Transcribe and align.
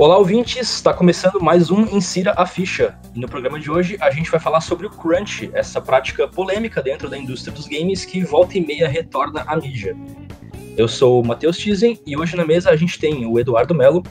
Olá, 0.00 0.16
ouvintes! 0.16 0.76
Está 0.76 0.94
começando 0.94 1.42
mais 1.42 1.70
um 1.70 1.82
Insira 1.94 2.32
a 2.34 2.46
Ficha. 2.46 2.98
E 3.14 3.20
no 3.20 3.28
programa 3.28 3.60
de 3.60 3.70
hoje 3.70 3.98
a 4.00 4.10
gente 4.10 4.30
vai 4.30 4.40
falar 4.40 4.62
sobre 4.62 4.86
o 4.86 4.90
Crunch, 4.90 5.50
essa 5.52 5.78
prática 5.78 6.26
polêmica 6.26 6.80
dentro 6.80 7.06
da 7.06 7.18
indústria 7.18 7.54
dos 7.54 7.66
games 7.66 8.06
que 8.06 8.24
volta 8.24 8.56
e 8.56 8.66
meia 8.66 8.88
retorna 8.88 9.44
à 9.46 9.54
mídia. 9.56 9.94
Eu 10.74 10.88
sou 10.88 11.20
o 11.20 11.26
Matheus 11.26 11.58
Tizen 11.58 12.00
e 12.06 12.16
hoje 12.16 12.34
na 12.34 12.46
mesa 12.46 12.70
a 12.70 12.76
gente 12.76 12.98
tem 12.98 13.26
o 13.26 13.38
Eduardo 13.38 13.74
Melo. 13.74 14.02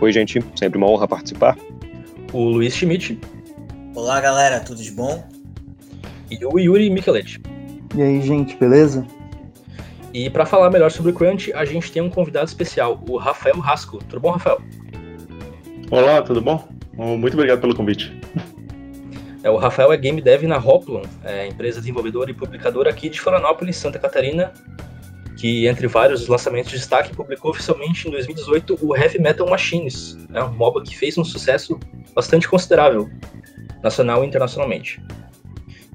Oi, 0.00 0.12
gente, 0.12 0.38
sempre 0.54 0.78
uma 0.78 0.88
honra 0.88 1.08
participar. 1.08 1.58
O 2.32 2.44
Luiz 2.44 2.76
Schmidt. 2.76 3.18
Olá, 3.96 4.20
galera, 4.20 4.60
tudo 4.60 4.80
de 4.80 4.92
bom? 4.92 5.28
E 6.30 6.38
o 6.46 6.56
Yuri 6.56 6.88
Michelet. 6.88 7.40
E 7.96 8.00
aí, 8.00 8.22
gente, 8.22 8.56
beleza? 8.56 9.04
E 10.14 10.30
para 10.30 10.46
falar 10.46 10.70
melhor 10.70 10.92
sobre 10.92 11.10
o 11.10 11.14
Crunch, 11.14 11.52
a 11.52 11.64
gente 11.64 11.90
tem 11.90 12.00
um 12.00 12.10
convidado 12.10 12.46
especial, 12.46 13.02
o 13.08 13.16
Rafael 13.16 13.58
Rasco. 13.58 13.98
Tudo 14.08 14.20
bom, 14.20 14.30
Rafael? 14.30 14.62
Olá, 15.92 16.22
tudo 16.22 16.40
bom? 16.40 16.66
Muito 16.94 17.34
obrigado 17.34 17.60
pelo 17.60 17.74
convite. 17.74 18.18
É, 19.42 19.50
o 19.50 19.58
Rafael 19.58 19.92
é 19.92 19.96
game 19.98 20.22
dev 20.22 20.44
na 20.44 20.56
Hoplon, 20.56 21.02
é, 21.22 21.46
empresa 21.46 21.80
desenvolvedora 21.80 22.30
e 22.30 22.34
publicadora 22.34 22.88
aqui 22.88 23.10
de 23.10 23.20
Florianópolis, 23.20 23.76
Santa 23.76 23.98
Catarina, 23.98 24.54
que 25.36 25.66
entre 25.66 25.86
vários 25.86 26.28
lançamentos 26.28 26.70
de 26.70 26.78
destaque 26.78 27.14
publicou 27.14 27.50
oficialmente 27.50 28.08
em 28.08 28.10
2018 28.10 28.78
o 28.80 28.96
Heavy 28.96 29.20
Metal 29.20 29.46
Machines, 29.46 30.16
né, 30.30 30.42
um 30.42 30.54
MOBA 30.54 30.82
que 30.82 30.96
fez 30.96 31.18
um 31.18 31.24
sucesso 31.24 31.78
bastante 32.14 32.48
considerável, 32.48 33.10
nacional 33.82 34.24
e 34.24 34.26
internacionalmente. 34.26 34.98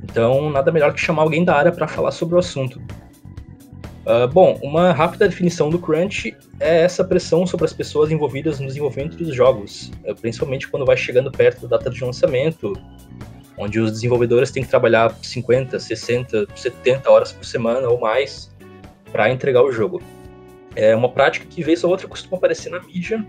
Então, 0.03 0.51
nada 0.51 0.71
melhor 0.71 0.93
que 0.93 1.01
chamar 1.01 1.23
alguém 1.23 1.43
da 1.43 1.55
área 1.55 1.71
para 1.71 1.87
falar 1.87 2.11
sobre 2.11 2.35
o 2.35 2.37
assunto. 2.37 2.79
Uh, 4.07 4.25
bom, 4.25 4.57
uma 4.63 4.93
rápida 4.93 5.27
definição 5.27 5.69
do 5.69 5.77
crunch 5.77 6.33
é 6.61 6.83
essa 6.83 7.03
pressão 7.03 7.45
sobre 7.45 7.65
as 7.65 7.73
pessoas 7.73 8.09
envolvidas 8.09 8.57
no 8.57 8.65
desenvolvimento 8.65 9.17
dos 9.17 9.35
jogos, 9.35 9.91
uh, 10.05 10.15
principalmente 10.15 10.65
quando 10.69 10.85
vai 10.85 10.95
chegando 10.95 11.29
perto 11.29 11.67
da 11.67 11.75
data 11.75 11.89
de 11.89 12.01
lançamento, 12.01 12.71
onde 13.57 13.81
os 13.81 13.91
desenvolvedores 13.91 14.49
têm 14.49 14.63
que 14.63 14.69
trabalhar 14.69 15.13
50, 15.21 15.77
60, 15.77 16.47
70 16.55 17.11
horas 17.11 17.33
por 17.33 17.43
semana 17.43 17.89
ou 17.89 17.99
mais 17.99 18.49
para 19.11 19.29
entregar 19.29 19.61
o 19.61 19.73
jogo. 19.73 20.01
É 20.73 20.95
uma 20.95 21.09
prática 21.09 21.45
que, 21.45 21.61
vez 21.61 21.83
ou 21.83 21.91
outra, 21.91 22.07
costuma 22.07 22.37
aparecer 22.37 22.69
na 22.69 22.79
mídia. 22.79 23.25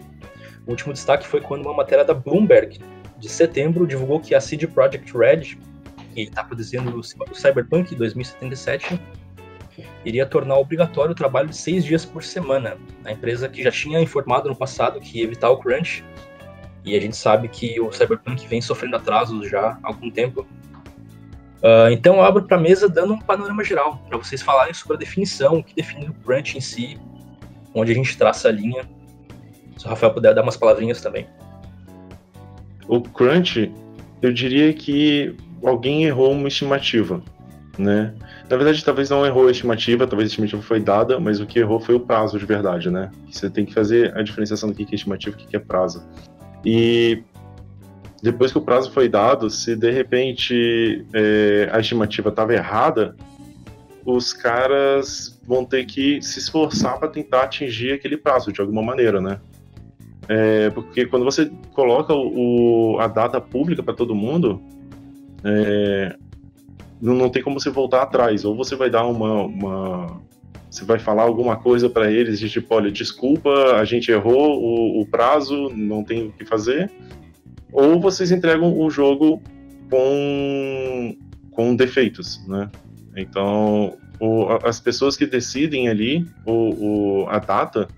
O 0.65 0.70
último 0.70 0.92
destaque 0.92 1.27
foi 1.27 1.41
quando 1.41 1.63
uma 1.63 1.75
matéria 1.75 2.05
da 2.05 2.15
Bloomberg, 2.15 2.79
de 3.19 3.29
setembro, 3.29 3.85
divulgou 3.85 4.20
que 4.20 4.33
a 4.33 4.41
CD 4.41 4.69
Projekt 4.69 5.11
Red, 5.13 5.59
que 6.15 6.20
está 6.20 6.45
produzindo 6.45 6.97
o 6.97 7.35
Cyberpunk 7.35 7.97
2077, 7.97 9.01
iria 10.05 10.27
tornar 10.27 10.57
obrigatório 10.57 11.12
o 11.12 11.15
trabalho 11.15 11.48
de 11.48 11.57
seis 11.57 11.84
dias 11.84 12.05
por 12.05 12.23
semana. 12.23 12.77
A 13.05 13.12
empresa 13.12 13.48
que 13.48 13.62
já 13.62 13.71
tinha 13.71 14.01
informado 14.01 14.48
no 14.48 14.57
passado 14.57 15.01
que 15.01 15.19
ia 15.19 15.25
evitar 15.25 15.51
o 15.51 15.59
crunch, 15.59 16.05
e 16.85 16.97
a 16.97 17.01
gente 17.01 17.17
sabe 17.17 17.48
que 17.48 17.81
o 17.81 17.93
Cyberpunk 17.93 18.47
vem 18.47 18.61
sofrendo 18.61 18.97
atrasos 18.97 19.48
já 19.48 19.79
há 19.83 19.89
algum 19.89 20.11
tempo. 20.11 20.47
Uh, 21.59 21.91
então 21.91 22.17
eu 22.17 22.23
abro 22.23 22.45
para 22.45 22.57
a 22.57 22.61
mesa 22.61 22.89
dando 22.89 23.15
um 23.15 23.19
panorama 23.19 23.65
geral, 23.65 24.01
para 24.09 24.17
vocês 24.17 24.41
falarem 24.41 24.73
sobre 24.73 24.97
a 24.97 24.98
definição, 24.98 25.59
o 25.59 25.65
que 25.65 25.75
define 25.75 26.09
o 26.09 26.15
crunch 26.15 26.57
em 26.57 26.61
si, 26.61 26.98
onde 27.75 27.92
a 27.92 27.95
gente 27.95 28.17
traça 28.17 28.48
a 28.48 28.53
linha. 28.53 28.89
Se 29.77 29.87
o 29.87 29.89
Rafael 29.89 30.15
puder 30.15 30.35
dar 30.35 30.42
umas 30.42 30.57
palavrinhas 30.57 31.01
também. 31.01 31.27
O 32.87 33.03
crunch, 33.03 33.73
eu 34.23 34.33
diria 34.33 34.73
que 34.73 35.37
alguém 35.63 36.05
errou 36.05 36.33
uma 36.33 36.48
estimativa, 36.48 37.20
né? 37.79 38.12
Na 38.51 38.57
verdade, 38.57 38.84
talvez 38.84 39.09
não 39.09 39.25
errou 39.25 39.47
a 39.47 39.51
estimativa, 39.51 40.07
talvez 40.07 40.29
a 40.29 40.31
estimativa 40.31 40.61
foi 40.61 40.81
dada, 40.81 41.21
mas 41.21 41.41
o 41.41 41.47
que 41.47 41.59
errou 41.61 41.79
foi 41.79 41.95
o 41.95 42.01
prazo 42.01 42.39
de 42.39 42.45
verdade, 42.45 42.91
né? 42.91 43.11
Você 43.31 43.48
tem 43.48 43.65
que 43.65 43.73
fazer 43.73 44.17
a 44.17 44.23
diferenciação 44.23 44.69
do 44.69 44.75
que 44.75 44.83
é 44.83 44.95
estimativa 44.95 45.37
e 45.39 45.45
o 45.45 45.47
que 45.47 45.57
é 45.57 45.61
prazo. 45.61 46.03
E 46.65 47.23
depois 48.23 48.51
que 48.51 48.59
o 48.59 48.62
prazo 48.62 48.91
foi 48.91 49.09
dado, 49.09 49.48
se 49.48 49.77
de 49.77 49.91
repente 49.91 51.07
é, 51.14 51.69
a 51.73 51.79
estimativa 51.79 52.30
estava 52.30 52.52
errada, 52.52 53.14
os 54.05 54.33
caras 54.33 55.41
vão 55.47 55.64
ter 55.64 55.85
que 55.85 56.20
se 56.20 56.39
esforçar 56.39 56.98
para 56.98 57.08
tentar 57.08 57.42
atingir 57.42 57.92
aquele 57.92 58.17
prazo 58.17 58.52
de 58.52 58.61
alguma 58.61 58.83
maneira, 58.83 59.20
né? 59.20 59.41
É, 60.29 60.69
porque 60.70 61.07
quando 61.07 61.25
você 61.25 61.51
coloca 61.73 62.13
o, 62.13 62.98
a 63.01 63.07
data 63.07 63.41
pública 63.41 63.83
para 63.83 63.95
todo 63.95 64.14
mundo, 64.14 64.61
é, 65.45 66.17
não, 67.01 67.14
não 67.14 67.31
tem 67.31 67.42
como 67.42 67.59
você 67.59 67.70
voltar 67.70 68.03
atrás. 68.03 68.45
Ou 68.45 68.57
você 68.57 68.77
vai 68.77 68.91
dar 68.91 69.07
uma. 69.07 69.45
uma 69.45 70.20
você 70.70 70.85
vai 70.85 70.98
falar 70.98 71.23
alguma 71.23 71.57
coisa 71.57 71.89
para 71.89 72.13
eles 72.13 72.39
de 72.39 72.51
tipo, 72.51 72.75
olha, 72.75 72.91
desculpa, 72.91 73.51
a 73.77 73.85
gente 73.86 74.11
errou 74.11 74.61
o, 74.61 75.01
o, 75.01 75.07
prazo, 75.07 75.70
não 75.75 76.05
tem 76.05 76.27
o 76.27 76.33
que 76.33 76.45
fazer. 76.45 76.91
Ou 77.73 77.98
vocês 77.98 78.31
entregam 78.31 78.79
o 78.79 78.91
jogo 78.91 79.42
com, 79.91 81.17
com 81.53 81.75
defeitos, 81.75 82.47
né? 82.47 82.70
Então, 83.17 83.97
o, 84.20 84.47
as 84.63 84.79
pessoas 84.79 85.17
que 85.17 85.25
decidem 85.27 85.89
ali 85.89 86.27
o, 86.45 87.23
o, 87.23 87.29
a 87.29 87.39
data, 87.39 87.89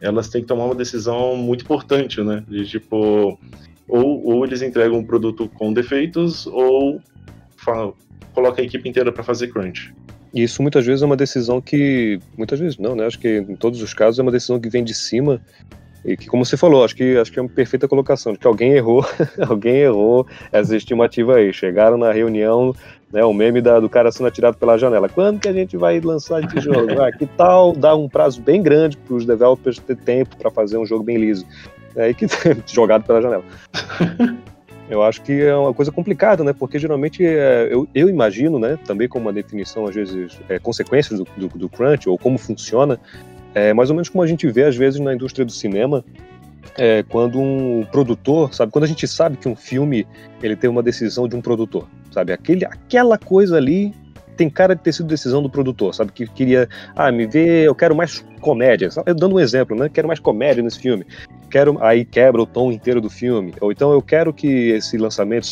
elas 0.00 0.28
têm 0.28 0.40
que 0.40 0.48
tomar 0.48 0.64
uma 0.64 0.74
decisão 0.74 1.36
muito 1.36 1.62
importante, 1.62 2.20
né? 2.22 2.42
De 2.48 2.66
tipo, 2.66 3.38
ou, 3.86 4.24
ou 4.24 4.44
eles 4.44 4.62
entregam 4.62 4.98
um 4.98 5.04
produto 5.04 5.48
com 5.48 5.72
defeitos, 5.72 6.46
ou 6.46 7.00
coloca 8.34 8.60
a 8.60 8.64
equipe 8.64 8.88
inteira 8.88 9.12
para 9.12 9.22
fazer 9.22 9.48
crunch. 9.48 9.92
Isso 10.34 10.62
muitas 10.62 10.86
vezes 10.86 11.02
é 11.02 11.06
uma 11.06 11.16
decisão 11.16 11.60
que. 11.60 12.20
Muitas 12.36 12.60
vezes 12.60 12.78
não, 12.78 12.94
né? 12.94 13.06
Acho 13.06 13.18
que 13.18 13.38
em 13.38 13.56
todos 13.56 13.82
os 13.82 13.92
casos 13.92 14.18
é 14.18 14.22
uma 14.22 14.30
decisão 14.30 14.60
que 14.60 14.68
vem 14.68 14.84
de 14.84 14.94
cima 14.94 15.40
e 16.04 16.16
que, 16.16 16.26
como 16.26 16.44
você 16.44 16.56
falou, 16.56 16.84
acho 16.84 16.96
que, 16.96 17.16
acho 17.18 17.30
que 17.30 17.38
é 17.38 17.42
uma 17.42 17.48
perfeita 17.48 17.86
colocação, 17.86 18.32
de 18.32 18.38
que 18.38 18.46
alguém 18.46 18.72
errou, 18.72 19.04
alguém 19.46 19.76
errou 19.76 20.26
essa 20.50 20.74
estimativa 20.76 21.36
aí. 21.36 21.52
Chegaram 21.52 21.98
na 21.98 22.10
reunião, 22.10 22.74
né, 23.12 23.24
o 23.24 23.32
meme 23.32 23.60
da, 23.60 23.78
do 23.78 23.88
cara 23.88 24.10
sendo 24.10 24.26
atirado 24.26 24.56
pela 24.56 24.78
janela. 24.78 25.08
Quando 25.08 25.40
que 25.40 25.48
a 25.48 25.52
gente 25.52 25.76
vai 25.76 26.00
lançar 26.00 26.42
esse 26.42 26.60
jogo? 26.60 26.80
Ah, 27.00 27.10
que 27.12 27.24
tal 27.24 27.72
dar 27.72 27.96
um 27.96 28.08
prazo 28.08 28.42
bem 28.42 28.62
grande 28.62 28.96
para 28.96 29.14
os 29.14 29.24
developers 29.24 29.78
ter 29.78 29.96
tempo 29.96 30.36
para 30.36 30.50
fazer 30.50 30.76
um 30.76 30.84
jogo 30.84 31.02
bem 31.02 31.16
liso? 31.16 31.46
É 31.96 32.04
aí 32.04 32.14
que 32.14 32.26
jogado 32.66 33.04
pela 33.04 33.22
janela. 33.22 33.44
Eu 34.90 35.04
acho 35.04 35.22
que 35.22 35.40
é 35.40 35.54
uma 35.54 35.72
coisa 35.72 35.92
complicada, 35.92 36.42
né? 36.42 36.52
Porque 36.52 36.76
geralmente 36.76 37.24
é, 37.24 37.68
eu, 37.70 37.88
eu, 37.94 38.08
imagino, 38.08 38.58
né? 38.58 38.76
Também 38.84 39.08
como 39.08 39.26
uma 39.26 39.32
definição, 39.32 39.86
às 39.86 39.94
vezes, 39.94 40.40
é, 40.48 40.58
consequências 40.58 41.20
do, 41.20 41.26
do, 41.36 41.46
do, 41.46 41.68
crunch 41.68 42.08
ou 42.08 42.18
como 42.18 42.36
funciona, 42.36 42.98
é 43.54 43.72
mais 43.72 43.88
ou 43.88 43.94
menos 43.94 44.08
como 44.08 44.24
a 44.24 44.26
gente 44.26 44.48
vê 44.50 44.64
às 44.64 44.76
vezes 44.76 44.98
na 44.98 45.14
indústria 45.14 45.44
do 45.44 45.52
cinema, 45.52 46.04
é, 46.76 47.04
quando 47.04 47.38
um 47.38 47.86
produtor, 47.92 48.52
sabe? 48.52 48.72
Quando 48.72 48.84
a 48.84 48.88
gente 48.88 49.06
sabe 49.06 49.36
que 49.36 49.48
um 49.48 49.54
filme 49.54 50.06
ele 50.42 50.56
tem 50.56 50.68
uma 50.68 50.82
decisão 50.82 51.28
de 51.28 51.36
um 51.36 51.40
produtor, 51.40 51.86
sabe? 52.10 52.32
Aquele, 52.32 52.64
aquela 52.64 53.16
coisa 53.16 53.56
ali 53.56 53.94
tem 54.36 54.50
cara 54.50 54.74
de 54.74 54.82
ter 54.82 54.92
sido 54.92 55.06
decisão 55.06 55.40
do 55.40 55.50
produtor, 55.50 55.94
sabe? 55.94 56.10
Que 56.10 56.26
queria, 56.26 56.68
ah, 56.96 57.12
me 57.12 57.26
vê, 57.26 57.68
eu 57.68 57.74
quero 57.76 57.94
mais 57.94 58.24
comédia. 58.40 58.88
Dando 59.06 59.36
um 59.36 59.40
exemplo, 59.40 59.76
né? 59.76 59.88
Quero 59.88 60.08
mais 60.08 60.18
comédia 60.18 60.62
nesse 60.62 60.80
filme 60.80 61.06
quero 61.50 61.82
aí 61.82 62.04
quebra 62.04 62.40
o 62.40 62.46
tom 62.46 62.72
inteiro 62.72 63.00
do 63.00 63.10
filme. 63.10 63.52
Ou 63.60 63.72
então 63.72 63.92
eu 63.92 64.00
quero 64.00 64.32
que 64.32 64.70
esse 64.70 64.96
lançamento 64.96 65.50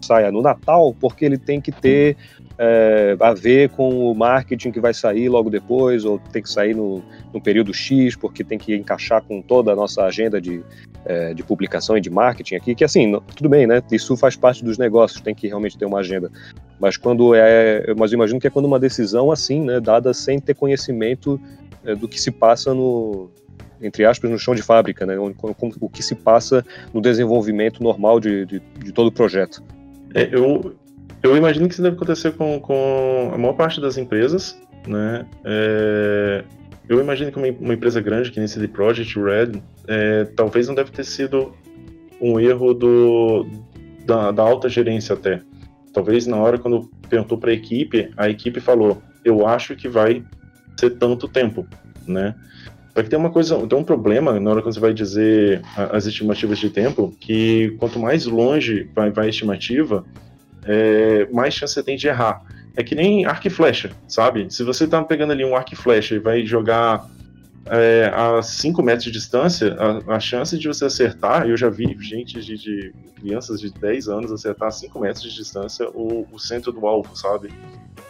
saia 0.00 0.30
no 0.30 0.42
Natal 0.42 0.94
porque 1.00 1.24
ele 1.24 1.38
tem 1.38 1.60
que 1.60 1.72
ter 1.72 2.16
é, 2.58 3.16
a 3.18 3.32
ver 3.32 3.70
com 3.70 4.10
o 4.10 4.14
marketing 4.14 4.70
que 4.70 4.80
vai 4.80 4.92
sair 4.92 5.28
logo 5.28 5.50
depois, 5.50 6.04
ou 6.04 6.18
tem 6.18 6.42
que 6.42 6.50
sair 6.50 6.74
no, 6.74 7.02
no 7.32 7.40
período 7.40 7.72
X, 7.72 8.14
porque 8.14 8.44
tem 8.44 8.58
que 8.58 8.74
encaixar 8.74 9.22
com 9.22 9.40
toda 9.40 9.72
a 9.72 9.76
nossa 9.76 10.04
agenda 10.04 10.40
de, 10.40 10.62
é, 11.04 11.34
de 11.34 11.42
publicação 11.42 11.96
e 11.96 12.00
de 12.00 12.10
marketing 12.10 12.56
aqui, 12.56 12.74
que 12.74 12.84
assim, 12.84 13.20
tudo 13.34 13.48
bem, 13.48 13.66
né? 13.66 13.82
Isso 13.90 14.16
faz 14.16 14.36
parte 14.36 14.64
dos 14.64 14.78
negócios, 14.78 15.20
tem 15.20 15.34
que 15.34 15.48
realmente 15.48 15.78
ter 15.78 15.86
uma 15.86 16.00
agenda. 16.00 16.30
Mas 16.78 16.96
quando 16.96 17.34
é. 17.34 17.92
Mas 17.96 18.12
imagino 18.12 18.38
que 18.38 18.46
é 18.46 18.50
quando 18.50 18.66
uma 18.66 18.78
decisão 18.78 19.30
assim, 19.32 19.60
né, 19.60 19.80
dada 19.80 20.12
sem 20.12 20.38
ter 20.38 20.54
conhecimento 20.54 21.40
é, 21.84 21.94
do 21.94 22.08
que 22.08 22.20
se 22.20 22.30
passa 22.30 22.74
no, 22.74 23.30
entre 23.82 24.04
aspas, 24.04 24.30
no 24.30 24.38
chão 24.38 24.54
de 24.54 24.62
fábrica, 24.62 25.04
né? 25.04 25.16
o 25.18 25.88
que 25.88 26.02
se 26.02 26.14
passa 26.14 26.64
no 26.92 27.00
desenvolvimento 27.00 27.82
normal 27.82 28.20
de, 28.20 28.46
de, 28.46 28.60
de 28.60 28.92
todo 28.92 29.08
o 29.08 29.12
projeto. 29.12 29.62
É, 30.14 30.28
eu, 30.32 30.74
eu 31.22 31.36
imagino 31.36 31.66
que 31.66 31.74
isso 31.74 31.82
deve 31.82 31.96
acontecer 31.96 32.32
com, 32.32 32.60
com 32.60 33.30
a 33.32 33.38
maior 33.38 33.54
parte 33.54 33.80
das 33.80 33.96
empresas, 33.96 34.60
né? 34.86 35.26
É, 35.44 36.44
eu 36.88 37.00
imagino 37.00 37.30
que 37.30 37.38
uma, 37.38 37.48
uma, 37.60 37.74
empresa 37.74 38.00
grande, 38.00 38.30
que 38.30 38.38
nem 38.38 38.48
CD 38.48 38.68
Projekt 38.68 39.18
Red, 39.18 39.62
é, 39.86 40.24
talvez 40.36 40.68
não 40.68 40.74
deve 40.74 40.90
ter 40.90 41.04
sido 41.04 41.54
um 42.20 42.38
erro 42.38 42.74
do, 42.74 43.46
da, 44.04 44.30
da 44.30 44.42
alta 44.42 44.68
gerência 44.68 45.14
até. 45.14 45.40
Talvez 45.92 46.26
na 46.26 46.36
hora 46.36 46.58
quando 46.58 46.90
perguntou 47.08 47.38
para 47.38 47.50
a 47.50 47.54
equipe, 47.54 48.10
a 48.16 48.28
equipe 48.28 48.60
falou: 48.60 49.00
eu 49.24 49.46
acho 49.46 49.76
que 49.76 49.88
vai 49.88 50.24
ser 50.78 50.90
tanto 50.90 51.28
tempo, 51.28 51.66
né? 52.06 52.34
Só 52.94 53.02
que 53.02 53.08
tem 53.08 53.18
uma 53.18 53.30
coisa, 53.30 53.56
tem 53.66 53.78
um 53.78 53.84
problema 53.84 54.38
na 54.38 54.50
hora 54.50 54.60
que 54.60 54.66
você 54.66 54.80
vai 54.80 54.92
dizer 54.92 55.62
as 55.76 56.06
estimativas 56.06 56.58
de 56.58 56.68
tempo, 56.68 57.14
que 57.18 57.74
quanto 57.78 57.98
mais 57.98 58.26
longe 58.26 58.88
vai, 58.94 59.10
vai 59.10 59.26
a 59.26 59.30
estimativa, 59.30 60.04
é, 60.64 61.26
mais 61.32 61.54
chance 61.54 61.74
você 61.74 61.82
tem 61.82 61.96
de 61.96 62.06
errar. 62.06 62.42
É 62.76 62.82
que 62.82 62.94
nem 62.94 63.26
arco 63.26 63.46
e 63.46 63.50
flecha, 63.50 63.90
sabe? 64.08 64.46
Se 64.50 64.62
você 64.62 64.86
tá 64.86 65.02
pegando 65.02 65.32
ali 65.32 65.44
um 65.44 65.56
arco 65.56 65.74
e 65.74 65.76
flecha 65.76 66.14
e 66.14 66.18
vai 66.18 66.44
jogar 66.44 67.06
é, 67.66 68.10
a 68.14 68.42
5 68.42 68.82
metros 68.82 69.04
de 69.04 69.10
distância, 69.10 69.74
a, 69.78 70.16
a, 70.16 70.20
chance 70.20 70.58
de 70.58 70.66
você 70.66 70.86
acertar, 70.86 71.48
eu 71.48 71.56
já 71.56 71.68
vi 71.68 71.96
gente 72.00 72.40
de, 72.40 72.58
de 72.58 72.92
crianças 73.14 73.60
de 73.60 73.70
10 73.72 74.08
anos 74.08 74.32
acertar 74.32 74.68
a 74.68 74.70
5 74.70 74.98
metros 74.98 75.22
de 75.22 75.34
distância 75.34 75.88
o, 75.90 76.26
o, 76.30 76.38
centro 76.38 76.72
do 76.72 76.86
alvo, 76.86 77.16
sabe? 77.16 77.52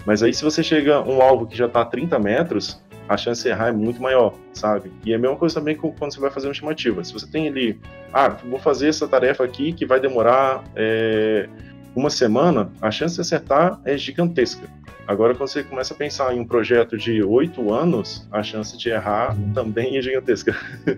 Mas 0.06 0.22
aí 0.22 0.32
se 0.32 0.42
você 0.42 0.62
chega 0.62 1.02
um 1.02 1.20
alvo 1.20 1.46
que 1.46 1.56
já 1.56 1.66
está 1.66 1.82
a 1.82 1.84
30 1.84 2.18
metros, 2.18 2.80
a 3.08 3.16
chance 3.16 3.42
de 3.42 3.48
errar 3.48 3.68
é 3.68 3.72
muito 3.72 4.00
maior, 4.00 4.34
sabe? 4.52 4.92
E 5.04 5.12
é 5.12 5.16
a 5.16 5.18
mesma 5.18 5.36
coisa 5.36 5.56
também 5.56 5.76
quando 5.76 6.12
você 6.12 6.20
vai 6.20 6.30
fazer 6.30 6.46
uma 6.46 6.52
estimativa. 6.52 7.02
Se 7.04 7.12
você 7.12 7.26
tem 7.26 7.48
ali, 7.48 7.78
ah, 8.12 8.28
vou 8.28 8.58
fazer 8.58 8.88
essa 8.88 9.06
tarefa 9.08 9.44
aqui 9.44 9.72
que 9.72 9.84
vai 9.84 10.00
demorar 10.00 10.64
é, 10.74 11.48
uma 11.94 12.10
semana, 12.10 12.70
a 12.80 12.90
chance 12.90 13.14
de 13.14 13.20
acertar 13.20 13.80
é 13.84 13.96
gigantesca. 13.96 14.66
Agora, 15.06 15.34
quando 15.34 15.48
você 15.48 15.64
começa 15.64 15.94
a 15.94 15.96
pensar 15.96 16.34
em 16.34 16.40
um 16.40 16.44
projeto 16.46 16.96
de 16.96 17.22
oito 17.22 17.72
anos, 17.72 18.26
a 18.30 18.42
chance 18.42 18.78
de 18.78 18.88
errar 18.88 19.36
também 19.52 19.96
é 19.96 20.02
gigantesca. 20.02 20.56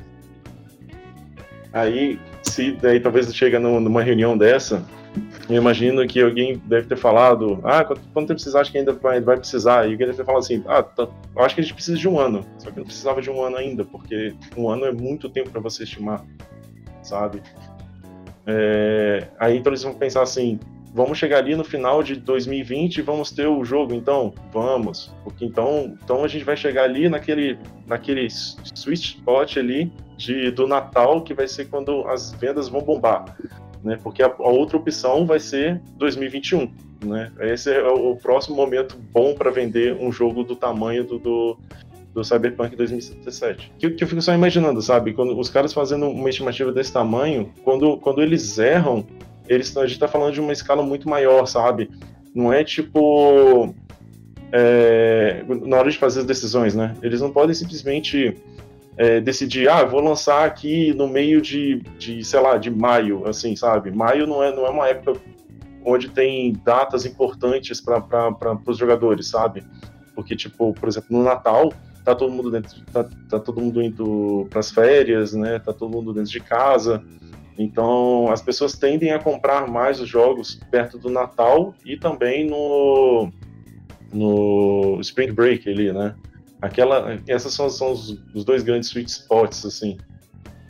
Aí, 1.73 2.21
se 2.43 2.73
daí 2.73 3.01
talvez 3.01 3.35
chega 3.35 3.59
numa 3.59 4.03
reunião 4.03 4.39
dessa, 4.39 4.85
eu 5.49 5.57
imagino 5.57 6.07
que 6.07 6.21
alguém 6.21 6.57
deve 6.65 6.87
ter 6.87 6.97
falado, 6.97 7.61
ah, 7.65 7.85
quanto, 7.85 8.01
quanto 8.13 8.29
tempo 8.29 8.41
vocês 8.41 8.55
acham 8.55 8.73
que 8.73 8.79
ainda 8.79 8.93
vai, 8.93 9.21
vai 9.21 9.37
precisar? 9.37 9.87
E 9.87 9.93
alguém 9.93 10.07
deve 10.07 10.17
ter 10.17 10.25
falado 10.25 10.43
assim, 10.43 10.63
ah, 10.67 10.83
tá, 10.83 11.09
eu 11.37 11.45
acho 11.45 11.55
que 11.55 11.61
a 11.61 11.65
gente 11.65 11.75
precisa 11.75 11.99
de 11.99 12.09
um 12.09 12.19
ano. 12.19 12.45
Só 12.59 12.71
que 12.71 12.79
não 12.79 12.85
precisava 12.85 13.21
de 13.21 13.31
um 13.31 13.43
ano 13.43 13.57
ainda, 13.57 13.85
porque 13.85 14.35
um 14.57 14.69
ano 14.69 14.87
é 14.87 14.93
muito 14.93 15.29
tempo 15.29 15.51
para 15.51 15.61
você 15.61 15.83
estimar, 15.83 16.25
sabe? 17.03 17.43
É, 18.47 19.29
aí 19.39 19.59
então 19.59 19.71
eles 19.71 19.83
vão 19.83 19.95
pensar 19.95 20.23
assim, 20.23 20.59
vamos 20.95 21.19
chegar 21.19 21.39
ali 21.39 21.57
no 21.57 21.65
final 21.65 22.03
de 22.03 22.17
2020 22.17 22.99
e 22.99 23.03
vamos 23.03 23.31
ter 23.31 23.47
o 23.47 23.65
jogo, 23.65 23.93
então? 23.93 24.33
Vamos. 24.53 25.15
Porque 25.25 25.45
então, 25.45 25.99
então 26.03 26.25
a 26.25 26.29
gente 26.29 26.45
vai 26.45 26.57
chegar 26.57 26.85
ali 26.85 27.09
naquele, 27.09 27.59
naquele 27.87 28.27
sweet 28.27 29.17
spot 29.17 29.57
ali 29.57 29.93
de, 30.17 30.51
do 30.53 30.67
Natal, 30.67 31.21
que 31.23 31.35
vai 31.35 31.49
ser 31.49 31.67
quando 31.67 32.07
as 32.07 32.33
vendas 32.33 32.69
vão 32.69 32.81
bombar. 32.81 33.37
Né? 33.85 33.99
Porque 34.03 34.23
a, 34.23 34.27
a 34.27 34.49
outra 34.49 34.79
opção 34.79 35.27
vai 35.27 35.39
ser 35.39 35.81
2021. 35.99 36.73
Né? 37.05 37.31
Esse 37.41 37.71
é 37.71 37.87
o 37.87 38.17
próximo 38.17 38.57
momento 38.57 38.97
bom 39.13 39.35
para 39.35 39.51
vender 39.51 39.95
um 40.01 40.11
jogo 40.11 40.43
do 40.43 40.57
tamanho 40.57 41.05
do, 41.05 41.19
do, 41.19 41.59
do 42.15 42.25
Cyberpunk 42.25 42.75
2077. 42.75 43.73
Que, 43.79 43.91
que 43.91 44.03
eu 44.03 44.09
fico 44.09 44.23
só 44.23 44.33
imaginando, 44.33 44.81
sabe? 44.81 45.13
Quando 45.13 45.39
os 45.39 45.51
caras 45.51 45.75
fazendo 45.75 46.09
uma 46.09 46.31
estimativa 46.31 46.73
desse 46.73 46.93
tamanho, 46.93 47.53
quando, 47.63 47.99
quando 47.99 48.23
eles 48.23 48.57
erram, 48.59 49.07
eles, 49.47 49.77
a 49.77 49.87
gente 49.87 49.99
tá 49.99 50.09
falando 50.09 50.33
de 50.33 50.41
uma 50.41 50.53
escala 50.53 50.83
muito 50.83 51.07
maior, 51.07 51.45
sabe? 51.47 51.91
Não 52.35 52.51
é 52.51 52.65
tipo. 52.65 53.75
É, 54.57 55.45
na 55.67 55.77
hora 55.79 55.91
de 55.91 55.99
fazer 55.99 56.21
as 56.21 56.27
decisões, 56.27 56.75
né? 56.75 56.95
Eles 57.03 57.21
não 57.21 57.33
podem 57.33 57.55
simplesmente 57.55 58.37
é, 58.97 59.21
decidir, 59.21 59.69
ah, 59.69 59.85
vou 59.85 60.01
lançar 60.01 60.45
aqui 60.45 60.93
no 60.95 61.09
meio 61.09 61.41
de, 61.41 61.81
de, 61.99 62.25
sei 62.25 62.41
lá, 62.41 62.57
de 62.57 62.71
maio, 62.71 63.27
assim, 63.27 63.57
sabe? 63.57 63.91
Maio 63.91 64.27
não 64.27 64.43
é, 64.43 64.55
não 64.55 64.67
é 64.67 64.71
uma 64.71 64.89
época 64.89 65.21
onde 65.85 66.09
tem 66.09 66.53
datas 66.65 67.05
importantes 67.05 67.81
para 67.81 68.59
os 68.67 68.79
jogadores, 68.79 69.29
sabe? 69.29 69.65
Porque, 70.15 70.37
tipo, 70.37 70.73
por 70.73 70.89
exemplo, 70.89 71.09
no 71.11 71.25
Natal, 71.25 71.73
tá 72.05 72.15
todo 72.15 72.33
mundo 72.33 72.51
dentro, 72.51 72.81
tá, 72.93 73.05
tá 73.29 73.41
todo 73.41 73.61
mundo 73.61 73.83
indo 73.83 74.47
para 74.49 74.61
as 74.61 74.71
férias, 74.71 75.33
né? 75.35 75.59
Tá 75.59 75.73
todo 75.73 75.91
mundo 75.91 76.13
dentro 76.13 76.31
de 76.31 76.41
casa. 76.41 77.03
Então, 77.59 78.31
as 78.31 78.43
pessoas 78.43 78.77
tendem 78.77 79.13
a 79.13 79.19
comprar 79.19 79.69
mais 79.69 80.01
os 80.01 80.09
jogos 80.09 80.61
perto 80.71 80.99
do 80.99 81.11
Natal 81.11 81.75
e 81.85 81.97
também 81.97 82.49
no, 82.49 83.31
no 84.13 84.99
Spring 85.01 85.33
Break 85.33 85.69
ali, 85.69 85.93
né? 85.93 86.15
Aquela, 86.65 87.21
essas 87.29 87.53
são, 87.53 87.69
são 87.69 87.93
os, 87.93 88.19
os, 88.35 88.43
dois 88.43 88.63
grandes 88.63 88.89
sweet 88.89 89.11
spots, 89.11 89.67
assim. 89.67 89.99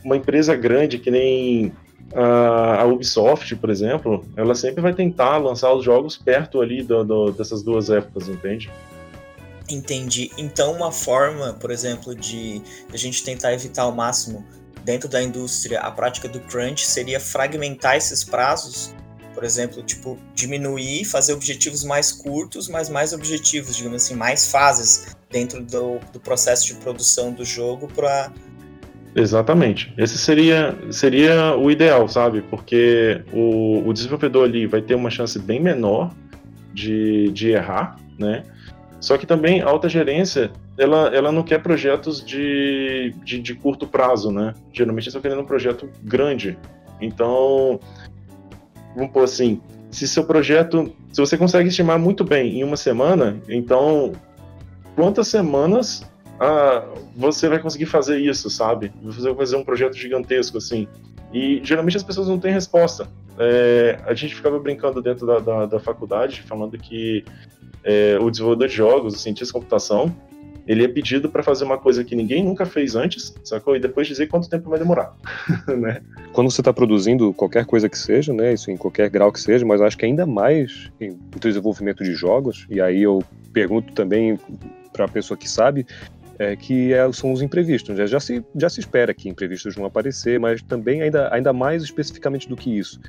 Uma 0.03 0.17
empresa 0.17 0.53
grande 0.53 0.99
que 0.99 1.09
nem 1.09 1.71
a, 2.13 2.81
a, 2.81 2.85
Ubisoft, 2.85 3.55
por 3.55 3.69
exemplo, 3.69 4.25
ela 4.35 4.53
sempre 4.55 4.81
vai 4.81 4.93
tentar 4.93 5.37
lançar 5.37 5.73
os 5.73 5.85
jogos 5.85 6.17
perto 6.17 6.59
ali 6.59 6.83
do, 6.83 7.01
do, 7.05 7.31
dessas 7.31 7.63
duas 7.63 7.89
épocas, 7.89 8.27
entende? 8.27 8.69
Entendi. 9.69 10.29
Então, 10.37 10.73
uma 10.73 10.91
forma, 10.91 11.53
por 11.53 11.71
exemplo, 11.71 12.13
de 12.13 12.61
a 12.93 12.97
gente 12.97 13.23
tentar 13.23 13.53
evitar 13.53 13.83
ao 13.83 13.93
máximo 13.93 14.45
dentro 14.83 15.07
da 15.07 15.23
indústria, 15.23 15.79
a 15.79 15.89
prática 15.89 16.27
do 16.27 16.41
crunch 16.41 16.85
seria 16.85 17.21
fragmentar 17.21 17.95
esses 17.95 18.21
prazos, 18.21 18.93
por 19.33 19.45
exemplo, 19.45 19.81
tipo, 19.81 20.19
diminuir, 20.33 21.05
fazer 21.05 21.31
objetivos 21.31 21.85
mais 21.85 22.11
curtos, 22.11 22.67
mas 22.67 22.89
mais 22.89 23.13
objetivos, 23.13 23.77
digamos 23.77 24.03
assim, 24.03 24.13
mais 24.13 24.51
fases 24.51 25.15
dentro 25.35 25.61
do, 25.61 25.99
do 26.13 26.19
processo 26.21 26.65
de 26.65 26.75
produção 26.75 27.33
do 27.33 27.43
jogo 27.43 27.89
para 27.93 28.31
Exatamente. 29.13 29.93
Esse 29.97 30.17
seria, 30.17 30.77
seria 30.91 31.55
o 31.55 31.71
ideal, 31.71 32.07
sabe? 32.07 32.41
Porque 32.41 33.21
o, 33.31 33.87
o 33.87 33.93
desenvolvedor 33.93 34.45
ali 34.45 34.65
vai 34.65 34.81
ter 34.81 34.93
uma 34.93 35.09
chance 35.09 35.39
bem 35.39 35.57
menor 35.57 36.13
de, 36.73 37.29
de 37.31 37.49
errar, 37.51 37.95
né? 38.19 38.43
Só 38.99 39.17
que 39.17 39.25
também 39.25 39.61
a 39.61 39.67
alta 39.67 39.87
gerência, 39.87 40.51
ela, 40.77 41.15
ela 41.15 41.31
não 41.31 41.43
quer 41.43 41.61
projetos 41.61 42.25
de, 42.25 43.13
de, 43.23 43.39
de 43.39 43.55
curto 43.55 43.87
prazo, 43.87 44.31
né? 44.31 44.53
Geralmente 44.73 45.05
eles 45.05 45.15
estão 45.15 45.21
querendo 45.21 45.41
um 45.41 45.45
projeto 45.45 45.89
grande. 46.03 46.57
Então, 46.99 47.79
vamos 48.97 49.13
pôr 49.13 49.23
assim, 49.23 49.61
se 49.91 50.09
seu 50.09 50.25
projeto, 50.25 50.93
se 51.13 51.21
você 51.21 51.37
consegue 51.37 51.69
estimar 51.69 51.97
muito 51.97 52.25
bem 52.25 52.59
em 52.59 52.63
uma 52.65 52.75
semana, 52.75 53.37
então 53.47 54.11
quantas 54.95 55.27
semanas 55.27 56.03
ah, 56.39 56.83
você 57.15 57.47
vai 57.47 57.59
conseguir 57.59 57.85
fazer 57.85 58.19
isso, 58.19 58.49
sabe? 58.49 58.91
Você 59.03 59.21
vai 59.21 59.35
fazer 59.35 59.55
um 59.55 59.63
projeto 59.63 59.95
gigantesco 59.95 60.57
assim. 60.57 60.87
E 61.33 61.61
geralmente 61.63 61.97
as 61.97 62.03
pessoas 62.03 62.27
não 62.27 62.39
têm 62.39 62.51
resposta. 62.51 63.07
É, 63.37 63.99
a 64.05 64.13
gente 64.13 64.35
ficava 64.35 64.57
brincando 64.59 65.01
dentro 65.01 65.25
da, 65.25 65.39
da, 65.39 65.65
da 65.65 65.79
faculdade, 65.79 66.41
falando 66.43 66.77
que 66.77 67.25
é, 67.83 68.17
o 68.19 68.29
desenvolvedor 68.29 68.67
de 68.67 68.73
jogos, 68.73 69.15
o 69.15 69.17
cientista 69.17 69.47
de 69.47 69.53
computação, 69.53 70.15
ele 70.67 70.83
é 70.83 70.87
pedido 70.87 71.29
para 71.29 71.43
fazer 71.43 71.63
uma 71.63 71.77
coisa 71.77 72.03
que 72.03 72.15
ninguém 72.15 72.43
nunca 72.43 72.65
fez 72.65 72.95
antes, 72.95 73.35
sacou? 73.43 73.75
E 73.75 73.79
depois 73.79 74.07
dizer 74.07 74.27
quanto 74.27 74.49
tempo 74.49 74.69
vai 74.69 74.79
demorar, 74.79 75.15
né? 75.77 76.01
Quando 76.33 76.49
você 76.49 76.61
está 76.61 76.73
produzindo 76.73 77.33
qualquer 77.33 77.65
coisa 77.65 77.87
que 77.87 77.97
seja, 77.97 78.33
né, 78.33 78.53
isso 78.53 78.71
em 78.71 78.77
qualquer 78.77 79.09
grau 79.09 79.31
que 79.31 79.39
seja, 79.39 79.65
mas 79.65 79.79
acho 79.79 79.97
que 79.97 80.05
ainda 80.05 80.25
mais 80.25 80.89
em 80.99 81.15
desenvolvimento 81.39 82.03
de 82.03 82.13
jogos, 82.13 82.65
e 82.69 82.81
aí 82.81 83.03
eu 83.03 83.23
pergunto 83.53 83.93
também 83.93 84.39
para 84.95 85.05
a 85.05 85.07
pessoa 85.07 85.37
que 85.37 85.49
sabe, 85.49 85.85
é, 86.39 86.55
que 86.55 86.93
é, 86.93 87.11
são 87.11 87.33
os 87.33 87.41
imprevistos. 87.41 87.97
Já, 87.97 88.05
já, 88.05 88.19
se, 88.19 88.43
já 88.55 88.69
se 88.69 88.79
espera 88.79 89.13
que 89.13 89.27
imprevistos 89.27 89.75
vão 89.75 89.85
aparecer, 89.85 90.39
mas 90.39 90.61
também 90.61 91.01
ainda, 91.01 91.33
ainda 91.33 91.51
mais 91.51 91.83
especificamente 91.83 92.47
do 92.47 92.55
que 92.55 92.77
isso. 92.77 92.99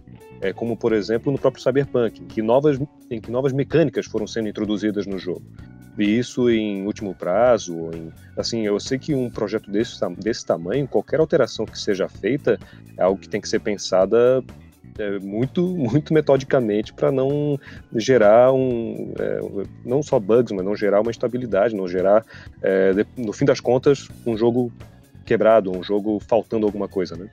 É, 0.40 0.52
como, 0.52 0.76
por 0.76 0.92
exemplo, 0.92 1.32
no 1.32 1.38
próprio 1.38 1.62
Cyberpunk, 1.62 2.22
em 2.22 2.26
que, 2.26 2.42
novas, 2.42 2.78
em 3.10 3.20
que 3.20 3.30
novas 3.30 3.52
mecânicas 3.52 4.06
foram 4.06 4.26
sendo 4.26 4.48
introduzidas 4.48 5.06
no 5.06 5.18
jogo. 5.18 5.42
E 5.98 6.18
isso 6.18 6.50
em 6.50 6.84
último 6.84 7.14
prazo, 7.14 7.90
em, 7.94 8.12
assim, 8.36 8.66
eu 8.66 8.78
sei 8.78 8.98
que 8.98 9.14
um 9.14 9.30
projeto 9.30 9.70
desse, 9.70 9.98
desse 10.18 10.44
tamanho, 10.44 10.86
qualquer 10.86 11.20
alteração 11.20 11.64
que 11.64 11.78
seja 11.78 12.08
feita 12.08 12.58
é 12.96 13.02
algo 13.02 13.18
que 13.18 13.28
tem 13.28 13.40
que 13.40 13.48
ser 13.48 13.60
pensada 13.60 14.44
é, 14.98 15.18
muito, 15.18 15.66
muito 15.68 16.12
metodicamente 16.12 16.92
para 16.92 17.10
não 17.10 17.58
gerar 17.94 18.52
um, 18.52 19.12
é, 19.18 19.40
não 19.84 20.02
só 20.02 20.18
bugs, 20.18 20.52
mas 20.52 20.64
não 20.64 20.76
gerar 20.76 21.00
uma 21.00 21.10
instabilidade, 21.10 21.74
não 21.74 21.88
gerar, 21.88 22.24
é, 22.62 22.92
no 23.16 23.32
fim 23.32 23.44
das 23.44 23.60
contas, 23.60 24.08
um 24.26 24.36
jogo 24.36 24.72
quebrado, 25.24 25.70
um 25.70 25.82
jogo 25.82 26.20
faltando 26.20 26.66
alguma 26.66 26.88
coisa, 26.88 27.16
né? 27.16 27.28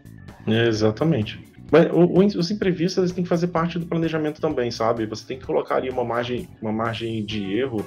É, 0.48 0.68
exatamente. 0.68 1.40
Mas 1.72 2.36
os 2.36 2.52
imprevistos 2.52 3.12
têm 3.12 3.24
que 3.24 3.30
fazer 3.30 3.48
parte 3.48 3.80
do 3.80 3.86
planejamento 3.86 4.40
também, 4.40 4.70
sabe? 4.70 5.06
Você 5.08 5.26
tem 5.26 5.40
que 5.40 5.46
colocar 5.46 5.78
ali 5.78 5.90
uma 5.90 6.04
margem, 6.04 6.48
uma 6.62 6.72
margem 6.72 7.26
de 7.26 7.58
erro 7.58 7.84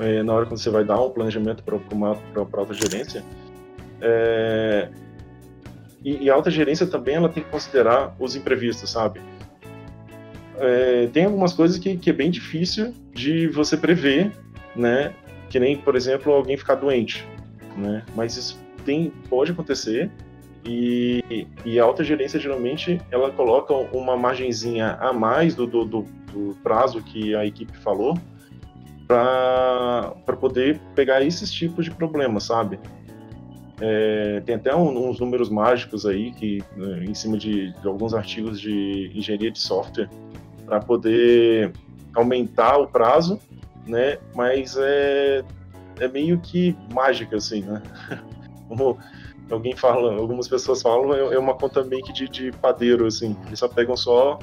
é, 0.00 0.22
na 0.22 0.32
hora 0.32 0.46
que 0.46 0.52
você 0.52 0.70
vai 0.70 0.84
dar 0.84 1.00
um 1.00 1.10
planejamento 1.10 1.62
para 1.62 1.76
a 1.76 2.58
alta 2.58 2.72
gerência. 2.72 3.22
É, 4.00 4.88
e, 6.04 6.24
e, 6.24 6.30
a 6.30 6.34
alta 6.34 6.50
gerência 6.50 6.86
também 6.86 7.14
ela 7.14 7.28
tem 7.28 7.42
que 7.42 7.48
considerar 7.48 8.14
os 8.18 8.36
imprevistos, 8.36 8.90
sabe? 8.90 9.20
É, 10.58 11.08
tem 11.12 11.24
algumas 11.24 11.52
coisas 11.52 11.78
que, 11.78 11.96
que 11.96 12.10
é 12.10 12.12
bem 12.12 12.30
difícil 12.30 12.94
de 13.12 13.48
você 13.48 13.76
prever, 13.76 14.32
né? 14.76 15.14
Que 15.48 15.58
nem, 15.58 15.76
por 15.76 15.96
exemplo, 15.96 16.32
alguém 16.32 16.56
ficar 16.56 16.74
doente, 16.74 17.26
né? 17.76 18.04
Mas 18.14 18.36
isso 18.36 18.62
tem, 18.84 19.10
pode 19.28 19.52
acontecer 19.52 20.10
e, 20.66 21.46
e, 21.64 21.78
a 21.78 21.84
alta 21.84 22.02
gerência 22.02 22.40
geralmente 22.40 23.00
ela 23.10 23.30
coloca 23.30 23.74
uma 23.74 24.16
margenzinha 24.16 24.96
a 25.00 25.12
mais 25.12 25.54
do, 25.54 25.66
do, 25.66 25.84
do, 25.84 26.02
do 26.32 26.56
prazo 26.62 27.02
que 27.02 27.34
a 27.34 27.44
equipe 27.44 27.76
falou 27.78 28.18
para 29.06 30.14
poder 30.40 30.80
pegar 30.94 31.22
esses 31.22 31.52
tipos 31.52 31.84
de 31.84 31.90
problemas, 31.90 32.44
sabe? 32.44 32.80
É, 33.80 34.40
tem 34.46 34.54
até 34.54 34.74
um, 34.74 35.08
uns 35.08 35.18
números 35.18 35.50
mágicos 35.50 36.06
aí 36.06 36.32
que 36.32 36.62
né, 36.76 37.04
em 37.04 37.14
cima 37.14 37.36
de, 37.36 37.72
de, 37.72 37.88
alguns 37.88 38.14
artigos 38.14 38.60
de 38.60 39.10
engenharia 39.14 39.50
de 39.50 39.58
software 39.58 40.08
para 40.64 40.80
poder 40.80 41.72
aumentar 42.14 42.78
o 42.78 42.86
prazo, 42.86 43.38
né? 43.86 44.18
Mas 44.34 44.76
é, 44.78 45.42
é 45.98 46.08
meio 46.08 46.38
que 46.38 46.76
mágica 46.92 47.36
assim, 47.36 47.62
né? 47.62 47.82
como 48.68 48.96
alguém 49.50 49.76
fala, 49.76 50.14
algumas 50.14 50.48
pessoas 50.48 50.80
falam, 50.80 51.12
é, 51.12 51.34
é 51.34 51.38
uma 51.38 51.54
conta 51.54 51.82
meio 51.84 52.02
que 52.04 52.12
de, 52.12 52.28
de 52.28 52.52
padeiro, 52.52 53.06
assim. 53.06 53.36
Eles 53.46 53.58
só 53.58 53.68
pegam 53.68 53.96
só 53.96 54.38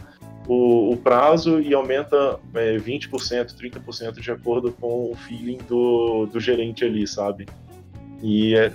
o, 0.47 0.91
o 0.91 0.97
prazo 0.97 1.59
e 1.59 1.73
aumenta 1.73 2.39
é, 2.53 2.77
20%, 2.77 3.09
30% 3.55 4.19
de 4.19 4.31
acordo 4.31 4.71
com 4.73 5.11
o 5.11 5.15
feeling 5.15 5.59
do, 5.67 6.25
do 6.25 6.39
gerente 6.39 6.83
ali, 6.83 7.07
sabe? 7.07 7.47
E 8.21 8.55
é 8.55 8.71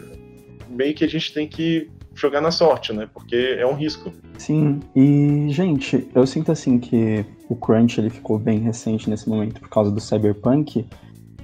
meio 0.68 0.94
que 0.94 1.04
a 1.04 1.08
gente 1.08 1.32
tem 1.32 1.46
que 1.48 1.88
jogar 2.14 2.40
na 2.40 2.50
sorte, 2.50 2.92
né? 2.92 3.08
Porque 3.12 3.56
é 3.58 3.66
um 3.66 3.74
risco. 3.74 4.10
Sim, 4.38 4.80
e 4.94 5.46
gente, 5.50 6.08
eu 6.14 6.26
sinto 6.26 6.50
assim 6.50 6.78
que 6.78 7.24
o 7.48 7.54
crunch 7.54 8.00
ele 8.00 8.10
ficou 8.10 8.38
bem 8.38 8.58
recente 8.58 9.08
nesse 9.08 9.28
momento 9.28 9.60
por 9.60 9.68
causa 9.68 9.90
do 9.90 10.00
Cyberpunk, 10.00 10.86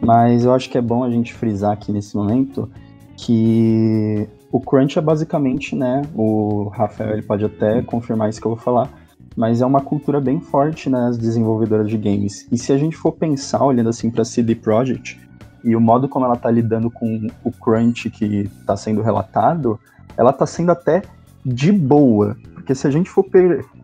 mas 0.01 0.45
eu 0.45 0.53
acho 0.53 0.69
que 0.69 0.79
é 0.79 0.81
bom 0.81 1.05
a 1.05 1.11
gente 1.11 1.33
frisar 1.33 1.73
aqui 1.73 1.93
nesse 1.93 2.17
momento 2.17 2.71
que 3.17 4.27
o 4.51 4.61
crunch 4.61 4.99
é 4.99 5.03
basicamente, 5.03 5.77
né, 5.77 6.03
o 6.15 6.69
Rafael 6.69 7.13
ele 7.13 7.23
pode 7.23 7.45
até 7.45 7.83
confirmar 7.83 8.29
isso 8.29 8.41
que 8.41 8.47
eu 8.47 8.55
vou 8.55 8.61
falar, 8.61 8.91
mas 9.37 9.63
é 9.63 9.67
uma 9.67 9.81
cultura 9.81 10.21
bem 10.21 10.41
forte 10.41 10.91
nas 10.91 11.17
desenvolvedoras 11.17 11.89
de 11.89 11.97
games. 11.97 12.47
E 12.51 12.59
se 12.59 12.73
a 12.73 12.77
gente 12.77 12.97
for 12.97 13.13
pensar 13.13 13.65
olhando 13.65 13.89
assim 13.89 14.11
para 14.11 14.25
CD 14.25 14.55
Projekt 14.55 15.19
e 15.65 15.77
o 15.77 15.81
modo 15.81 16.09
como 16.09 16.25
ela 16.25 16.35
está 16.35 16.51
lidando 16.51 16.91
com 16.91 17.29
o 17.45 17.53
crunch 17.53 18.11
que 18.11 18.51
está 18.61 18.77
sendo 18.77 19.03
relatado, 19.03 19.79
ela 20.17 20.31
está 20.31 20.47
sendo 20.47 20.73
até 20.73 21.03
de 21.45 21.73
boa. 21.73 22.37
Porque 22.55 22.75
se 22.75 22.87
a 22.87 22.91
gente 22.91 23.11
for 23.11 23.25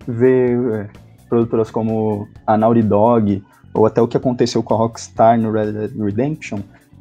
ver 0.07 0.75
é, 0.75 0.89
produtoras 1.29 1.71
como 1.71 2.29
a 2.47 2.57
Naughty 2.57 2.83
Dog, 2.83 3.43
ou 3.73 3.87
até 3.87 4.01
o 4.01 4.09
que 4.09 4.17
aconteceu 4.17 4.63
com 4.63 4.75
a 4.75 4.77
Rockstar 4.77 5.39
no 5.39 5.53
Red 5.53 5.73
Dead 5.73 5.97
Redemption, 5.97 6.61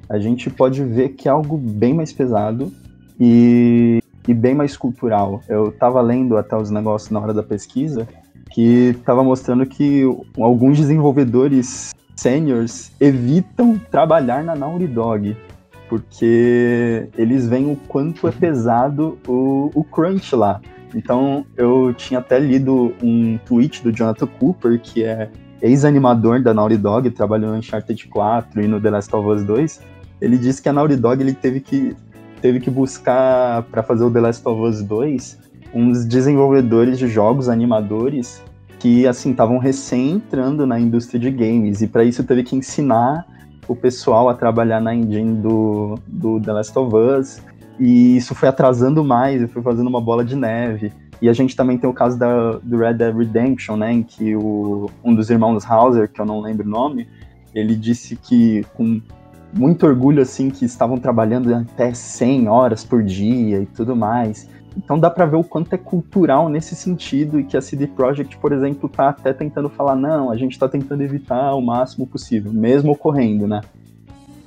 a 0.10 0.18
gente 0.20 0.50
pode 0.50 0.84
ver 0.84 1.10
que 1.10 1.28
é 1.28 1.32
algo 1.32 1.58
bem 1.58 1.94
mais 1.94 2.14
pesado 2.14 2.72
e, 3.20 4.02
e 4.28 4.34
bem 4.34 4.56
mais 4.56 4.78
cultural. 4.78 5.42
Eu 5.50 5.70
estava 5.70 6.02
lendo 6.02 6.38
até 6.38 6.56
os 6.56 6.70
negócios 6.70 7.12
na 7.12 7.20
hora 7.20 7.34
da 7.34 7.44
pesquisa 7.44 8.08
que 8.52 8.96
estava 8.98 9.24
mostrando 9.24 9.66
que 9.66 10.04
alguns 10.40 10.78
desenvolvedores 10.78 11.94
seniors 12.18 12.92
evitam 13.00 13.80
trabalhar 13.92 14.44
na 14.44 14.56
Naughty 14.56 14.88
Dog 14.88 15.38
porque 15.88 17.08
eles 17.18 17.48
veem 17.48 17.72
o 17.72 17.76
quanto 17.88 18.28
é 18.28 18.32
pesado 18.32 19.18
o, 19.28 19.72
o 19.74 19.84
crunch 19.84 20.36
lá. 20.36 20.60
Então 20.94 21.46
eu 21.56 21.94
tinha 21.94 22.20
até 22.20 22.40
lido 22.40 22.94
um 23.02 23.38
tweet 23.46 23.84
do 23.84 23.92
Jonathan 23.92 24.28
Cooper, 24.40 24.80
que 24.82 25.04
é 25.04 25.30
ex-animador 25.62 26.42
da 26.42 26.54
Naughty 26.54 26.78
Dog, 26.78 27.10
trabalhou 27.12 27.56
em 27.56 27.60
Uncharted 27.60 28.08
4 28.08 28.62
e 28.62 28.68
no 28.68 28.82
The 28.82 28.90
Last 28.90 29.16
of 29.16 29.28
Us 29.28 29.44
2. 29.44 29.82
Ele 30.20 30.38
disse 30.38 30.62
que 30.62 30.70
a 30.70 30.74
Naughty 30.74 30.96
Dog 30.96 31.22
ele 31.22 31.34
teve 31.34 31.60
que, 31.60 31.96
teve 32.42 32.60
que 32.60 32.70
buscar 32.70 33.64
para 33.64 33.84
fazer 33.84 34.04
o 34.04 34.12
The 34.12 34.20
Last 34.20 34.48
of 34.48 34.62
Us 34.62 34.82
2 34.82 35.48
uns 35.74 36.06
desenvolvedores 36.06 36.98
de 36.98 37.08
jogos, 37.08 37.50
animadores, 37.50 38.42
que 38.80 39.08
assim 39.08 39.32
estavam 39.32 39.58
recém 39.58 40.12
entrando 40.12 40.66
na 40.66 40.80
indústria 40.80 41.20
de 41.20 41.32
games 41.32 41.82
e 41.82 41.88
para 41.88 42.04
isso 42.04 42.24
teve 42.24 42.44
que 42.44 42.56
ensinar 42.56 43.26
o 43.68 43.76
pessoal 43.76 44.30
a 44.30 44.34
trabalhar 44.34 44.80
na 44.80 44.96
engine 44.96 45.36
do, 45.36 46.00
do 46.08 46.40
The 46.40 46.54
Last 46.54 46.80
of 46.80 46.96
Us, 46.96 47.42
e 47.80 48.16
isso 48.18 48.34
foi 48.34 48.50
atrasando 48.50 49.04
mais, 49.04 49.42
e 49.42 49.48
foi 49.48 49.62
fazendo 49.62 49.88
uma 49.88 50.02
bola 50.02 50.24
de 50.24 50.36
neve. 50.36 50.92
E 51.22 51.28
a 51.28 51.34
gente 51.34 51.56
também 51.56 51.78
tem 51.78 51.90
o 51.90 51.94
caso 51.94 52.18
da, 52.18 52.54
do 52.64 52.78
Red 52.78 52.94
Dead 52.94 53.16
Redemption, 53.16 53.76
né, 53.76 53.92
em 53.92 54.04
que 54.04 54.36
o, 54.36 54.90
um 55.04 55.14
dos 55.14 55.30
irmãos 55.30 55.70
Hauser, 55.70 56.10
que 56.10 56.22
eu 56.22 56.26
não 56.26 56.40
lembro 56.40 56.66
o 56.66 56.70
nome, 56.70 57.08
ele 57.54 57.76
disse 57.76 58.16
que 58.16 58.66
com 58.76 59.02
muito 59.54 59.86
orgulho, 59.86 60.22
assim, 60.22 60.50
que 60.50 60.66
estavam 60.66 60.98
trabalhando 60.98 61.54
até 61.54 61.94
100 61.94 62.48
horas 62.48 62.84
por 62.84 63.04
dia 63.04 63.62
e 63.62 63.66
tudo 63.66 63.96
mais. 63.96 64.48
Então 64.76 65.00
dá 65.00 65.10
para 65.10 65.26
ver 65.26 65.38
o 65.38 65.44
quanto 65.44 65.74
é 65.74 65.78
cultural 65.78 66.50
nesse 66.50 66.76
sentido 66.76 67.40
e 67.40 67.44
que 67.44 67.58
a 67.58 67.62
CD 67.62 67.88
Projekt, 67.88 68.38
por 68.38 68.52
exemplo, 68.52 68.88
tá 68.88 69.10
até 69.10 69.34
tentando 69.34 69.70
falar, 69.70 69.96
não, 69.96 70.30
a 70.30 70.38
gente 70.38 70.52
está 70.52 70.68
tentando 70.68 71.02
evitar 71.02 71.56
o 71.56 71.62
máximo 71.62 72.06
possível, 72.06 72.54
mesmo 72.54 72.92
ocorrendo, 72.92 73.48
né? 73.48 73.62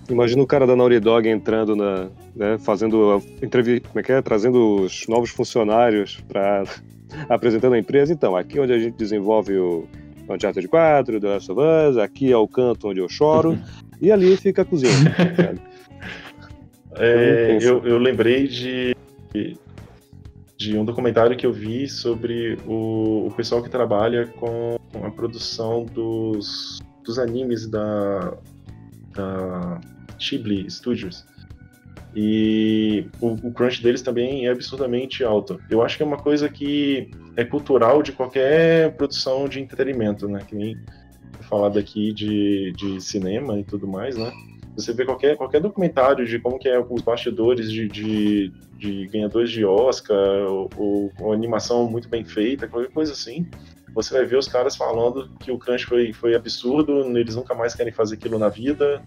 Imagina 0.08 0.42
o 0.42 0.46
cara 0.46 0.66
da 0.66 0.74
Naughty 0.74 0.98
Dog 0.98 1.28
entrando 1.28 1.76
na, 1.76 2.08
né, 2.34 2.58
fazendo 2.58 3.22
entrevista, 3.40 3.88
como 3.88 4.00
é 4.00 4.02
que 4.02 4.12
é, 4.12 4.20
trazendo 4.20 4.82
os 4.82 5.06
novos 5.08 5.30
funcionários 5.30 6.20
para 6.28 6.64
apresentando 7.28 7.74
a 7.74 7.78
empresa. 7.78 8.12
Então, 8.12 8.34
aqui 8.34 8.58
é 8.58 8.62
onde 8.62 8.72
a 8.72 8.78
gente 8.78 8.96
desenvolve 8.96 9.56
o 9.56 9.86
Uncharted 10.28 10.66
4, 10.66 11.20
The 11.20 11.28
Last 11.28 11.52
of 11.52 11.60
Us, 11.60 11.96
aqui 11.96 12.32
é 12.32 12.36
o 12.36 12.46
canto 12.48 12.88
onde 12.88 13.00
eu 13.00 13.08
choro 13.08 13.58
e 14.00 14.10
ali 14.10 14.36
fica 14.36 14.62
a 14.62 14.64
cozinha. 14.64 14.92
é, 16.96 17.58
eu, 17.60 17.84
eu 17.84 17.98
lembrei 17.98 18.48
de 18.48 18.96
de 20.60 20.76
um 20.76 20.84
documentário 20.84 21.34
que 21.38 21.46
eu 21.46 21.52
vi 21.54 21.88
sobre 21.88 22.58
o, 22.66 23.28
o 23.28 23.34
pessoal 23.34 23.62
que 23.62 23.70
trabalha 23.70 24.26
com 24.26 24.76
a 25.02 25.10
produção 25.10 25.86
dos, 25.86 26.78
dos 27.02 27.18
animes 27.18 27.66
da, 27.66 28.36
da 29.14 29.80
Ghibli 30.18 30.70
Studios. 30.70 31.24
E 32.14 33.06
o, 33.22 33.28
o, 33.48 33.52
crunch 33.54 33.82
deles 33.82 34.02
também 34.02 34.46
é 34.46 34.50
absurdamente 34.50 35.24
alto. 35.24 35.58
Eu 35.70 35.80
acho 35.80 35.96
que 35.96 36.02
é 36.02 36.06
uma 36.06 36.18
coisa 36.18 36.46
que 36.46 37.10
é 37.36 37.44
cultural 37.44 38.02
de 38.02 38.12
qualquer 38.12 38.94
produção 38.96 39.48
de 39.48 39.60
entretenimento, 39.60 40.28
né? 40.28 40.40
Que 40.46 40.54
nem 40.54 40.76
falado 41.48 41.78
aqui 41.78 42.12
de, 42.12 42.72
de 42.72 43.00
cinema 43.00 43.58
e 43.58 43.64
tudo 43.64 43.88
mais, 43.88 44.14
né? 44.14 44.30
Você 44.76 44.92
vê 44.92 45.04
qualquer, 45.04 45.36
qualquer 45.36 45.60
documentário 45.60 46.24
de 46.24 46.38
como 46.38 46.58
que 46.58 46.68
é 46.68 46.78
os 46.78 47.02
bastidores 47.02 47.70
de, 47.70 47.88
de, 47.88 48.52
de 48.78 49.06
ganhadores 49.08 49.50
de 49.50 49.64
Oscar, 49.64 50.46
ou, 50.76 51.12
ou, 51.18 51.32
animação 51.32 51.88
muito 51.90 52.08
bem 52.08 52.24
feita, 52.24 52.68
qualquer 52.68 52.90
coisa 52.90 53.12
assim, 53.12 53.46
você 53.92 54.14
vai 54.14 54.24
ver 54.24 54.36
os 54.36 54.48
caras 54.48 54.76
falando 54.76 55.28
que 55.40 55.50
o 55.50 55.58
crunch 55.58 55.86
foi, 55.86 56.12
foi 56.12 56.34
absurdo, 56.34 57.16
eles 57.18 57.34
nunca 57.34 57.54
mais 57.54 57.74
querem 57.74 57.92
fazer 57.92 58.14
aquilo 58.14 58.38
na 58.38 58.48
vida, 58.48 59.02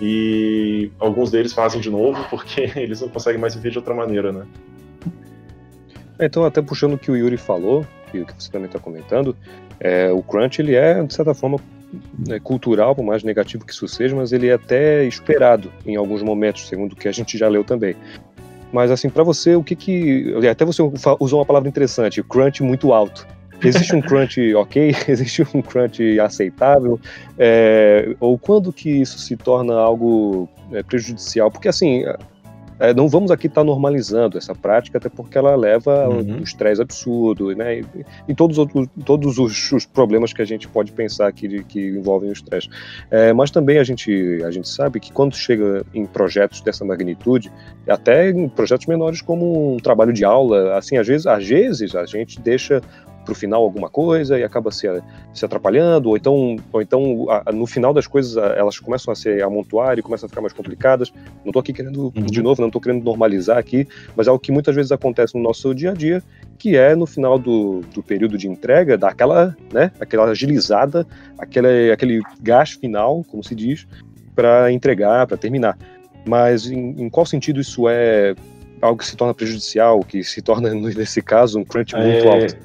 e 0.00 0.90
alguns 0.98 1.30
deles 1.30 1.52
fazem 1.52 1.80
de 1.80 1.90
novo 1.90 2.24
porque 2.30 2.72
eles 2.76 3.00
não 3.00 3.08
conseguem 3.08 3.40
mais 3.40 3.54
viver 3.54 3.70
de 3.70 3.78
outra 3.78 3.94
maneira, 3.94 4.32
né? 4.32 4.46
Então, 6.20 6.44
até 6.44 6.62
puxando 6.62 6.94
o 6.94 6.98
que 6.98 7.10
o 7.10 7.16
Yuri 7.16 7.36
falou, 7.36 7.84
e 8.12 8.20
o 8.20 8.26
que 8.26 8.32
você 8.32 8.50
também 8.50 8.66
está 8.66 8.78
comentando, 8.78 9.36
é, 9.80 10.10
o 10.12 10.22
crunch 10.22 10.60
ele 10.60 10.74
é, 10.74 11.02
de 11.02 11.12
certa 11.12 11.34
forma, 11.34 11.58
é, 12.28 12.38
cultural, 12.38 12.94
por 12.94 13.04
mais 13.04 13.22
negativo 13.22 13.64
que 13.64 13.72
isso 13.72 13.86
seja, 13.88 14.14
mas 14.14 14.32
ele 14.32 14.48
é 14.48 14.54
até 14.54 15.04
esperado 15.04 15.72
em 15.86 15.96
alguns 15.96 16.22
momentos, 16.22 16.66
segundo 16.68 16.92
o 16.92 16.96
que 16.96 17.08
a 17.08 17.12
gente 17.12 17.36
já 17.36 17.48
leu 17.48 17.64
também. 17.64 17.96
Mas 18.72 18.90
assim, 18.90 19.08
para 19.08 19.22
você, 19.22 19.54
o 19.54 19.62
que 19.62 19.76
que. 19.76 20.34
Até 20.50 20.64
você 20.64 20.82
usou 21.20 21.38
uma 21.38 21.46
palavra 21.46 21.68
interessante, 21.68 22.22
crunch 22.22 22.62
muito 22.62 22.92
alto. 22.92 23.26
Existe 23.62 23.94
um 23.94 24.00
crunch 24.02 24.54
ok? 24.54 24.94
Existe 25.06 25.46
um 25.54 25.62
crunch 25.62 26.18
aceitável? 26.18 26.98
É, 27.38 28.16
ou 28.18 28.36
quando 28.36 28.72
que 28.72 28.90
isso 28.90 29.18
se 29.18 29.36
torna 29.36 29.74
algo 29.74 30.48
é, 30.72 30.82
prejudicial? 30.82 31.50
Porque 31.50 31.68
assim, 31.68 32.04
é, 32.90 32.94
não 32.94 33.08
vamos 33.08 33.30
aqui 33.30 33.46
estar 33.46 33.60
tá 33.60 33.64
normalizando 33.64 34.38
essa 34.38 34.54
prática, 34.54 34.98
até 34.98 35.08
porque 35.08 35.38
ela 35.38 35.54
leva 35.54 36.08
uhum. 36.08 36.38
um 36.38 36.42
estresse 36.42 36.80
absurdo, 36.80 37.54
né? 37.54 37.80
E, 37.80 37.84
e 38.28 38.34
todos, 38.34 38.58
outros, 38.58 38.88
todos 39.04 39.38
os, 39.38 39.72
os, 39.72 39.86
problemas 39.86 40.32
que 40.32 40.42
a 40.42 40.44
gente 40.44 40.68
pode 40.68 40.92
pensar 40.92 41.28
aqui 41.28 41.48
de, 41.48 41.64
que 41.64 41.80
envolvem 41.80 42.30
o 42.30 42.32
estresse. 42.32 42.68
É, 43.10 43.32
mas 43.32 43.50
também 43.50 43.78
a 43.78 43.84
gente, 43.84 44.42
a 44.44 44.50
gente 44.50 44.68
sabe 44.68 45.00
que 45.00 45.12
quando 45.12 45.34
chega 45.34 45.84
em 45.94 46.06
projetos 46.06 46.60
dessa 46.60 46.84
magnitude, 46.84 47.50
até 47.88 48.30
em 48.30 48.48
projetos 48.48 48.86
menores 48.86 49.20
como 49.20 49.74
um 49.74 49.76
trabalho 49.78 50.12
de 50.12 50.24
aula, 50.24 50.76
assim, 50.76 50.96
às 50.96 51.06
vezes, 51.06 51.26
às 51.26 51.46
vezes 51.46 51.94
a 51.94 52.06
gente 52.06 52.40
deixa 52.40 52.82
para 53.24 53.32
o 53.32 53.34
final 53.34 53.62
alguma 53.62 53.88
coisa 53.88 54.38
e 54.38 54.44
acaba 54.44 54.70
se, 54.70 54.86
se 55.32 55.44
atrapalhando, 55.44 56.10
ou 56.10 56.16
então, 56.16 56.56
ou 56.72 56.82
então 56.82 57.26
a, 57.30 57.52
no 57.52 57.66
final 57.66 57.92
das 57.92 58.06
coisas 58.06 58.36
elas 58.36 58.78
começam 58.78 59.12
a 59.12 59.16
se 59.16 59.42
amontoar 59.42 59.98
e 59.98 60.02
começam 60.02 60.26
a 60.26 60.28
ficar 60.28 60.40
mais 60.40 60.52
complicadas. 60.52 61.12
Não 61.44 61.50
estou 61.50 61.60
aqui 61.60 61.72
querendo, 61.72 62.12
uhum. 62.14 62.26
de 62.26 62.42
novo, 62.42 62.60
não 62.60 62.68
estou 62.68 62.80
querendo 62.80 63.02
normalizar 63.02 63.58
aqui, 63.58 63.88
mas 64.14 64.26
é 64.26 64.30
o 64.30 64.38
que 64.38 64.52
muitas 64.52 64.74
vezes 64.74 64.92
acontece 64.92 65.34
no 65.34 65.42
nosso 65.42 65.74
dia 65.74 65.90
a 65.90 65.94
dia, 65.94 66.22
que 66.58 66.76
é 66.76 66.94
no 66.94 67.06
final 67.06 67.38
do, 67.38 67.80
do 67.94 68.02
período 68.02 68.38
de 68.38 68.48
entrega, 68.48 68.96
dar 68.96 69.08
aquela, 69.10 69.56
né, 69.72 69.90
aquela 70.00 70.24
agilizada, 70.26 71.06
aquele, 71.38 71.90
aquele 71.90 72.20
gás 72.40 72.72
final, 72.72 73.24
como 73.28 73.42
se 73.42 73.54
diz, 73.54 73.86
para 74.34 74.70
entregar, 74.70 75.26
para 75.26 75.36
terminar. 75.36 75.78
Mas 76.26 76.66
em, 76.66 77.02
em 77.02 77.10
qual 77.10 77.26
sentido 77.26 77.60
isso 77.60 77.88
é 77.88 78.34
algo 78.80 78.98
que 78.98 79.06
se 79.06 79.16
torna 79.16 79.34
prejudicial, 79.34 80.00
que 80.00 80.22
se 80.22 80.42
torna, 80.42 80.72
nesse 80.74 81.22
caso, 81.22 81.58
um 81.58 81.64
crunch 81.64 81.94
muito 81.94 82.26
é, 82.26 82.28
alto? 82.28 82.56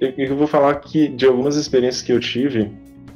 Eu 0.00 0.36
vou 0.36 0.46
falar 0.46 0.74
que 0.76 1.08
de 1.08 1.26
algumas 1.26 1.56
experiências 1.56 2.02
que 2.02 2.12
eu 2.12 2.20
tive, 2.20 2.70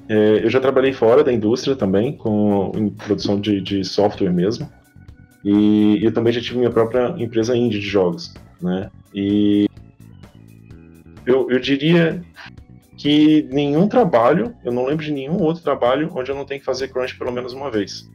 é, 0.08 0.44
eu 0.44 0.48
já 0.48 0.60
trabalhei 0.60 0.92
fora 0.92 1.22
da 1.22 1.32
indústria 1.32 1.76
também, 1.76 2.16
com 2.16 2.72
em 2.74 2.88
produção 2.88 3.40
de, 3.40 3.60
de 3.60 3.84
software 3.84 4.32
mesmo. 4.32 4.70
E 5.44 5.98
eu 6.02 6.12
também 6.12 6.32
já 6.32 6.40
tive 6.40 6.58
minha 6.58 6.70
própria 6.70 7.14
empresa 7.18 7.56
indie 7.56 7.78
de 7.78 7.86
jogos, 7.86 8.34
né? 8.60 8.90
E 9.14 9.66
eu, 11.26 11.50
eu 11.50 11.60
diria 11.60 12.22
que 12.96 13.46
nenhum 13.50 13.86
trabalho, 13.86 14.54
eu 14.64 14.72
não 14.72 14.86
lembro 14.86 15.04
de 15.04 15.12
nenhum 15.12 15.40
outro 15.40 15.62
trabalho 15.62 16.10
onde 16.14 16.30
eu 16.30 16.34
não 16.34 16.44
tenho 16.44 16.58
que 16.58 16.66
fazer 16.66 16.88
crunch 16.88 17.16
pelo 17.16 17.30
menos 17.30 17.52
uma 17.52 17.70
vez. 17.70 18.10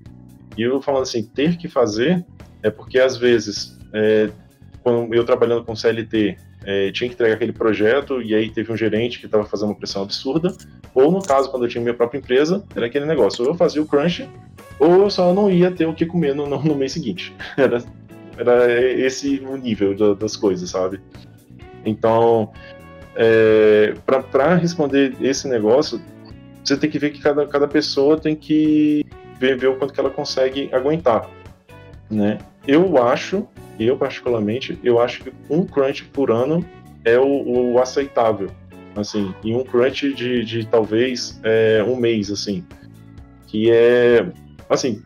E 0.58 0.62
eu 0.62 0.82
falando 0.82 1.04
assim, 1.04 1.24
ter 1.24 1.58
que 1.58 1.70
fazer 1.70 2.26
é 2.62 2.70
porque 2.70 3.00
às 3.00 3.18
vezes 3.18 3.80
é, 3.94 4.30
quando 4.84 5.14
eu 5.14 5.24
trabalhando 5.24 5.64
com 5.64 5.76
CLT, 5.76 6.38
é, 6.66 6.92
tinha 6.92 7.08
que 7.08 7.16
entregar 7.16 7.36
aquele 7.36 7.52
projeto 7.52 8.22
e 8.22 8.34
aí 8.34 8.50
teve 8.50 8.72
um 8.72 8.78
gerente 8.78 9.20
que 9.20 9.26
estava 9.26 9.46
fazendo 9.46 9.70
uma 9.70 9.76
pressão 9.76 10.04
absurda, 10.04 10.56
ou 10.94 11.12
no 11.12 11.22
caso, 11.22 11.50
quando 11.50 11.66
eu 11.66 11.70
tinha 11.70 11.82
minha 11.82 11.94
própria 11.94 12.20
empresa, 12.20 12.64
era 12.76 12.86
aquele 12.86 13.06
negócio, 13.06 13.44
ou 13.44 13.52
eu 13.52 13.56
fazia 13.56 13.82
o 13.82 13.86
crunch, 13.86 14.30
ou 14.80 15.04
eu 15.04 15.10
só 15.10 15.34
não 15.34 15.50
ia 15.50 15.72
ter 15.72 15.86
o 15.86 15.94
que 15.94 16.06
comer 16.06 16.36
no, 16.36 16.48
no 16.48 16.76
mês 16.76 16.92
seguinte. 16.92 17.34
Era, 17.58 17.84
era 18.36 18.82
esse 18.82 19.44
o 19.48 19.56
nível 19.56 20.16
das 20.16 20.36
coisas, 20.36 20.68
sabe? 20.68 21.00
Então, 21.86 22.52
é, 23.16 23.94
para 24.06 24.56
responder 24.56 25.16
esse 25.22 25.48
negócio, 25.48 26.02
você 26.64 26.76
tem 26.76 26.90
que 26.90 26.98
ver 26.98 27.12
que 27.12 27.22
cada, 27.22 27.46
cada 27.46 27.68
pessoa 27.68 28.20
tem 28.20 28.36
que 28.36 29.06
ver, 29.40 29.58
ver 29.58 29.68
o 29.68 29.76
quanto 29.76 29.94
que 29.94 30.00
ela 30.00 30.10
consegue 30.10 30.70
aguentar, 30.74 31.30
né? 32.10 32.40
Eu 32.68 32.98
acho, 33.04 33.48
eu 33.80 33.98
particularmente, 33.98 34.78
eu 34.84 35.00
acho 35.00 35.24
que 35.24 35.34
um 35.50 35.66
crunch 35.66 36.06
por 36.06 36.32
ano 36.32 36.66
é 37.04 37.18
o, 37.18 37.74
o 37.74 37.80
aceitável, 37.80 38.50
assim, 38.96 39.34
e 39.44 39.54
um 39.54 39.64
crunch 39.64 40.14
de, 40.14 40.46
de 40.46 40.66
talvez 40.66 41.40
é, 41.44 41.84
um 41.88 41.96
mês, 41.96 42.32
assim, 42.32 42.64
que 43.48 43.72
é, 43.72 44.26
assim, 44.70 45.02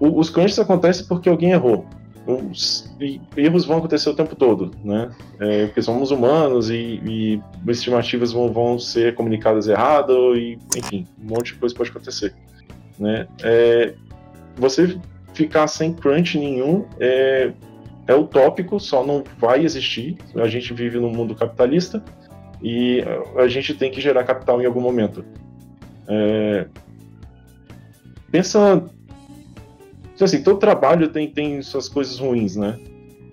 o, 0.00 0.18
os 0.18 0.30
crunches 0.30 0.58
acontecem 0.58 1.06
porque 1.06 1.28
alguém 1.28 1.52
errou, 1.52 1.86
os 2.28 2.94
erros 3.34 3.64
vão 3.64 3.78
acontecer 3.78 4.10
o 4.10 4.14
tempo 4.14 4.36
todo, 4.36 4.70
né? 4.84 5.10
É, 5.40 5.66
porque 5.66 5.80
somos 5.80 6.10
humanos 6.10 6.68
e, 6.68 7.00
e 7.02 7.42
estimativas 7.66 8.32
vão, 8.32 8.52
vão, 8.52 8.78
ser 8.78 9.14
comunicadas 9.14 9.66
errado 9.66 10.36
e, 10.36 10.58
enfim, 10.76 11.06
um 11.18 11.28
monte 11.28 11.54
de 11.54 11.60
coisa 11.60 11.74
pode 11.74 11.88
acontecer, 11.88 12.34
né? 12.98 13.26
É, 13.42 13.94
você 14.56 14.98
ficar 15.32 15.68
sem 15.68 15.94
crunch 15.94 16.38
nenhum 16.38 16.84
é, 17.00 17.50
é 18.08 18.14
utópico, 18.14 18.80
só 18.80 19.06
não 19.06 19.22
vai 19.38 19.62
existir. 19.62 20.16
A 20.34 20.48
gente 20.48 20.72
vive 20.72 20.98
num 20.98 21.12
mundo 21.12 21.34
capitalista 21.34 22.02
e 22.62 23.04
a 23.36 23.46
gente 23.46 23.74
tem 23.74 23.90
que 23.90 24.00
gerar 24.00 24.24
capital 24.24 24.60
em 24.60 24.66
algum 24.66 24.80
momento. 24.80 25.24
É, 26.08 26.66
pensa 28.30 28.82
assim, 30.18 30.42
todo 30.42 30.58
trabalho 30.58 31.08
tem, 31.10 31.30
tem 31.30 31.60
suas 31.62 31.86
coisas 31.88 32.18
ruins, 32.18 32.56
né? 32.56 32.78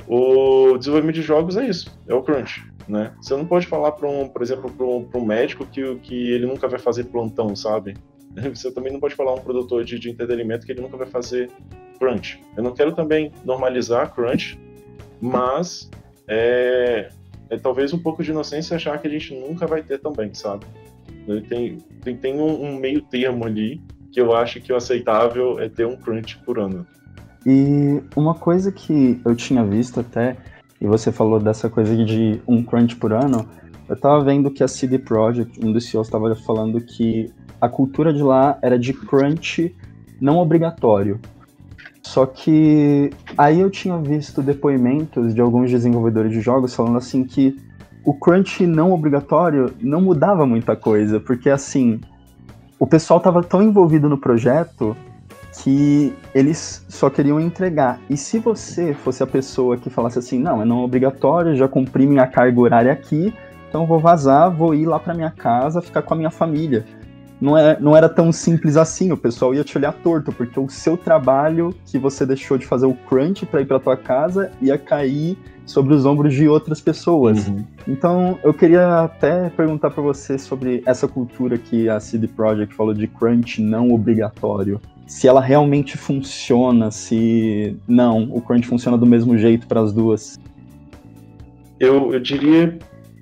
O 0.08 0.78
desenvolvimento 0.78 1.16
de 1.16 1.22
jogos 1.22 1.58
é 1.58 1.68
isso, 1.68 1.98
é 2.08 2.14
o 2.14 2.22
crunch, 2.22 2.64
né? 2.88 3.14
Você 3.22 3.36
não 3.36 3.46
pode 3.46 3.66
falar 3.66 3.94
para 3.94 4.08
um, 4.08 4.28
por 4.28 4.42
exemplo, 4.44 4.70
para 4.70 4.86
um, 4.86 5.08
um, 5.16 5.26
médico 5.26 5.66
que, 5.66 5.96
que 6.04 6.32
ele 6.32 6.46
nunca 6.46 6.68
vai 6.68 6.78
fazer 6.78 7.06
plantão, 7.06 7.56
sabe? 7.56 7.96
Você 8.54 8.72
também 8.72 8.92
não 8.94 9.00
pode 9.00 9.16
falar 9.16 9.34
um 9.34 9.40
produtor 9.40 9.84
de, 9.84 9.98
de 9.98 10.12
entretenimento 10.12 10.66
que 10.66 10.74
ele 10.74 10.82
nunca 10.82 10.98
vai 10.98 11.08
fazer 11.08 11.50
crunch. 11.98 12.40
Eu 12.56 12.62
não 12.62 12.74
quero 12.74 12.94
também 12.94 13.32
normalizar 13.44 14.14
crunch, 14.14 14.60
mas 15.22 15.90
é, 16.28 17.10
é 17.50 17.58
talvez 17.58 17.94
um 17.94 18.00
pouco 18.00 18.24
de 18.24 18.32
inocência 18.32 18.76
achar 18.76 19.00
que 19.00 19.08
a 19.08 19.12
gente 19.12 19.34
nunca 19.34 19.68
vai 19.68 19.82
ter 19.82 20.00
também, 20.00 20.34
sabe? 20.34 20.66
Tem, 21.50 21.78
tem, 22.04 22.18
tem 22.18 22.40
um, 22.40 22.64
um 22.64 22.78
meio 22.78 23.02
termo 23.02 23.46
ali 23.46 23.82
que 24.12 24.22
eu 24.22 24.34
acho 24.34 24.62
que 24.62 24.72
o 24.72 24.76
aceitável 24.76 25.60
é 25.60 25.68
ter 25.68 25.86
um 25.86 25.98
crunch 25.98 26.38
por 26.46 26.60
ano. 26.60 26.86
E 27.46 28.02
uma 28.16 28.34
coisa 28.34 28.72
que 28.72 29.20
eu 29.26 29.36
tinha 29.36 29.64
visto 29.64 30.00
até, 30.00 30.38
e 30.80 30.88
você 30.88 31.12
falou 31.12 31.40
dessa 31.40 31.70
coisa 31.70 31.96
de 31.96 32.40
um 32.48 32.64
crunch 32.64 32.96
por 32.96 33.12
ano, 33.14 33.48
eu 33.88 33.96
tava 33.96 34.24
vendo 34.24 34.50
que 34.50 34.64
a 34.64 34.68
CD 34.68 34.98
Projekt, 34.98 35.64
um 35.64 35.72
dos 35.72 35.86
CEOs, 35.86 36.08
estava 36.08 36.34
falando 36.36 36.82
que 36.82 37.32
a 37.60 37.70
cultura 37.70 38.14
de 38.14 38.24
lá 38.24 38.58
era 38.62 38.80
de 38.80 38.94
crunch 38.94 39.76
não 40.20 40.38
obrigatório. 40.38 41.20
Só 42.06 42.24
que 42.28 43.10
aí 43.36 43.60
eu 43.60 43.70
tinha 43.72 43.98
visto 43.98 44.44
depoimentos 44.44 45.34
de 45.34 45.42
alguns 45.42 45.72
desenvolvedores 45.72 46.32
de 46.32 46.40
jogos 46.40 46.74
falando 46.76 47.00
assim 47.00 47.24
que 47.24 47.58
o 48.06 48.14
crunch 48.14 48.66
não 48.68 48.94
obrigatório 48.94 49.74
não 49.82 50.02
mudava 50.02 50.46
muita 50.46 50.76
coisa, 50.76 51.20
porque 51.20 51.50
assim, 51.50 52.00
o 52.78 52.86
pessoal 52.86 53.18
estava 53.18 53.42
tão 53.42 53.60
envolvido 53.60 54.08
no 54.08 54.20
projeto 54.20 54.96
que 55.64 56.14
eles 56.34 56.86
só 56.88 57.10
queriam 57.10 57.40
entregar. 57.40 58.00
E 58.08 58.16
se 58.16 58.38
você 58.38 58.94
fosse 58.94 59.24
a 59.24 59.28
pessoa 59.28 59.76
que 59.76 59.90
falasse 59.90 60.20
assim, 60.20 60.38
não, 60.38 60.62
é 60.62 60.66
não 60.66 60.84
obrigatório, 60.84 61.56
já 61.56 61.68
cumpri 61.68 62.06
minha 62.06 62.28
carga 62.28 62.62
horária 62.62 62.92
aqui, 62.92 63.34
então 63.68 63.88
vou 63.88 63.98
vazar, 63.98 64.56
vou 64.56 64.76
ir 64.76 64.86
lá 64.86 65.00
para 65.00 65.16
minha 65.16 65.32
casa, 65.32 65.82
ficar 65.82 66.04
com 66.04 66.14
a 66.14 66.18
minha 66.18 66.32
família. 66.32 66.86
Não, 67.40 67.58
é, 67.58 67.78
não 67.80 67.96
era 67.96 68.08
tão 68.08 68.32
simples 68.32 68.78
assim, 68.78 69.12
o 69.12 69.18
pessoal 69.18 69.54
ia 69.54 69.64
te 69.64 69.78
olhar 69.78 69.92
torto, 69.92 70.32
porque 70.32 70.60
o 70.60 70.70
seu 70.70 70.96
trabalho 70.96 71.76
que 71.86 71.98
você 71.98 72.26
deixou 72.26 72.58
de 72.58 72.66
fazer 72.66 72.86
o 72.86 72.94
crunch 72.94 73.46
para 73.46 73.62
ir 73.62 73.66
para 73.66 73.80
tua 73.80 73.98
casa 73.98 74.52
ia 74.62 74.78
cair 74.78 75.38
sobre 75.66 75.94
os 75.94 76.06
ombros 76.06 76.34
de 76.34 76.48
outras 76.48 76.80
pessoas. 76.80 77.48
Uhum. 77.48 77.66
Então, 77.88 78.40
eu 78.44 78.54
queria 78.54 79.02
até 79.02 79.50
perguntar 79.50 79.90
para 79.90 80.02
você 80.02 80.38
sobre 80.38 80.82
essa 80.86 81.08
cultura 81.08 81.58
que 81.58 81.90
a 81.90 82.00
CD 82.00 82.28
Projekt 82.28 82.74
falou 82.74 82.94
de 82.94 83.08
crunch 83.08 83.62
não 83.62 83.92
obrigatório. 83.92 84.80
Se 85.08 85.28
ela 85.28 85.42
realmente 85.42 85.98
funciona, 85.98 86.90
se 86.92 87.76
não, 87.88 88.24
o 88.32 88.42
crunch 88.42 88.68
funciona 88.68 88.98
do 88.98 89.06
mesmo 89.06 89.38
jeito 89.38 89.68
para 89.68 89.82
as 89.82 89.92
duas. 89.92 90.40
Eu, 91.80 92.14
eu 92.14 92.20
diria 92.20 92.78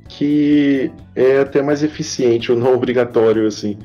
que 0.07 0.91
é 1.15 1.39
até 1.39 1.61
mais 1.61 1.81
eficiente 1.81 2.51
o 2.51 2.55
não 2.55 2.73
obrigatório, 2.73 3.47
assim. 3.47 3.77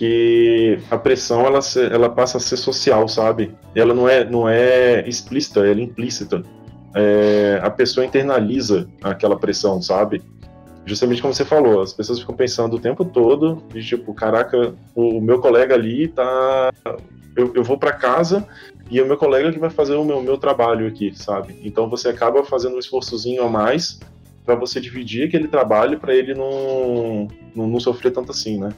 Que 0.00 0.78
a 0.90 0.96
pressão 0.96 1.44
ela, 1.44 1.60
ela 1.92 2.08
passa 2.08 2.38
a 2.38 2.40
ser 2.40 2.56
social, 2.56 3.06
sabe? 3.06 3.54
Ela 3.74 3.92
não 3.92 4.08
é, 4.08 4.24
não 4.24 4.48
é 4.48 5.06
explícita, 5.06 5.60
ela 5.60 5.78
é 5.78 5.82
implícita 5.82 6.42
é, 6.94 7.60
a 7.62 7.70
pessoa 7.70 8.04
internaliza 8.04 8.88
aquela 9.02 9.38
pressão, 9.38 9.80
sabe? 9.80 10.22
Justamente 10.84 11.22
como 11.22 11.34
você 11.34 11.44
falou, 11.44 11.82
as 11.82 11.92
pessoas 11.92 12.20
ficam 12.20 12.34
pensando 12.34 12.76
o 12.76 12.80
tempo 12.80 13.04
todo 13.04 13.62
de 13.72 13.82
tipo, 13.82 14.12
caraca, 14.14 14.74
o 14.94 15.20
meu 15.20 15.40
colega 15.40 15.74
ali 15.74 16.08
tá. 16.08 16.72
Eu, 17.36 17.52
eu 17.54 17.62
vou 17.62 17.78
para 17.78 17.92
casa 17.92 18.46
e 18.90 18.98
é 18.98 19.02
o 19.02 19.06
meu 19.06 19.16
colega 19.16 19.52
que 19.52 19.58
vai 19.58 19.70
fazer 19.70 19.94
o 19.94 20.04
meu, 20.04 20.20
meu 20.20 20.36
trabalho 20.36 20.86
aqui, 20.86 21.12
sabe? 21.14 21.60
Então 21.62 21.88
você 21.88 22.08
acaba 22.08 22.42
fazendo 22.42 22.74
um 22.74 22.78
esforçozinho 22.78 23.44
a 23.44 23.48
mais 23.48 24.00
para 24.44 24.56
você 24.56 24.80
dividir 24.80 25.28
aquele 25.28 25.46
trabalho 25.46 26.00
para 26.00 26.14
ele 26.14 26.34
não, 26.34 27.28
não, 27.54 27.68
não, 27.68 27.78
sofrer 27.78 28.10
tanto 28.10 28.32
assim, 28.32 28.58
né? 28.58 28.70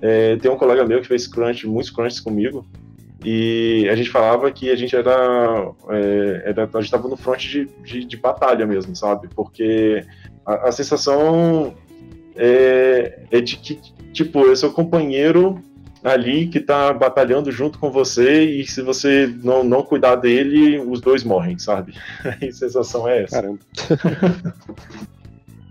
É, 0.00 0.36
tem 0.36 0.50
um 0.50 0.56
colega 0.56 0.84
meu 0.84 1.00
que 1.00 1.08
fez 1.08 1.26
crunch, 1.26 1.66
muitos 1.66 1.90
crunches 1.90 2.20
comigo, 2.20 2.66
e 3.24 3.88
a 3.90 3.96
gente 3.96 4.10
falava 4.10 4.50
que 4.52 4.70
a 4.70 4.76
gente 4.76 4.94
era, 4.94 5.72
é, 5.90 6.42
era 6.46 6.64
a 6.64 6.76
gente 6.76 6.84
estava 6.84 7.08
no 7.08 7.16
front 7.16 7.40
de, 7.40 7.66
de, 7.82 8.04
de, 8.04 8.16
batalha 8.16 8.66
mesmo, 8.66 8.94
sabe? 8.94 9.28
Porque 9.34 10.04
a, 10.44 10.68
a 10.68 10.72
sensação 10.72 11.74
é, 12.36 13.20
é, 13.30 13.40
de 13.40 13.56
que, 13.56 13.80
tipo, 14.12 14.40
eu 14.40 14.54
sou 14.54 14.70
companheiro 14.70 15.60
ali 16.04 16.46
que 16.46 16.58
está 16.58 16.92
batalhando 16.92 17.50
junto 17.50 17.78
com 17.78 17.90
você 17.90 18.44
e 18.44 18.66
se 18.66 18.80
você 18.80 19.26
não, 19.42 19.64
não 19.64 19.82
cuidar 19.82 20.14
dele, 20.16 20.78
os 20.78 21.00
dois 21.00 21.24
morrem, 21.24 21.58
sabe? 21.58 21.94
A 22.22 22.52
sensação 22.52 23.08
é 23.08 23.24
essa. 23.24 23.36
Caramba. 23.36 23.58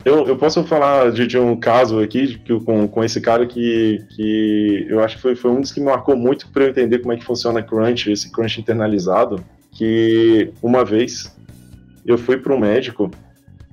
Eu, 0.05 0.27
eu 0.27 0.37
posso 0.37 0.63
falar 0.65 1.11
de, 1.11 1.25
de, 1.25 1.35
um 1.35 1.55
caso 1.55 1.99
aqui 1.99 2.39
com, 2.63 2.87
com 2.87 3.03
esse 3.03 3.19
cara 3.19 3.43
que, 3.47 4.05
que 4.15 4.85
eu 4.87 5.03
acho 5.03 5.15
que 5.15 5.21
foi, 5.23 5.35
foi 5.35 5.49
um 5.49 5.59
dos 5.59 5.71
que 5.71 5.79
me 5.79 5.87
marcou 5.87 6.15
muito 6.15 6.47
para 6.49 6.63
eu 6.63 6.69
entender 6.69 6.99
como 6.99 7.11
é 7.11 7.17
que 7.17 7.25
funciona 7.25 7.63
crunch, 7.63 8.11
esse 8.11 8.31
crunch 8.31 8.61
internalizado, 8.61 9.43
que 9.71 10.53
uma 10.61 10.85
vez 10.85 11.35
eu 12.05 12.19
fui 12.19 12.37
para 12.37 12.53
um 12.53 12.59
médico, 12.59 13.09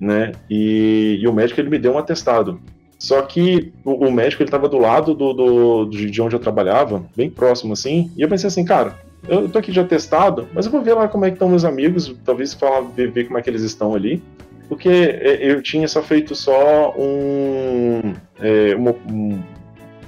né, 0.00 0.32
e, 0.48 1.18
e, 1.20 1.28
o 1.28 1.34
médico 1.34 1.60
ele 1.60 1.68
me 1.68 1.78
deu 1.78 1.92
um 1.92 1.98
atestado. 1.98 2.58
Só 2.98 3.20
que 3.20 3.70
o, 3.84 4.06
o 4.06 4.10
médico 4.10 4.42
ele 4.42 4.48
estava 4.48 4.70
do 4.70 4.78
lado 4.78 5.14
do, 5.14 5.34
do, 5.34 5.84
de 5.90 6.22
onde 6.22 6.34
eu 6.34 6.40
trabalhava, 6.40 7.04
bem 7.14 7.28
próximo 7.28 7.74
assim, 7.74 8.10
e 8.16 8.22
eu 8.22 8.28
pensei 8.28 8.48
assim, 8.48 8.64
cara, 8.64 8.98
eu 9.28 9.50
tô 9.50 9.58
aqui 9.58 9.70
de 9.70 9.80
atestado, 9.80 10.48
mas 10.54 10.64
eu 10.64 10.72
vou 10.72 10.80
ver 10.80 10.94
lá 10.94 11.06
como 11.08 11.26
é 11.26 11.28
que 11.28 11.34
estão 11.34 11.50
meus 11.50 11.64
amigos, 11.66 12.14
talvez 12.24 12.54
falar, 12.54 12.80
ver, 12.80 13.10
ver 13.10 13.26
como 13.26 13.36
é 13.36 13.42
que 13.42 13.50
eles 13.50 13.62
estão 13.62 13.94
ali 13.94 14.22
porque 14.72 14.88
é, 14.88 15.50
eu 15.52 15.60
tinha 15.60 15.86
só 15.86 16.02
feito 16.02 16.34
só 16.34 16.94
um, 16.96 18.14
é, 18.40 18.74
uma, 18.74 18.92
um 19.06 19.38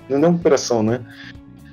não 0.08 0.16
é 0.16 0.28
uma 0.28 0.38
operação, 0.38 0.82
né? 0.82 1.02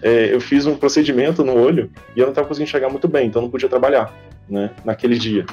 É, 0.02 0.34
eu 0.34 0.42
fiz 0.42 0.66
um 0.66 0.76
procedimento 0.76 1.42
no 1.42 1.54
olho 1.54 1.90
e 2.14 2.20
eu 2.20 2.26
não 2.26 2.32
estava 2.32 2.50
conseguindo 2.50 2.68
enxergar 2.68 2.90
muito 2.90 3.08
bem, 3.08 3.28
então 3.28 3.42
não 3.42 3.50
podia 3.50 3.70
trabalhar, 3.70 4.14
né? 4.50 4.72
Naquele 4.84 5.18
dia, 5.18 5.46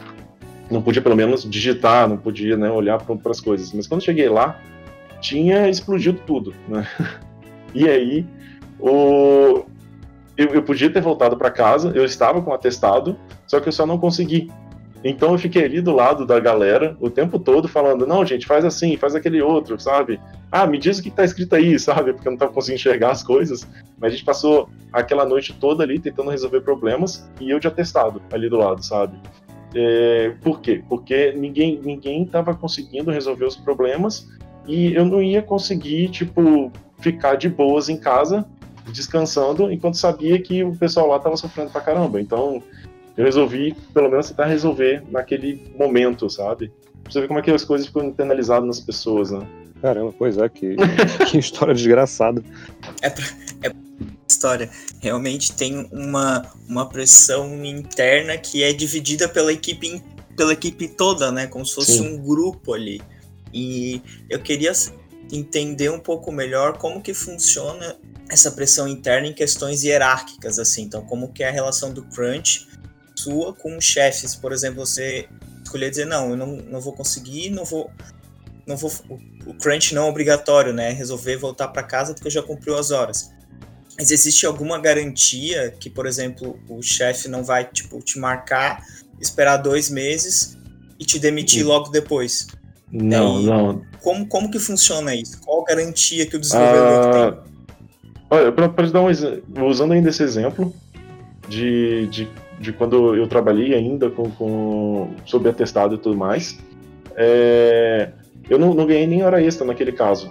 não 0.69 0.83
podia 0.83 1.01
pelo 1.01 1.15
menos 1.15 1.49
digitar, 1.49 2.09
não 2.09 2.17
podia, 2.17 2.57
né, 2.57 2.69
olhar 2.73 2.99
para 2.99 3.31
as 3.31 3.41
coisas. 3.41 3.73
Mas 3.73 3.87
quando 3.87 4.03
cheguei 4.03 4.29
lá, 4.29 4.61
tinha 5.21 5.69
explodido 5.69 6.21
tudo, 6.27 6.53
né? 6.67 6.89
E 7.73 7.89
aí, 7.89 8.27
o, 8.81 9.65
eu, 10.37 10.49
eu 10.55 10.63
podia 10.65 10.91
ter 10.91 11.03
voltado 11.03 11.37
para 11.37 11.53
casa, 11.53 11.93
eu 11.95 12.05
estava 12.05 12.43
com 12.43 12.53
atestado, 12.53 13.17
só 13.47 13.61
que 13.61 13.69
eu 13.69 13.73
só 13.73 13.87
não 13.87 13.97
consegui, 13.97 14.51
então 15.05 15.33
eu 15.33 15.39
fiquei 15.39 15.65
ali 15.65 15.81
do 15.81 15.95
lado 15.95 16.27
da 16.27 16.41
galera 16.41 16.97
o 17.01 17.09
tempo 17.09 17.39
todo 17.39 17.69
falando, 17.69 18.07
não, 18.07 18.27
gente, 18.27 18.47
faz 18.47 18.65
assim, 18.65 18.97
faz 18.97 19.15
aquele 19.15 19.41
outro, 19.41 19.79
sabe? 19.79 20.21
Ah, 20.51 20.67
me 20.67 20.79
diz 20.79 20.99
o 20.99 21.03
que 21.03 21.11
tá 21.11 21.25
escrito 21.25 21.55
aí, 21.55 21.79
sabe? 21.81 22.13
Porque 22.13 22.27
eu 22.27 22.33
não 22.33 22.39
tava 22.39 22.53
conseguindo 22.53 22.81
enxergar 22.81 23.11
as 23.11 23.23
coisas. 23.23 23.67
Mas 23.99 24.13
a 24.13 24.17
gente 24.17 24.25
passou 24.25 24.69
aquela 24.93 25.25
noite 25.25 25.55
toda 25.55 25.85
ali 25.85 25.99
tentando 25.99 26.31
resolver 26.31 26.61
problemas 26.63 27.29
e 27.41 27.51
eu 27.51 27.61
de 27.61 27.69
atestado 27.69 28.21
ali 28.33 28.49
do 28.49 28.59
lado, 28.59 28.85
sabe? 28.85 29.17
É, 29.75 30.33
por 30.43 30.61
quê? 30.61 30.83
Porque 30.89 31.33
ninguém 31.33 31.79
ninguém 31.83 32.23
estava 32.23 32.55
conseguindo 32.55 33.11
resolver 33.11 33.45
os 33.45 33.57
problemas 33.57 34.29
e 34.67 34.95
eu 34.95 35.05
não 35.05 35.23
ia 35.23 35.43
conseguir 35.43 36.09
tipo 36.09 36.73
ficar 36.99 37.37
de 37.37 37.49
boas 37.49 37.89
em 37.89 37.97
casa 37.97 38.47
descansando 38.87 39.71
enquanto 39.71 39.99
sabia 39.99 40.41
que 40.41 40.65
o 40.65 40.75
pessoal 40.75 41.09
lá 41.09 41.19
estava 41.19 41.37
sofrendo 41.37 41.71
pra 41.71 41.83
caramba. 41.83 42.21
Então 42.21 42.63
eu 43.19 43.25
resolvi 43.25 43.75
pelo 43.93 44.09
menos 44.09 44.29
tentar 44.29 44.47
resolver 44.47 45.03
naquele 45.11 45.73
momento, 45.77 46.31
sabe? 46.31 46.73
Pra 47.03 47.13
você 47.13 47.21
ver 47.21 47.27
como 47.27 47.41
é 47.41 47.43
que 47.43 47.51
as 47.51 47.65
coisas 47.65 47.89
ficam 47.89 48.05
internalizadas 48.05 48.65
nas 48.65 48.81
pessoas, 48.81 49.33
né? 49.33 49.45
Caramba, 49.83 50.15
pois 50.17 50.39
é, 50.39 50.49
que, 50.49 50.77
que 51.29 51.37
história 51.37 51.75
desgraçada. 51.75 52.43
É, 53.03 53.11
pra, 53.11 53.25
é 53.65 53.73
história. 54.29 54.71
Realmente 55.01 55.53
tem 55.53 55.89
uma, 55.91 56.49
uma 56.69 56.89
pressão 56.89 57.65
interna 57.65 58.39
que 58.39 58.63
é 58.63 58.73
dividida 58.73 59.29
pela 59.29 59.53
equipe, 59.53 60.01
pela 60.37 60.53
equipe 60.53 60.87
toda, 60.87 61.33
né? 61.33 61.49
Como 61.49 61.67
se 61.67 61.75
fosse 61.75 61.99
Sim. 61.99 62.15
um 62.15 62.23
grupo 62.23 62.73
ali. 62.73 63.03
E 63.53 64.01
eu 64.31 64.39
queria 64.39 64.71
entender 65.33 65.91
um 65.91 65.99
pouco 65.99 66.31
melhor 66.31 66.79
como 66.79 67.03
que 67.03 67.13
funciona 67.13 67.97
essa 68.31 68.53
pressão 68.53 68.87
interna 68.87 69.27
em 69.27 69.35
questões 69.35 69.83
hierárquicas, 69.83 70.61
assim. 70.61 70.83
Então, 70.83 71.03
como 71.03 71.33
que 71.33 71.43
é 71.43 71.49
a 71.49 71.53
relação 71.53 71.93
do 71.93 72.03
crunch 72.05 72.68
sua 73.29 73.53
com 73.53 73.81
chefes? 73.81 74.35
Por 74.35 74.53
exemplo, 74.53 74.85
você 74.85 75.29
escolher 75.63 75.91
dizer, 75.91 76.07
não, 76.07 76.31
eu 76.31 76.37
não, 76.37 76.47
não 76.57 76.81
vou 76.81 76.93
conseguir, 76.93 77.51
não 77.51 77.65
vou... 77.65 77.91
Não 78.67 78.77
vou, 78.77 78.93
o 79.47 79.55
crunch 79.55 79.95
não 79.95 80.07
é 80.07 80.11
obrigatório, 80.11 80.75
né? 80.75 80.91
Resolver 80.91 81.39
voltar 81.39 81.69
para 81.69 81.83
casa 81.83 82.13
porque 82.13 82.27
eu 82.27 82.33
já 82.33 82.43
cumpriu 82.43 82.77
as 82.77 82.91
horas. 82.91 83.31
Mas 83.99 84.11
existe 84.11 84.45
alguma 84.45 84.79
garantia 84.79 85.75
que, 85.81 85.89
por 85.89 86.05
exemplo, 86.05 86.61
o 86.69 86.83
chefe 86.83 87.29
não 87.29 87.43
vai 87.43 87.65
tipo, 87.65 87.99
te 88.01 88.19
marcar, 88.19 88.85
esperar 89.19 89.57
dois 89.57 89.89
meses 89.89 90.59
e 90.99 91.05
te 91.07 91.19
demitir 91.19 91.63
uhum. 91.63 91.69
logo 91.69 91.91
depois? 91.91 92.47
Não, 92.93 93.41
não. 93.41 93.83
Como, 94.03 94.27
como 94.27 94.51
que 94.51 94.59
funciona 94.59 95.15
isso? 95.15 95.41
Qual 95.41 95.63
a 95.63 95.65
garantia 95.65 96.27
que 96.27 96.37
o 96.37 96.41
desenvolvedor 96.41 97.07
ah, 97.07 97.33
tem? 97.33 97.49
Olha, 98.31 98.53
para 98.53 98.91
dar 98.91 99.01
um 99.01 99.09
exemplo, 99.09 99.67
usando 99.67 99.93
ainda 99.93 100.11
esse 100.11 100.23
exemplo 100.23 100.75
de, 101.49 102.07
de, 102.09 102.29
de 102.59 102.73
quando 102.73 103.15
eu 103.15 103.27
trabalhei 103.27 103.75
ainda 103.75 104.11
com, 104.11 104.31
com 104.31 105.11
sob 105.25 105.49
atestado 105.49 105.95
e 105.95 105.99
tudo 105.99 106.17
mais, 106.17 106.59
é, 107.17 108.11
eu 108.49 108.59
não, 108.59 108.75
não 108.75 108.87
ganhei 108.87 109.07
nem 109.07 109.23
hora 109.23 109.43
extra 109.43 109.67
naquele 109.67 109.93
caso 109.93 110.31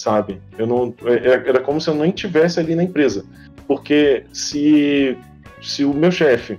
sabe? 0.00 0.40
Eu 0.56 0.66
não, 0.66 0.94
é, 1.04 1.14
é, 1.14 1.32
era 1.48 1.60
como 1.60 1.80
se 1.80 1.88
eu 1.88 1.94
nem 1.94 2.10
tivesse 2.10 2.58
ali 2.58 2.74
na 2.74 2.82
empresa, 2.82 3.24
porque 3.68 4.24
se 4.32 5.16
se 5.60 5.84
o 5.84 5.92
meu 5.92 6.10
chefe 6.10 6.58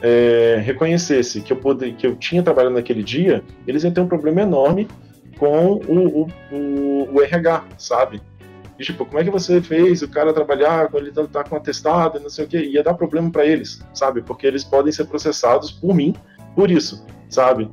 é, 0.00 0.58
reconhecesse 0.64 1.42
que 1.42 1.52
eu 1.52 1.56
pode, 1.58 1.92
que 1.92 2.06
eu 2.06 2.16
tinha 2.16 2.42
trabalhado 2.42 2.74
naquele 2.74 3.02
dia, 3.02 3.42
eles 3.66 3.84
iam 3.84 3.92
ter 3.92 4.00
um 4.00 4.08
problema 4.08 4.40
enorme 4.40 4.88
com 5.38 5.74
o, 5.86 6.22
o, 6.22 6.28
o, 6.50 7.08
o 7.14 7.22
RH, 7.22 7.64
sabe? 7.76 8.22
E, 8.78 8.84
tipo, 8.84 9.04
como 9.04 9.18
é 9.18 9.24
que 9.24 9.30
você 9.30 9.60
fez 9.60 10.02
o 10.02 10.08
cara 10.08 10.32
trabalhar 10.32 10.88
quando 10.88 11.06
ele 11.06 11.28
tá, 11.28 11.42
com 11.42 11.56
atestado, 11.56 12.20
não 12.20 12.30
sei 12.30 12.44
o 12.44 12.48
que, 12.48 12.58
ia 12.58 12.82
dar 12.82 12.94
problema 12.94 13.30
para 13.30 13.44
eles, 13.44 13.82
sabe? 13.92 14.22
Porque 14.22 14.46
eles 14.46 14.62
podem 14.62 14.92
ser 14.92 15.06
processados 15.06 15.72
por 15.72 15.94
mim 15.94 16.14
por 16.54 16.70
isso, 16.70 17.04
sabe? 17.28 17.68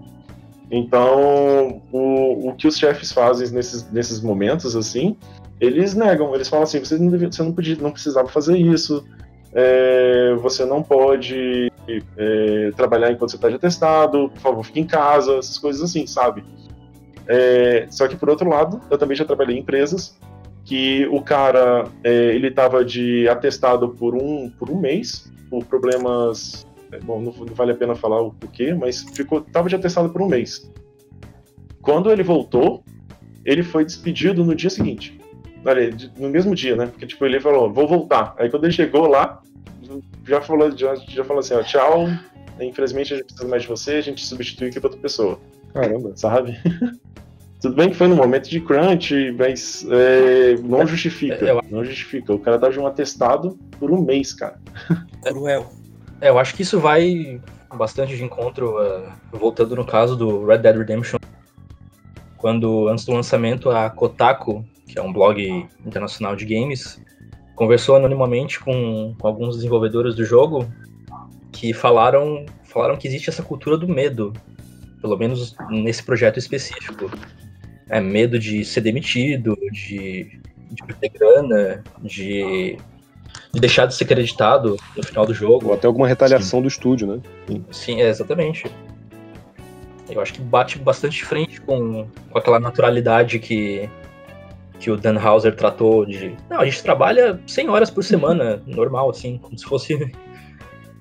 Então, 0.71 1.81
o, 1.91 2.49
o 2.49 2.55
que 2.55 2.67
os 2.67 2.77
chefes 2.77 3.11
fazem 3.11 3.49
nesses, 3.49 3.89
nesses 3.91 4.19
momentos, 4.19 4.75
assim, 4.75 5.15
eles 5.59 5.93
negam, 5.93 6.33
eles 6.33 6.49
falam 6.49 6.63
assim, 6.63 6.79
você 6.79 6.97
não, 6.97 7.09
devia, 7.09 7.31
você 7.31 7.43
não, 7.43 7.53
podia, 7.53 7.75
não 7.75 7.91
precisava 7.91 8.27
fazer 8.27 8.57
isso, 8.57 9.05
é, 9.53 10.33
você 10.41 10.65
não 10.65 10.81
pode 10.81 11.71
é, 12.17 12.71
trabalhar 12.75 13.11
enquanto 13.11 13.29
você 13.29 13.35
está 13.35 13.47
de 13.47 13.55
atestado, 13.55 14.29
por 14.29 14.39
favor, 14.39 14.65
fique 14.65 14.79
em 14.79 14.87
casa, 14.87 15.35
essas 15.35 15.59
coisas 15.59 15.83
assim, 15.83 16.07
sabe? 16.07 16.43
É, 17.27 17.87
só 17.89 18.07
que, 18.07 18.15
por 18.15 18.29
outro 18.29 18.49
lado, 18.49 18.81
eu 18.89 18.97
também 18.97 19.15
já 19.15 19.23
trabalhei 19.23 19.55
em 19.55 19.59
empresas 19.59 20.17
que 20.65 21.07
o 21.11 21.21
cara, 21.21 21.87
é, 22.03 22.35
ele 22.35 22.47
estava 22.47 22.83
de 22.83 23.29
atestado 23.29 23.89
por 23.89 24.15
um, 24.15 24.49
por 24.49 24.69
um 24.69 24.79
mês, 24.79 25.31
por 25.49 25.63
problemas 25.65 26.65
é, 26.91 26.99
bom, 26.99 27.21
não, 27.21 27.31
não, 27.31 27.53
vale 27.53 27.71
a 27.71 27.75
pena 27.75 27.95
falar 27.95 28.21
o 28.21 28.31
porquê, 28.33 28.73
mas 28.73 29.03
ficou, 29.13 29.41
tava 29.41 29.69
de 29.69 29.75
atestado 29.75 30.09
por 30.09 30.21
um 30.21 30.27
mês. 30.27 30.71
Quando 31.81 32.11
ele 32.11 32.23
voltou, 32.23 32.83
ele 33.43 33.63
foi 33.63 33.85
despedido 33.85 34.43
no 34.43 34.55
dia 34.55 34.69
seguinte. 34.69 35.19
No 36.17 36.29
mesmo 36.29 36.53
dia, 36.53 36.75
né? 36.75 36.87
Porque, 36.87 37.07
tipo, 37.07 37.25
ele 37.25 37.39
falou, 37.39 37.71
vou 37.71 37.87
voltar. 37.87 38.35
Aí 38.37 38.49
quando 38.49 38.65
ele 38.65 38.73
chegou 38.73 39.07
lá, 39.07 39.41
já 40.27 40.41
falou, 40.41 40.75
já, 40.75 40.95
já 40.95 41.23
falou 41.23 41.39
assim, 41.39 41.55
ó, 41.55 41.63
tchau, 41.63 42.07
infelizmente 42.59 43.13
a 43.13 43.17
gente 43.17 43.25
precisa 43.25 43.47
mais 43.47 43.63
de 43.63 43.67
você, 43.67 43.93
a 43.93 44.01
gente 44.01 44.25
substitui 44.25 44.67
aqui 44.67 44.79
pra 44.79 44.87
outra 44.87 45.01
pessoa. 45.01 45.39
Caramba, 45.73 46.13
sabe? 46.15 46.57
Tudo 47.65 47.77
bem 47.77 47.89
que 47.89 47.95
foi 47.95 48.07
no 48.07 48.15
momento 48.15 48.47
de 48.47 48.61
crunch, 48.61 49.31
mas 49.39 49.83
é, 49.89 50.53
não 50.61 50.85
justifica. 50.85 51.59
Não 51.71 51.83
justifica. 51.83 52.31
O 52.31 52.37
cara 52.37 52.59
tava 52.59 52.71
de 52.71 52.79
um 52.79 52.85
atestado 52.85 53.57
por 53.79 53.89
um 53.89 54.03
mês, 54.03 54.33
cara. 54.33 54.59
Cruel. 55.25 55.65
É, 56.21 56.29
eu 56.29 56.37
acho 56.37 56.53
que 56.53 56.61
isso 56.61 56.79
vai 56.79 57.41
bastante 57.73 58.15
de 58.15 58.23
encontro, 58.23 58.75
uh, 58.79 59.11
voltando 59.31 59.75
no 59.75 59.83
caso 59.83 60.15
do 60.15 60.45
Red 60.45 60.59
Dead 60.59 60.77
Redemption, 60.77 61.17
quando 62.37 62.87
antes 62.87 63.03
do 63.03 63.13
lançamento 63.13 63.71
a 63.71 63.89
Kotaku, 63.89 64.63
que 64.87 64.99
é 64.99 65.01
um 65.01 65.11
blog 65.11 65.67
internacional 65.83 66.35
de 66.35 66.45
games, 66.45 67.01
conversou 67.55 67.95
anonimamente 67.95 68.59
com, 68.59 69.15
com 69.17 69.27
alguns 69.27 69.55
desenvolvedores 69.55 70.13
do 70.13 70.23
jogo 70.23 70.71
que 71.51 71.73
falaram, 71.73 72.45
falaram 72.65 72.95
que 72.95 73.07
existe 73.07 73.27
essa 73.27 73.41
cultura 73.41 73.75
do 73.75 73.87
medo, 73.87 74.33
pelo 75.01 75.17
menos 75.17 75.55
nesse 75.71 76.03
projeto 76.03 76.37
específico. 76.37 77.09
É 77.89 77.99
medo 77.99 78.39
de 78.39 78.65
ser 78.65 78.81
demitido, 78.81 79.57
de, 79.71 80.39
de 80.71 80.83
perder 80.85 81.09
grana, 81.09 81.83
de 82.01 82.77
de 83.55 83.61
deixar 83.61 83.85
de 83.85 83.95
ser 83.95 84.05
creditado 84.05 84.75
no 84.95 85.03
final 85.03 85.25
do 85.25 85.33
jogo. 85.33 85.69
Ou 85.69 85.73
até 85.73 85.87
alguma 85.87 86.07
retaliação 86.07 86.59
Sim. 86.59 86.61
do 86.63 86.67
estúdio, 86.67 87.07
né? 87.07 87.21
Sim, 87.71 88.01
é, 88.01 88.09
exatamente. 88.09 88.69
Eu 90.09 90.21
acho 90.21 90.33
que 90.33 90.41
bate 90.41 90.77
bastante 90.77 91.17
de 91.17 91.25
frente 91.25 91.61
com, 91.61 92.05
com 92.29 92.37
aquela 92.37 92.59
naturalidade 92.59 93.39
que, 93.39 93.89
que 94.79 94.91
o 94.91 94.97
Dan 94.97 95.17
Hauser 95.17 95.55
tratou 95.55 96.05
de. 96.05 96.35
Não, 96.49 96.59
a 96.59 96.65
gente 96.65 96.83
trabalha 96.83 97.39
100 97.47 97.69
horas 97.69 97.89
por 97.89 98.03
semana, 98.03 98.61
normal, 98.67 99.09
assim, 99.09 99.37
como 99.37 99.57
se 99.57 99.65
fosse 99.65 99.95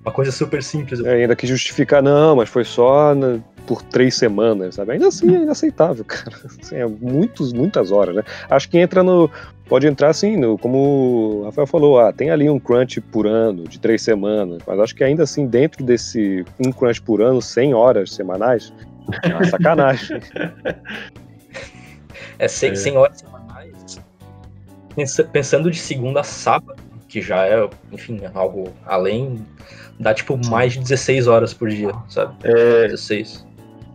uma 0.03 0.13
coisa 0.13 0.31
super 0.31 0.63
simples. 0.63 1.05
É, 1.05 1.15
ainda 1.15 1.37
que 1.37 1.47
justificar, 1.47 2.03
não, 2.03 2.37
mas 2.37 2.49
foi 2.49 2.65
só 2.65 3.15
na, 3.15 3.41
por 3.67 3.83
três 3.83 4.15
semanas, 4.15 4.77
sabe? 4.77 4.93
Ainda 4.93 5.09
assim 5.09 5.35
é 5.35 5.43
inaceitável, 5.43 6.05
cara. 6.09 6.37
Assim, 6.61 6.77
é 6.77 6.87
muitos, 6.87 7.53
muitas 7.53 7.91
horas, 7.91 8.15
né? 8.17 8.23
Acho 8.49 8.69
que 8.69 8.79
entra 8.79 9.03
no. 9.03 9.31
Pode 9.67 9.87
entrar 9.87 10.11
assim, 10.11 10.37
no, 10.37 10.59
como 10.59 11.41
o 11.41 11.45
Rafael 11.45 11.67
falou, 11.67 11.99
ah, 11.99 12.13
tem 12.13 12.31
ali 12.31 12.51
um 12.51 12.61
crunch 12.61 13.01
por 13.01 13.27
ano, 13.27 13.65
de 13.65 13.81
três 13.81 14.03
semanas, 14.03 14.63
mas 14.67 14.79
acho 14.79 14.95
que 14.95 15.03
ainda 15.03 15.23
assim, 15.23 15.47
dentro 15.47 15.83
desse 15.83 16.45
um 16.61 16.71
crunch 16.71 17.01
por 17.01 17.23
ano, 17.23 17.41
100 17.41 17.73
horas 17.73 18.13
semanais, 18.13 18.73
é 19.23 19.29
uma 19.29 19.45
sacanagem. 19.45 20.21
é 22.39 22.47
100, 22.47 22.71
é 22.71 22.75
100 22.75 22.97
horas 22.99 23.19
semanais. 23.19 24.01
Pensando 25.33 25.71
de 25.71 25.79
segunda 25.79 26.21
a 26.21 26.25
sábado, 26.25 26.83
que 27.09 27.23
já 27.23 27.47
é, 27.47 27.69
enfim, 27.91 28.21
algo 28.35 28.71
além, 28.85 29.47
dá 29.99 30.13
tipo 30.13 30.39
mais 30.49 30.75
de 30.75 30.81
16 30.81 31.27
horas 31.27 31.55
por 31.55 31.69
dia, 31.69 31.93
sabe? 32.09 32.35
É, 32.43 32.89
16. 32.89 33.47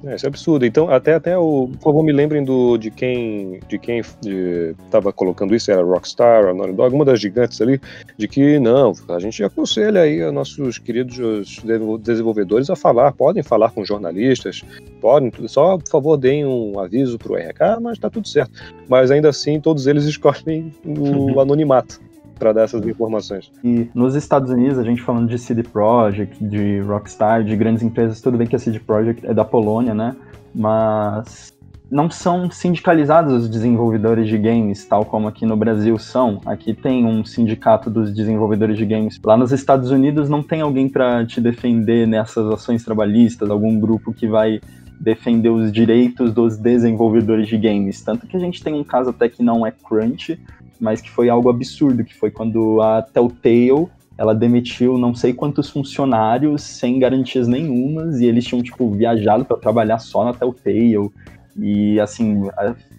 É, 0.03 0.15
isso 0.15 0.25
é 0.25 0.29
absurdo. 0.29 0.65
Então, 0.65 0.89
até, 0.89 1.15
até 1.15 1.37
o. 1.37 1.69
Por 1.73 1.91
favor, 1.91 2.03
me 2.03 2.13
lembrem 2.13 2.43
do, 2.43 2.77
de 2.77 2.89
quem 2.89 3.59
de 3.67 3.77
quem 3.77 3.99
estava 3.99 5.11
colocando 5.11 5.53
isso, 5.55 5.71
era 5.71 5.83
Rockstar, 5.83 6.45
a 6.45 6.53
Naughty 6.53 6.73
Dog, 6.73 6.95
uma 6.95 7.05
das 7.05 7.19
gigantes 7.19 7.59
ali, 7.61 7.81
de 8.17 8.27
que 8.27 8.59
não, 8.59 8.93
a 9.09 9.19
gente 9.19 9.43
aconselha 9.43 10.01
aí 10.01 10.21
a 10.21 10.31
nossos 10.31 10.77
queridos 10.77 11.61
desenvolvedores 12.01 12.69
a 12.69 12.75
falar, 12.75 13.11
podem 13.11 13.43
falar 13.43 13.71
com 13.71 13.83
jornalistas, 13.83 14.63
podem, 15.01 15.31
só 15.47 15.77
por 15.77 15.89
favor 15.89 16.17
deem 16.17 16.45
um 16.45 16.79
aviso 16.79 17.17
para 17.17 17.31
o 17.31 17.37
RH, 17.37 17.79
mas 17.81 17.93
está 17.93 18.09
tudo 18.09 18.27
certo. 18.27 18.51
Mas 18.87 19.11
ainda 19.11 19.29
assim, 19.29 19.59
todos 19.59 19.85
eles 19.85 20.05
escolhem 20.09 20.73
o 20.85 21.39
anonimato 21.39 21.99
para 22.39 22.53
dar 22.53 22.63
essas 22.63 22.85
informações. 22.87 23.51
E 23.63 23.89
nos 23.93 24.15
Estados 24.15 24.49
Unidos, 24.49 24.79
a 24.79 24.83
gente 24.83 25.01
falando 25.01 25.27
de 25.27 25.37
CD 25.37 25.61
Projekt, 25.61 26.43
de 26.43 26.79
Rockstar, 26.79 27.43
de 27.43 27.55
grandes 27.55 27.83
empresas, 27.83 28.21
tudo 28.21 28.37
bem 28.37 28.47
que 28.47 28.55
a 28.55 28.59
CD 28.59 28.79
Projekt 28.79 29.27
é 29.27 29.33
da 29.33 29.43
Polônia, 29.43 29.93
né? 29.93 30.15
Mas 30.55 31.53
não 31.91 32.09
são 32.09 32.51
sindicalizados 32.51 33.33
os 33.33 33.49
desenvolvedores 33.49 34.27
de 34.27 34.37
games, 34.37 34.85
tal 34.85 35.03
como 35.03 35.27
aqui 35.27 35.45
no 35.45 35.57
Brasil 35.57 35.97
são. 35.97 36.39
Aqui 36.45 36.73
tem 36.73 37.05
um 37.05 37.25
sindicato 37.25 37.89
dos 37.89 38.13
desenvolvedores 38.13 38.77
de 38.77 38.85
games. 38.85 39.19
Lá 39.23 39.35
nos 39.35 39.51
Estados 39.51 39.89
Unidos 39.89 40.29
não 40.29 40.43
tem 40.43 40.61
alguém 40.61 40.87
para 40.87 41.25
te 41.25 41.41
defender 41.41 42.07
nessas 42.07 42.47
ações 42.47 42.83
trabalhistas, 42.83 43.49
algum 43.49 43.79
grupo 43.79 44.13
que 44.13 44.27
vai 44.27 44.61
defender 44.99 45.49
os 45.49 45.71
direitos 45.71 46.33
dos 46.33 46.57
desenvolvedores 46.57 47.47
de 47.47 47.57
games. 47.57 48.01
Tanto 48.01 48.27
que 48.27 48.35
a 48.35 48.39
gente 48.39 48.61
tem 48.61 48.73
um 48.73 48.83
caso 48.83 49.09
até 49.09 49.29
que 49.29 49.41
não 49.41 49.65
é 49.65 49.71
crunch, 49.71 50.37
mas 50.79 51.01
que 51.01 51.09
foi 51.09 51.29
algo 51.29 51.49
absurdo, 51.49 52.03
que 52.03 52.15
foi 52.15 52.31
quando 52.31 52.81
a 52.81 53.01
Telltale 53.01 53.87
ela 54.17 54.35
demitiu 54.35 54.97
não 54.97 55.15
sei 55.15 55.33
quantos 55.33 55.69
funcionários 55.69 56.61
sem 56.61 56.99
garantias 56.99 57.47
nenhumas 57.47 58.19
e 58.19 58.25
eles 58.25 58.43
tinham 58.43 58.61
tipo 58.61 58.91
viajado 58.91 59.45
para 59.45 59.55
trabalhar 59.55 59.97
só 59.99 60.25
na 60.25 60.33
Telltale 60.33 61.09
e 61.57 61.99
assim 61.99 62.49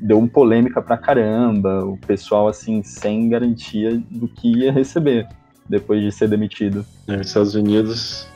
deu 0.01 0.19
uma 0.19 0.29
polêmica 0.29 0.81
pra 0.81 0.97
caramba, 0.97 1.85
o 1.85 1.97
pessoal 1.99 2.49
assim 2.49 2.83
sem 2.83 3.29
garantia 3.29 4.03
do 4.11 4.29
que 4.29 4.61
ia 4.61 4.73
receber 4.73 5.29
depois 5.69 6.03
de 6.03 6.11
ser 6.11 6.29
demitido. 6.29 6.85
Nos 7.07 7.27
Estados 7.27 7.55
Unidos 7.55 8.27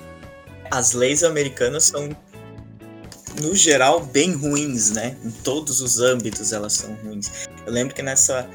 as 0.70 0.92
leis 0.92 1.22
americanas 1.22 1.84
são 1.84 2.08
no 3.40 3.54
geral 3.54 4.04
bem 4.04 4.32
ruins, 4.32 4.90
né? 4.90 5.16
Em 5.24 5.30
todos 5.30 5.80
os 5.80 6.00
âmbitos 6.00 6.52
elas 6.52 6.72
são 6.74 6.94
ruins. 7.04 7.48
Eu 7.66 7.72
lembro 7.72 7.94
que 7.94 8.02
nessa 8.02 8.48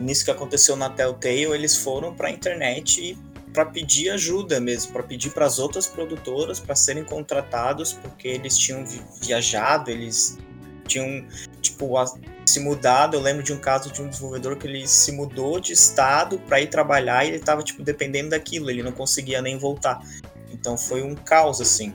nisso 0.00 0.24
que 0.24 0.30
aconteceu 0.30 0.76
na 0.76 0.90
Telltale, 0.90 1.52
eles 1.52 1.76
foram 1.76 2.14
para 2.14 2.28
a 2.28 2.30
internet 2.30 3.16
para 3.52 3.66
pedir 3.66 4.10
ajuda 4.10 4.60
mesmo, 4.60 4.92
para 4.92 5.02
pedir 5.02 5.30
para 5.30 5.46
as 5.46 5.58
outras 5.58 5.86
produtoras 5.86 6.60
para 6.60 6.74
serem 6.74 7.04
contratados, 7.04 7.92
porque 7.92 8.28
eles 8.28 8.56
tinham 8.56 8.84
viajado, 9.20 9.90
eles 9.90 10.38
tinham 10.86 11.26
tipo 11.60 11.94
se 12.46 12.60
mudado. 12.60 13.16
Eu 13.16 13.20
lembro 13.20 13.42
de 13.42 13.52
um 13.52 13.58
caso 13.58 13.92
de 13.92 14.00
um 14.00 14.08
desenvolvedor 14.08 14.56
que 14.56 14.66
ele 14.66 14.86
se 14.86 15.12
mudou 15.12 15.60
de 15.60 15.72
estado 15.72 16.38
para 16.40 16.60
ir 16.60 16.68
trabalhar 16.68 17.24
e 17.24 17.28
ele 17.28 17.36
estava 17.36 17.62
tipo 17.62 17.82
dependendo 17.82 18.30
daquilo, 18.30 18.70
ele 18.70 18.82
não 18.82 18.92
conseguia 18.92 19.42
nem 19.42 19.58
voltar. 19.58 20.00
Então 20.52 20.76
foi 20.76 21.02
um 21.02 21.14
caos 21.14 21.60
assim. 21.60 21.94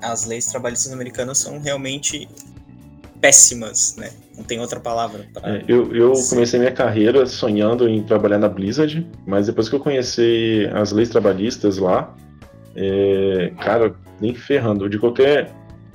As 0.00 0.24
leis 0.24 0.46
trabalhistas 0.46 0.92
americanas 0.92 1.38
são 1.38 1.58
realmente 1.58 2.28
péssimas, 3.26 3.96
né? 3.96 4.10
Não 4.36 4.44
tem 4.44 4.60
outra 4.60 4.78
palavra. 4.78 5.26
Pra... 5.32 5.50
É, 5.50 5.64
eu, 5.66 5.94
eu 5.94 6.12
comecei 6.30 6.60
minha 6.60 6.70
carreira 6.70 7.26
sonhando 7.26 7.88
em 7.88 8.02
trabalhar 8.02 8.38
na 8.38 8.48
Blizzard, 8.48 9.04
mas 9.26 9.46
depois 9.46 9.68
que 9.68 9.74
eu 9.74 9.80
conheci 9.80 10.68
as 10.72 10.92
leis 10.92 11.08
trabalhistas 11.08 11.78
lá, 11.78 12.14
é, 12.76 13.52
cara, 13.60 13.96
nem 14.20 14.34
ferrando. 14.34 14.88
De 14.88 14.98
qualquer. 14.98 15.50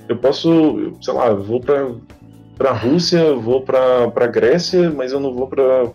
Eu 0.08 0.16
posso, 0.18 0.92
sei 1.00 1.14
lá, 1.14 1.32
vou 1.32 1.60
pra, 1.60 1.90
pra 2.58 2.72
Rússia, 2.72 3.34
vou 3.34 3.62
pra, 3.62 4.10
pra 4.10 4.26
Grécia, 4.26 4.90
mas 4.90 5.12
eu 5.12 5.20
não 5.20 5.32
vou 5.32 5.46
pra. 5.46 5.90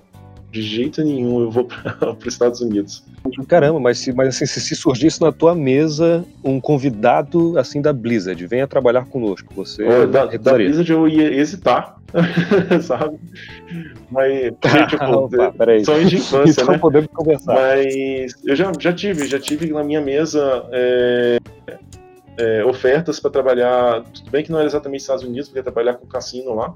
De 0.58 0.64
jeito 0.64 1.04
nenhum, 1.04 1.42
eu 1.42 1.52
vou 1.52 1.66
para 1.66 2.14
os 2.18 2.26
Estados 2.26 2.62
Unidos. 2.62 3.04
Caramba, 3.48 3.80
mas, 3.80 4.00
se, 4.00 4.12
mas 4.12 4.30
assim, 4.30 4.48
se, 4.48 4.60
se 4.60 4.76
surgisse 4.76 5.22
na 5.22 5.32
tua 5.32 5.54
mesa 5.54 6.26
um 6.44 6.60
convidado 6.60 7.60
assim 7.60 7.80
da 7.80 7.94
Blizzard, 7.94 8.44
venha 8.48 8.66
trabalhar 8.66 9.06
conosco, 9.06 9.54
você. 9.54 9.84
Oh, 9.84 10.08
da, 10.08 10.26
da 10.26 10.54
Blizzard 10.54 10.92
eu 10.92 11.08
ia 11.08 11.32
hesitar, 11.32 11.96
sabe? 12.82 13.20
Mas, 14.10 14.52
tipo, 14.90 15.06
Opa, 15.14 15.54
sonho 15.86 16.08
de 16.08 16.16
infância, 16.16 16.62
então, 16.62 16.74
né? 16.74 16.80
podemos 16.80 17.10
conversar. 17.14 17.54
Mas 17.54 18.34
eu 18.44 18.56
já, 18.56 18.72
já 18.80 18.92
tive, 18.92 19.28
já 19.28 19.40
tive 19.40 19.72
na 19.72 19.84
minha 19.84 20.02
mesa 20.02 20.66
é, 20.72 21.38
é, 22.38 22.66
ofertas 22.66 23.20
para 23.20 23.30
trabalhar. 23.30 24.02
Tudo 24.06 24.32
bem 24.32 24.44
que 24.44 24.52
não 24.52 24.58
era 24.58 24.68
exatamente 24.68 25.02
Estados 25.02 25.24
Unidos, 25.24 25.50
porque 25.50 25.62
trabalhar 25.62 25.94
com 25.94 26.08
cassino 26.08 26.56
lá, 26.56 26.74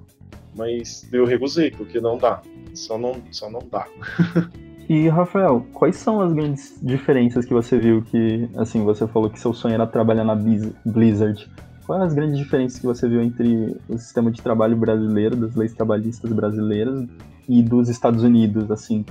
mas 0.55 1.07
eu 1.11 1.25
recusei, 1.25 1.71
porque 1.71 1.99
não 1.99 2.17
dá. 2.17 2.41
Só 2.73 2.97
não, 2.97 3.21
só 3.31 3.49
não 3.49 3.61
dá. 3.71 3.87
E, 4.89 5.07
Rafael, 5.07 5.65
quais 5.73 5.95
são 5.95 6.19
as 6.19 6.33
grandes 6.33 6.77
diferenças 6.81 7.45
que 7.45 7.53
você 7.53 7.77
viu 7.77 8.01
que, 8.01 8.49
assim, 8.57 8.83
você 8.83 9.07
falou 9.07 9.29
que 9.29 9.39
seu 9.39 9.53
sonho 9.53 9.75
era 9.75 9.87
trabalhar 9.87 10.25
na 10.25 10.35
Blizzard. 10.35 11.49
Quais 11.85 12.03
as 12.03 12.13
grandes 12.13 12.37
diferenças 12.37 12.77
que 12.77 12.85
você 12.85 13.07
viu 13.07 13.21
entre 13.21 13.77
o 13.87 13.97
sistema 13.97 14.29
de 14.29 14.41
trabalho 14.41 14.75
brasileiro, 14.75 15.37
das 15.37 15.55
leis 15.55 15.73
trabalhistas 15.73 16.29
brasileiras 16.33 17.07
e 17.47 17.63
dos 17.63 17.87
Estados 17.87 18.21
Unidos, 18.23 18.69
assim? 18.69 19.05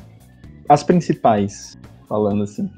As 0.69 0.83
principais, 0.83 1.79
falando 2.07 2.43
assim. 2.43 2.71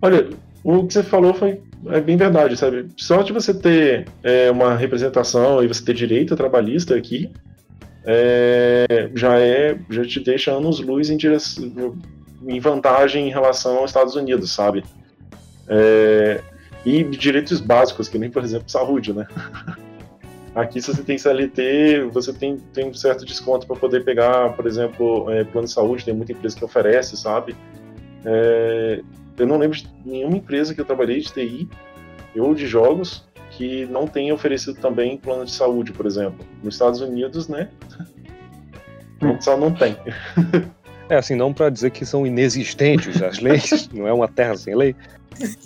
Olha, 0.00 0.30
o 0.64 0.86
que 0.86 0.94
você 0.94 1.02
falou 1.02 1.34
foi 1.34 1.60
é 1.86 2.00
bem 2.00 2.16
verdade, 2.16 2.56
sabe? 2.56 2.86
Só 2.96 3.22
de 3.22 3.32
você 3.32 3.54
ter 3.54 4.06
é, 4.22 4.50
uma 4.50 4.74
representação 4.74 5.62
e 5.62 5.68
você 5.68 5.84
ter 5.84 5.94
direito 5.94 6.36
trabalhista 6.36 6.94
aqui, 6.94 7.30
é, 8.12 9.08
já 9.14 9.38
é 9.38 9.78
já 9.88 10.04
te 10.04 10.18
deixa 10.18 10.50
anos 10.50 10.80
luz 10.80 11.10
em 11.10 11.16
direção 11.16 11.96
em 12.42 12.58
vantagem 12.58 13.28
em 13.28 13.30
relação 13.30 13.76
aos 13.78 13.90
Estados 13.90 14.16
Unidos, 14.16 14.50
sabe? 14.50 14.82
É, 15.68 16.40
e 16.84 17.04
direitos 17.04 17.60
básicos, 17.60 18.08
que 18.08 18.18
nem, 18.18 18.30
por 18.30 18.42
exemplo, 18.42 18.68
saúde, 18.68 19.12
né? 19.12 19.28
Aqui, 20.54 20.80
se 20.80 20.92
você 20.92 21.02
tem 21.02 21.16
CLT, 21.16 22.08
você 22.10 22.32
tem, 22.32 22.56
tem 22.72 22.88
um 22.88 22.94
certo 22.94 23.24
desconto 23.24 23.66
para 23.66 23.76
poder 23.76 24.04
pegar, 24.04 24.54
por 24.54 24.66
exemplo, 24.66 25.30
é, 25.30 25.44
plano 25.44 25.68
de 25.68 25.72
saúde, 25.72 26.04
tem 26.04 26.14
muita 26.14 26.32
empresa 26.32 26.56
que 26.56 26.64
oferece, 26.64 27.16
sabe? 27.16 27.54
É, 28.24 29.02
eu 29.38 29.46
não 29.46 29.58
lembro 29.58 29.76
de 29.76 29.88
nenhuma 30.04 30.38
empresa 30.38 30.74
que 30.74 30.80
eu 30.80 30.84
trabalhei 30.84 31.20
de 31.20 31.32
TI 31.32 31.68
ou 32.36 32.54
de 32.54 32.66
jogos 32.66 33.29
que 33.60 33.84
não 33.84 34.06
tenha 34.06 34.32
oferecido 34.32 34.80
também 34.80 35.18
plano 35.18 35.44
de 35.44 35.50
saúde, 35.50 35.92
por 35.92 36.06
exemplo. 36.06 36.46
Nos 36.64 36.76
Estados 36.76 37.02
Unidos, 37.02 37.46
né? 37.46 37.68
Só 39.38 39.54
não 39.54 39.70
tem. 39.70 39.94
É 41.10 41.16
assim, 41.16 41.34
não 41.34 41.52
para 41.52 41.68
dizer 41.68 41.90
que 41.90 42.06
são 42.06 42.26
inexistentes 42.26 43.20
as 43.20 43.38
leis, 43.38 43.86
não 43.92 44.08
é 44.08 44.12
uma 44.14 44.28
terra 44.28 44.56
sem 44.56 44.74
lei, 44.74 44.96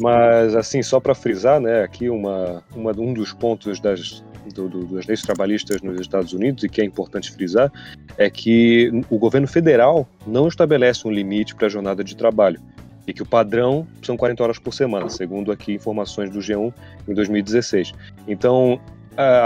mas 0.00 0.56
assim, 0.56 0.82
só 0.82 0.98
para 0.98 1.14
frisar, 1.14 1.60
né, 1.60 1.84
aqui 1.84 2.10
uma, 2.10 2.64
uma, 2.74 2.90
um 2.98 3.14
dos 3.14 3.32
pontos 3.32 3.78
das, 3.78 4.24
do, 4.52 4.68
do, 4.68 4.86
das 4.86 5.06
leis 5.06 5.22
trabalhistas 5.22 5.80
nos 5.80 6.00
Estados 6.00 6.32
Unidos 6.32 6.64
e 6.64 6.68
que 6.68 6.80
é 6.80 6.84
importante 6.84 7.30
frisar 7.30 7.70
é 8.18 8.28
que 8.28 8.90
o 9.08 9.18
governo 9.18 9.46
federal 9.46 10.08
não 10.26 10.48
estabelece 10.48 11.06
um 11.06 11.12
limite 11.12 11.54
para 11.54 11.66
a 11.66 11.70
jornada 11.70 12.02
de 12.02 12.16
trabalho 12.16 12.60
e 13.06 13.12
que 13.12 13.22
o 13.22 13.26
padrão 13.26 13.86
são 14.02 14.16
40 14.16 14.42
horas 14.42 14.58
por 14.58 14.72
semana, 14.72 15.08
segundo 15.08 15.52
aqui 15.52 15.74
informações 15.74 16.30
do 16.30 16.38
G1 16.38 16.72
em 17.08 17.14
2016. 17.14 17.92
Então, 18.26 18.80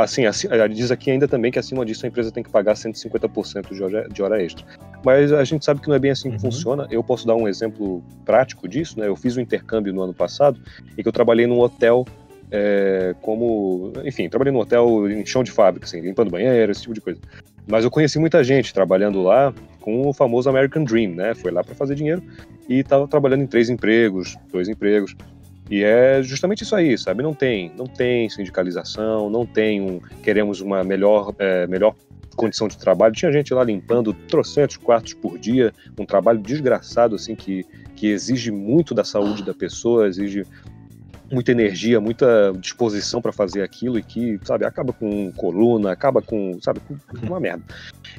assim, 0.01 0.27
assim, 0.27 0.49
diz 0.71 0.91
aqui 0.91 1.11
ainda 1.11 1.29
também 1.29 1.51
que 1.51 1.59
acima 1.59 1.85
disso 1.85 2.07
a 2.07 2.09
empresa 2.09 2.31
tem 2.31 2.43
que 2.43 2.51
pagar 2.51 2.75
150% 2.75 3.75
de 3.75 3.83
hora, 3.83 4.09
de 4.09 4.23
hora 4.23 4.43
extra. 4.43 4.65
Mas 5.05 5.33
a 5.33 5.45
gente 5.45 5.65
sabe 5.65 5.81
que 5.81 5.89
não 5.89 5.95
é 5.95 5.99
bem 5.99 6.11
assim 6.11 6.31
que 6.31 6.37
uhum. 6.37 6.53
funciona. 6.53 6.87
Eu 6.91 7.03
posso 7.03 7.27
dar 7.27 7.35
um 7.35 7.47
exemplo 7.47 8.03
prático 8.25 8.69
disso, 8.69 8.99
né? 8.99 9.07
Eu 9.09 9.17
fiz 9.17 9.37
um 9.37 9.41
intercâmbio 9.41 9.93
no 9.93 10.03
ano 10.03 10.15
passado 10.15 10.61
em 10.97 11.03
que 11.03 11.09
eu 11.09 11.13
trabalhei 11.13 11.47
num 11.47 11.61
hotel 11.61 12.05
é, 12.51 13.15
como, 13.21 13.93
enfim, 14.05 14.29
trabalhei 14.29 14.53
num 14.53 14.61
hotel 14.61 15.11
em 15.11 15.25
chão 15.25 15.45
de 15.45 15.51
fábrica, 15.51 15.87
assim, 15.87 16.01
limpando 16.01 16.31
banheiro, 16.31 16.73
esse 16.73 16.83
tipo 16.83 16.95
de 16.95 17.01
coisa. 17.01 17.21
Mas 17.67 17.85
eu 17.85 17.91
conheci 17.91 18.19
muita 18.19 18.43
gente 18.43 18.73
trabalhando 18.73 19.23
lá 19.23 19.53
com 19.81 20.09
o 20.09 20.13
famoso 20.13 20.49
American 20.49 20.85
Dream, 20.85 21.13
né? 21.13 21.35
Foi 21.35 21.51
lá 21.51 21.63
para 21.63 21.75
fazer 21.75 21.95
dinheiro 21.95 22.23
e 22.69 22.81
estava 22.81 23.07
trabalhando 23.07 23.43
em 23.43 23.47
três 23.47 23.71
empregos, 23.71 24.37
dois 24.53 24.69
empregos. 24.69 25.15
E 25.71 25.83
é 25.83 26.23
justamente 26.23 26.63
isso 26.63 26.75
aí, 26.75 26.97
sabe? 26.97 27.23
Não 27.23 27.35
tem, 27.35 27.73
não 27.77 27.87
tem 27.87 28.29
sindicalização, 28.31 29.29
não 29.29 29.45
tem 29.45 29.81
um 29.81 30.01
queremos 30.23 30.61
uma 30.61 30.83
melhor, 30.83 31.35
é, 31.39 31.67
melhor 31.67 31.95
condição 32.37 32.69
de 32.69 32.79
trabalho. 32.79 33.15
Tinha 33.15 33.33
gente 33.33 33.53
lá 33.53 33.65
limpando 33.65 34.15
trocentos 34.15 34.77
quartos 34.77 35.13
por 35.15 35.39
dia, 35.39 35.73
um 35.99 36.07
trabalho 36.07 36.39
desgraçado 36.39 37.17
assim 37.17 37.35
que 37.35 37.67
que 37.99 38.07
exige 38.07 38.53
muito 38.53 38.95
da 38.95 39.03
saúde 39.03 39.43
da 39.43 39.53
pessoa, 39.53 40.07
exige 40.07 40.45
muita 41.31 41.53
energia, 41.53 42.01
muita 42.01 42.53
disposição 42.59 43.21
para 43.21 43.33
fazer 43.33 43.63
aquilo 43.63 43.99
e 43.99 44.03
que, 44.03 44.41
sabe, 44.45 44.65
acaba 44.65 44.93
com 44.93 45.31
coluna, 45.33 45.93
acaba 45.93 46.23
com, 46.23 46.59
sabe, 46.61 46.81
com 46.81 46.97
uma 47.23 47.39
merda. 47.39 47.63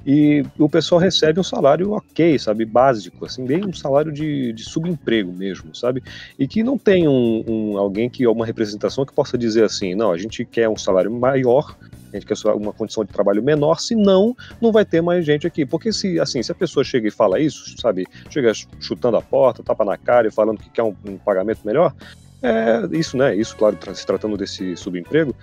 E 0.06 0.46
o 0.58 0.70
pessoal 0.70 1.02
recebe 1.02 1.40
um 1.40 1.44
salário 1.44 1.92
ok, 1.92 2.38
sabe, 2.38 2.66
básico, 2.66 3.26
assim, 3.26 3.46
bem 3.46 3.66
um 3.66 3.74
salário 3.74 4.12
de, 4.12 4.54
de 4.54 4.64
subemprego 4.64 5.32
mesmo, 5.32 5.76
sabe? 5.76 6.04
E 6.38 6.48
que 6.48 6.64
não 6.64 6.78
tem 6.78 7.08
um, 7.08 7.44
um 7.48 7.78
alguém 7.78 8.10
que, 8.10 8.26
uma 8.28 8.46
representação 8.46 9.06
que 9.06 9.14
possa 9.14 9.38
dizer 9.38 9.64
assim, 9.64 9.96
não, 9.96 10.12
a 10.12 10.18
gente 10.18 10.46
quer 10.46 10.70
um 10.70 10.78
salário 10.78 11.12
maior, 11.12 11.76
a 12.12 12.16
gente 12.18 12.26
quer 12.26 12.36
uma 12.56 12.74
condição 12.74 13.04
de 13.04 13.12
trabalho 13.12 13.42
menor, 13.44 13.80
senão 13.80 14.36
não 14.62 14.72
vai 14.72 14.86
ter 14.86 15.02
mais 15.02 15.26
gente 15.26 15.46
aqui. 15.46 15.66
Porque 15.66 15.92
se, 15.94 16.20
assim, 16.20 16.42
se 16.42 16.52
a 16.52 16.56
pessoa 16.56 16.84
chega 16.84 17.08
e 17.08 17.12
fala 17.12 17.40
isso, 17.40 17.76
sabe, 17.80 18.08
chega 18.30 18.52
chutando 18.80 19.18
a 19.18 19.22
porta, 19.22 19.64
tapa 19.64 19.86
na 19.86 19.98
cara 19.98 20.28
e 20.28 20.32
falando 20.32 20.60
que 20.60 20.70
quer 20.70 20.84
um, 20.84 20.96
um 21.06 21.18
pagamento 21.18 21.62
melhor, 21.64 21.94
é 22.42 22.88
isso, 22.92 23.18
né? 23.18 23.36
Isso, 23.36 23.56
claro, 23.56 23.78
se 23.94 24.06
tratando 24.06 24.38
desse 24.38 24.76
subemprego, 24.76 25.36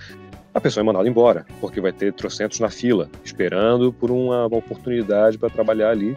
a 0.56 0.60
pessoa 0.60 0.82
é 0.82 0.86
mandada 0.86 1.06
embora, 1.06 1.44
porque 1.60 1.82
vai 1.82 1.92
ter 1.92 2.14
trocentos 2.14 2.60
na 2.60 2.70
fila, 2.70 3.10
esperando 3.22 3.92
por 3.92 4.10
uma, 4.10 4.46
uma 4.46 4.56
oportunidade 4.56 5.36
para 5.36 5.50
trabalhar 5.50 5.90
ali. 5.90 6.16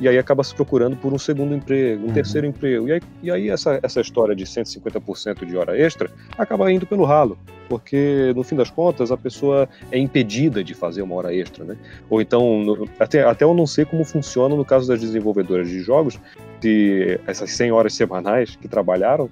E 0.00 0.06
aí 0.06 0.16
acaba 0.16 0.44
se 0.44 0.54
procurando 0.54 0.94
por 0.94 1.12
um 1.12 1.18
segundo 1.18 1.54
emprego, 1.54 2.04
um 2.04 2.08
uhum. 2.08 2.12
terceiro 2.12 2.46
emprego. 2.46 2.86
E 2.86 2.92
aí, 2.92 3.00
e 3.22 3.30
aí 3.30 3.48
essa, 3.48 3.80
essa 3.82 4.00
história 4.00 4.36
de 4.36 4.44
150% 4.44 5.44
de 5.44 5.56
hora 5.56 5.76
extra 5.76 6.10
acaba 6.36 6.70
indo 6.70 6.86
pelo 6.86 7.04
ralo, 7.04 7.36
porque 7.68 8.32
no 8.36 8.44
fim 8.44 8.54
das 8.54 8.70
contas 8.70 9.10
a 9.10 9.16
pessoa 9.16 9.68
é 9.90 9.98
impedida 9.98 10.62
de 10.62 10.74
fazer 10.74 11.00
uma 11.02 11.14
hora 11.14 11.34
extra, 11.34 11.64
né? 11.64 11.76
Ou 12.08 12.20
então, 12.20 12.62
no, 12.62 12.88
até, 13.00 13.24
até 13.24 13.44
eu 13.44 13.54
não 13.54 13.66
sei 13.66 13.84
como 13.84 14.04
funciona 14.04 14.54
no 14.54 14.66
caso 14.66 14.86
das 14.86 15.00
desenvolvedoras 15.00 15.68
de 15.68 15.80
jogos, 15.80 16.20
se 16.60 17.18
essas 17.26 17.50
100 17.52 17.72
horas 17.72 17.94
semanais 17.94 18.54
que 18.54 18.68
trabalharam 18.68 19.28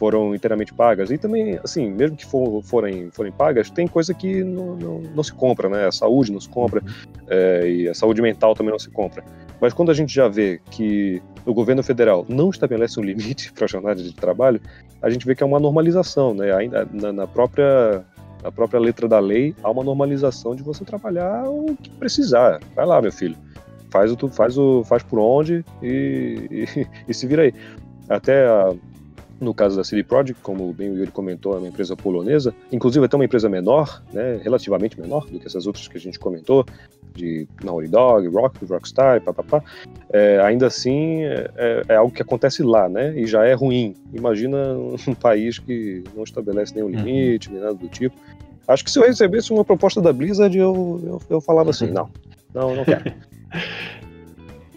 foram 0.00 0.34
inteiramente 0.34 0.72
pagas. 0.72 1.10
E 1.10 1.18
também, 1.18 1.60
assim, 1.62 1.90
mesmo 1.90 2.16
que 2.16 2.24
for, 2.24 2.62
forem, 2.62 3.10
forem 3.10 3.30
pagas, 3.30 3.68
tem 3.68 3.86
coisa 3.86 4.14
que 4.14 4.42
não, 4.42 4.74
não, 4.74 5.00
não, 5.14 5.22
se 5.22 5.34
compra, 5.34 5.68
né? 5.68 5.86
A 5.86 5.92
saúde 5.92 6.32
não 6.32 6.40
se 6.40 6.48
compra, 6.48 6.82
é, 7.28 7.70
e 7.70 7.86
a 7.86 7.92
saúde 7.92 8.22
mental 8.22 8.54
também 8.54 8.72
não 8.72 8.78
se 8.78 8.88
compra. 8.88 9.22
Mas 9.60 9.74
quando 9.74 9.90
a 9.90 9.94
gente 9.94 10.14
já 10.14 10.26
vê 10.26 10.58
que 10.70 11.22
o 11.44 11.52
governo 11.52 11.82
federal 11.82 12.24
não 12.30 12.48
estabelece 12.48 12.98
um 12.98 13.02
limite 13.02 13.52
para 13.52 13.66
a 13.66 13.68
jornada 13.68 14.02
de 14.02 14.14
trabalho, 14.14 14.58
a 15.02 15.10
gente 15.10 15.26
vê 15.26 15.34
que 15.34 15.42
é 15.42 15.46
uma 15.46 15.60
normalização, 15.60 16.32
né? 16.32 16.50
Ainda 16.50 16.88
na, 16.90 17.12
na 17.12 17.26
própria 17.26 18.02
na 18.42 18.50
própria 18.50 18.80
letra 18.80 19.06
da 19.06 19.18
lei 19.18 19.54
há 19.62 19.70
uma 19.70 19.84
normalização 19.84 20.56
de 20.56 20.62
você 20.62 20.82
trabalhar 20.82 21.44
o 21.46 21.76
que 21.76 21.90
precisar. 21.90 22.58
Vai 22.74 22.86
lá, 22.86 23.02
meu 23.02 23.12
filho, 23.12 23.36
faz 23.90 24.10
o 24.10 24.28
faz 24.28 24.56
o 24.56 24.82
faz 24.84 25.02
por 25.02 25.18
onde 25.18 25.62
e, 25.82 26.48
e, 26.74 26.86
e 27.06 27.12
se 27.12 27.26
vira 27.26 27.42
aí. 27.42 27.52
Até 28.08 28.46
a, 28.48 28.74
no 29.40 29.54
caso 29.54 29.76
da 29.76 29.82
CD 29.82 30.04
Projekt, 30.04 30.42
como 30.42 30.72
bem 30.72 30.90
o 30.90 30.98
Yuri 30.98 31.10
comentou, 31.10 31.54
é 31.54 31.58
uma 31.58 31.68
empresa 31.68 31.96
polonesa, 31.96 32.54
inclusive 32.70 33.04
até 33.06 33.16
uma 33.16 33.24
empresa 33.24 33.48
menor, 33.48 34.02
né, 34.12 34.38
relativamente 34.42 35.00
menor 35.00 35.26
do 35.26 35.40
que 35.40 35.46
essas 35.46 35.66
outras 35.66 35.88
que 35.88 35.96
a 35.96 36.00
gente 36.00 36.18
comentou, 36.18 36.64
de 37.14 37.48
Naughty 37.64 37.88
Dog, 37.88 38.28
Rock, 38.28 38.64
Rockstar, 38.66 39.20
papapá, 39.22 39.62
é, 40.12 40.40
ainda 40.40 40.66
assim 40.66 41.24
é, 41.24 41.82
é, 41.88 41.96
algo 41.96 42.12
que 42.12 42.22
acontece 42.22 42.62
lá, 42.62 42.88
né, 42.88 43.18
e 43.18 43.26
já 43.26 43.44
é 43.44 43.54
ruim. 43.54 43.94
Imagina 44.12 44.56
um 45.08 45.14
país 45.14 45.58
que 45.58 46.04
não 46.14 46.22
estabelece 46.22 46.74
nenhum 46.74 46.86
uhum. 46.86 46.92
limite, 46.92 47.48
uhum. 47.48 47.54
nem 47.54 47.62
nada 47.62 47.74
do 47.74 47.88
tipo. 47.88 48.14
Acho 48.68 48.84
que 48.84 48.90
se 48.90 48.98
eu 48.98 49.04
recebesse 49.04 49.52
uma 49.52 49.64
proposta 49.64 50.00
da 50.00 50.12
Blizzard, 50.12 50.56
eu, 50.56 51.00
eu, 51.02 51.22
eu 51.28 51.40
falava 51.40 51.70
assim, 51.70 51.90
não, 51.90 52.08
não, 52.54 52.76
não 52.76 52.84
quero. 52.84 53.12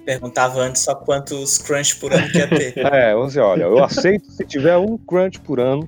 Perguntava 0.05 0.59
antes 0.59 0.81
só 0.81 0.93
quantos 0.95 1.57
crunch 1.57 1.95
por 1.97 2.11
ano 2.13 2.29
que 2.29 2.37
ia 2.37 2.47
ter. 2.47 2.73
É, 2.93 3.15
você 3.15 3.39
olha, 3.39 3.63
eu 3.63 3.83
aceito 3.83 4.29
se 4.31 4.45
tiver 4.45 4.77
um 4.77 4.97
crunch 4.97 5.39
por 5.39 5.59
ano, 5.59 5.87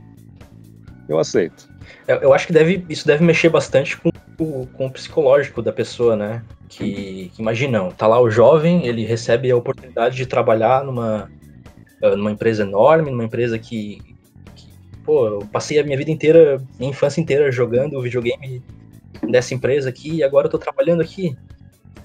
eu 1.09 1.19
aceito. 1.19 1.69
Eu, 2.07 2.17
eu 2.17 2.33
acho 2.33 2.47
que 2.47 2.53
deve, 2.53 2.85
isso 2.89 3.05
deve 3.05 3.23
mexer 3.23 3.49
bastante 3.49 3.97
com, 3.97 4.09
o, 4.39 4.67
com 4.67 4.85
o 4.85 4.91
psicológico 4.91 5.61
da 5.61 5.71
pessoa, 5.71 6.15
né? 6.15 6.43
Que, 6.69 7.31
que 7.33 7.41
imaginam, 7.41 7.89
tá 7.91 8.07
lá 8.07 8.19
o 8.19 8.29
jovem, 8.29 8.85
ele 8.85 9.05
recebe 9.05 9.51
a 9.51 9.55
oportunidade 9.55 10.15
de 10.15 10.25
trabalhar 10.25 10.83
numa, 10.83 11.29
ah, 12.03 12.15
numa 12.15 12.31
empresa 12.31 12.63
enorme, 12.63 13.11
numa 13.11 13.23
empresa 13.23 13.59
que, 13.59 14.01
que, 14.55 14.67
pô, 15.03 15.27
eu 15.27 15.39
passei 15.51 15.79
a 15.79 15.83
minha 15.83 15.97
vida 15.97 16.11
inteira, 16.11 16.61
minha 16.79 16.91
infância 16.91 17.21
inteira 17.21 17.51
jogando 17.51 18.01
videogame 18.01 18.63
dessa 19.29 19.53
empresa 19.53 19.89
aqui 19.89 20.15
e 20.15 20.23
agora 20.23 20.47
eu 20.47 20.51
tô 20.51 20.57
trabalhando 20.57 21.01
aqui. 21.01 21.35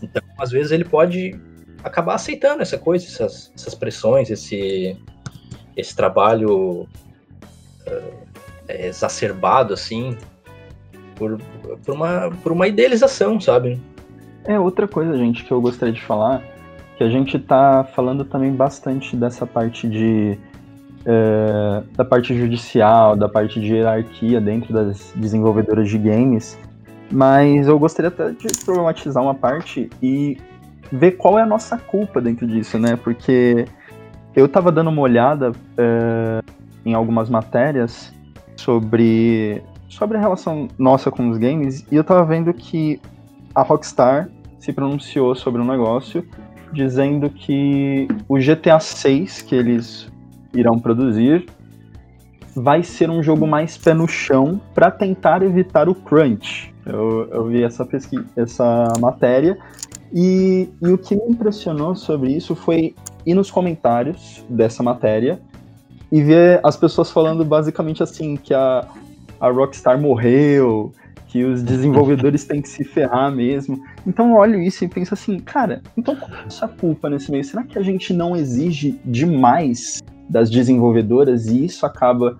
Então, 0.02 0.22
às 0.38 0.50
vezes 0.50 0.72
ele 0.72 0.84
pode 0.84 1.38
acabar 1.82 2.14
aceitando 2.14 2.62
essa 2.62 2.78
coisa, 2.78 3.06
essas, 3.06 3.52
essas 3.54 3.74
pressões, 3.74 4.30
esse, 4.30 4.96
esse 5.76 5.94
trabalho 5.94 6.82
uh, 7.86 8.20
exacerbado, 8.68 9.74
assim, 9.74 10.16
por, 11.16 11.38
por, 11.84 11.94
uma, 11.94 12.30
por 12.42 12.52
uma 12.52 12.66
idealização, 12.66 13.40
sabe? 13.40 13.80
É, 14.44 14.58
outra 14.58 14.88
coisa, 14.88 15.16
gente, 15.16 15.44
que 15.44 15.52
eu 15.52 15.60
gostaria 15.60 15.92
de 15.92 16.02
falar, 16.02 16.42
que 16.96 17.04
a 17.04 17.08
gente 17.08 17.38
tá 17.38 17.84
falando 17.94 18.24
também 18.24 18.52
bastante 18.52 19.16
dessa 19.16 19.46
parte 19.46 19.88
de. 19.88 20.38
É, 21.06 21.82
da 21.96 22.04
parte 22.04 22.36
judicial, 22.36 23.16
da 23.16 23.26
parte 23.26 23.58
de 23.58 23.74
hierarquia 23.74 24.38
dentro 24.38 24.70
das 24.70 25.10
desenvolvedoras 25.16 25.88
de 25.88 25.96
games, 25.96 26.58
mas 27.10 27.66
eu 27.66 27.78
gostaria 27.78 28.08
até 28.08 28.30
de 28.32 28.48
problematizar 28.62 29.22
uma 29.22 29.34
parte 29.34 29.88
e 30.02 30.36
ver 30.90 31.12
qual 31.12 31.38
é 31.38 31.42
a 31.42 31.46
nossa 31.46 31.78
culpa 31.78 32.20
dentro 32.20 32.46
disso, 32.46 32.78
né? 32.78 32.96
Porque 32.96 33.66
eu 34.34 34.48
tava 34.48 34.70
dando 34.70 34.90
uma 34.90 35.02
olhada 35.02 35.52
é, 35.76 36.42
em 36.84 36.94
algumas 36.94 37.28
matérias 37.28 38.12
sobre, 38.56 39.62
sobre 39.88 40.16
a 40.16 40.20
relação 40.20 40.68
nossa 40.78 41.10
com 41.10 41.28
os 41.30 41.38
games 41.38 41.86
e 41.90 41.96
eu 41.96 42.04
tava 42.04 42.24
vendo 42.24 42.52
que 42.52 43.00
a 43.54 43.62
Rockstar 43.62 44.28
se 44.58 44.72
pronunciou 44.72 45.34
sobre 45.34 45.60
um 45.60 45.66
negócio 45.66 46.26
dizendo 46.72 47.28
que 47.30 48.06
o 48.28 48.38
GTA 48.38 48.78
6 48.78 49.42
que 49.42 49.54
eles 49.54 50.08
irão 50.54 50.78
produzir 50.78 51.46
vai 52.54 52.82
ser 52.82 53.10
um 53.10 53.22
jogo 53.22 53.46
mais 53.46 53.76
pé 53.78 53.94
no 53.94 54.06
chão 54.06 54.60
para 54.74 54.90
tentar 54.90 55.42
evitar 55.42 55.88
o 55.88 55.94
crunch. 55.94 56.74
Eu, 56.84 57.28
eu 57.30 57.46
vi 57.46 57.62
essa 57.62 57.84
pesquisa, 57.84 58.24
essa 58.36 58.92
matéria 59.00 59.56
e, 60.12 60.68
e 60.82 60.88
o 60.88 60.98
que 60.98 61.14
me 61.14 61.22
impressionou 61.28 61.94
sobre 61.94 62.32
isso 62.32 62.54
foi 62.54 62.94
ir 63.24 63.34
nos 63.34 63.50
comentários 63.50 64.44
dessa 64.48 64.82
matéria 64.82 65.40
e 66.10 66.22
ver 66.22 66.60
as 66.64 66.76
pessoas 66.76 67.10
falando 67.10 67.44
basicamente 67.44 68.02
assim 68.02 68.36
que 68.36 68.52
a, 68.52 68.86
a 69.40 69.50
Rockstar 69.50 70.00
morreu, 70.00 70.92
que 71.28 71.44
os 71.44 71.62
desenvolvedores 71.62 72.42
têm 72.46 72.60
que 72.60 72.68
se 72.68 72.82
ferrar 72.82 73.30
mesmo. 73.30 73.80
Então 74.04 74.30
eu 74.30 74.36
olho 74.36 74.60
isso 74.60 74.84
e 74.84 74.88
penso 74.88 75.14
assim, 75.14 75.38
cara, 75.38 75.82
então 75.96 76.16
qual 76.16 76.30
é 76.32 76.46
essa 76.46 76.66
culpa 76.66 77.08
nesse 77.08 77.30
meio? 77.30 77.44
Será 77.44 77.62
que 77.62 77.78
a 77.78 77.82
gente 77.82 78.12
não 78.12 78.36
exige 78.36 78.98
demais 79.04 80.02
das 80.28 80.50
desenvolvedoras 80.50 81.46
e 81.46 81.64
isso 81.64 81.86
acaba 81.86 82.36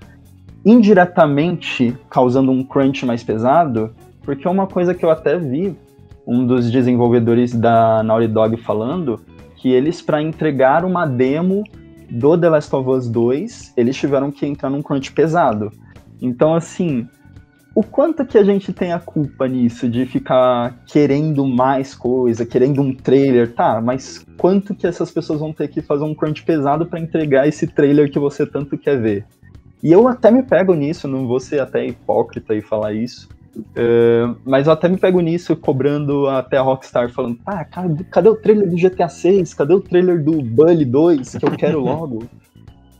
indiretamente 0.65 1.97
causando 2.09 2.51
um 2.51 2.65
crunch 2.65 3.07
mais 3.07 3.23
pesado? 3.23 3.95
Porque 4.23 4.47
é 4.47 4.51
uma 4.51 4.67
coisa 4.67 4.93
que 4.93 5.05
eu 5.05 5.11
até 5.11 5.39
vi 5.39 5.77
um 6.31 6.47
dos 6.47 6.71
desenvolvedores 6.71 7.53
da 7.53 8.05
Naughty 8.05 8.29
Dog 8.29 8.57
falando 8.59 9.21
que 9.57 9.73
eles, 9.73 10.01
para 10.01 10.23
entregar 10.23 10.85
uma 10.85 11.05
demo 11.05 11.65
do 12.09 12.39
The 12.39 12.49
Last 12.49 12.77
of 12.77 12.89
Us 12.89 13.09
2, 13.09 13.75
eles 13.77 13.97
tiveram 13.97 14.31
que 14.31 14.47
entrar 14.47 14.71
num 14.71 14.81
crunch 14.81 15.11
pesado. 15.11 15.73
Então, 16.23 16.55
assim, 16.55 17.09
o 17.75 17.83
quanto 17.83 18.25
que 18.25 18.39
a 18.39 18.45
gente 18.45 18.73
tem 18.73 18.93
a 18.93 19.01
culpa 19.01 19.49
nisso, 19.49 19.89
de 19.89 20.07
ficar 20.07 20.79
querendo 20.87 21.45
mais 21.45 21.97
coisa, 21.97 22.47
querendo 22.47 22.81
um 22.81 22.95
trailer, 22.95 23.53
tá, 23.53 23.81
mas 23.81 24.25
quanto 24.39 24.73
que 24.73 24.87
essas 24.87 25.11
pessoas 25.11 25.41
vão 25.41 25.53
ter 25.53 25.67
que 25.67 25.83
fazer 25.83 26.05
um 26.05 26.15
crunch 26.15 26.45
pesado 26.45 26.87
para 26.87 27.01
entregar 27.01 27.49
esse 27.49 27.67
trailer 27.67 28.09
que 28.09 28.21
você 28.21 28.47
tanto 28.47 28.79
quer 28.79 29.01
ver? 29.01 29.27
E 29.83 29.91
eu 29.91 30.07
até 30.07 30.31
me 30.31 30.45
pego 30.45 30.75
nisso, 30.75 31.09
não 31.09 31.27
vou 31.27 31.41
ser 31.41 31.61
até 31.61 31.85
hipócrita 31.85 32.55
e 32.55 32.63
falar 32.63 32.93
isso, 32.93 33.29
Uh, 33.57 34.37
mas 34.45 34.67
eu 34.67 34.73
até 34.73 34.89
me 34.89 34.97
pego 34.97 35.21
nisso, 35.21 35.57
cobrando 35.57 36.29
até 36.29 36.57
a 36.57 36.63
Rockstar, 36.63 37.11
falando: 37.11 37.39
ah, 37.45 37.65
cadê, 37.65 38.29
o 38.29 38.37
trailer 38.37 38.69
do 38.69 38.77
GTA 38.77 39.09
6? 39.09 39.55
Cadê 39.55 39.75
o 39.75 39.81
trailer 39.81 40.23
do 40.23 40.41
Bully 40.41 40.85
2 40.85 41.37
que 41.37 41.45
eu 41.45 41.51
quero 41.53 41.81
logo? 41.83 42.25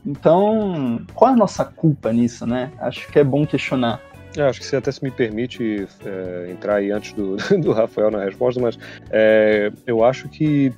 então, 0.05 0.99
qual 1.13 1.31
é 1.31 1.33
a 1.33 1.37
nossa 1.37 1.63
culpa 1.63 2.11
nisso, 2.11 2.45
né? 2.45 2.71
Acho 2.79 3.07
que 3.11 3.19
é 3.19 3.23
bom 3.23 3.45
questionar. 3.45 4.01
Eu 4.35 4.45
acho 4.47 4.61
que 4.61 4.65
você 4.65 4.77
até 4.77 4.91
se 4.91 5.03
me 5.03 5.11
permite 5.11 5.87
é, 6.05 6.49
entrar 6.49 6.75
aí 6.75 6.91
antes 6.91 7.13
do, 7.13 7.35
do 7.59 7.71
Rafael 7.71 8.09
na 8.09 8.23
resposta, 8.23 8.61
mas 8.61 8.79
é, 9.09 9.71
eu 9.85 10.03
acho 10.03 10.29
que 10.29 10.73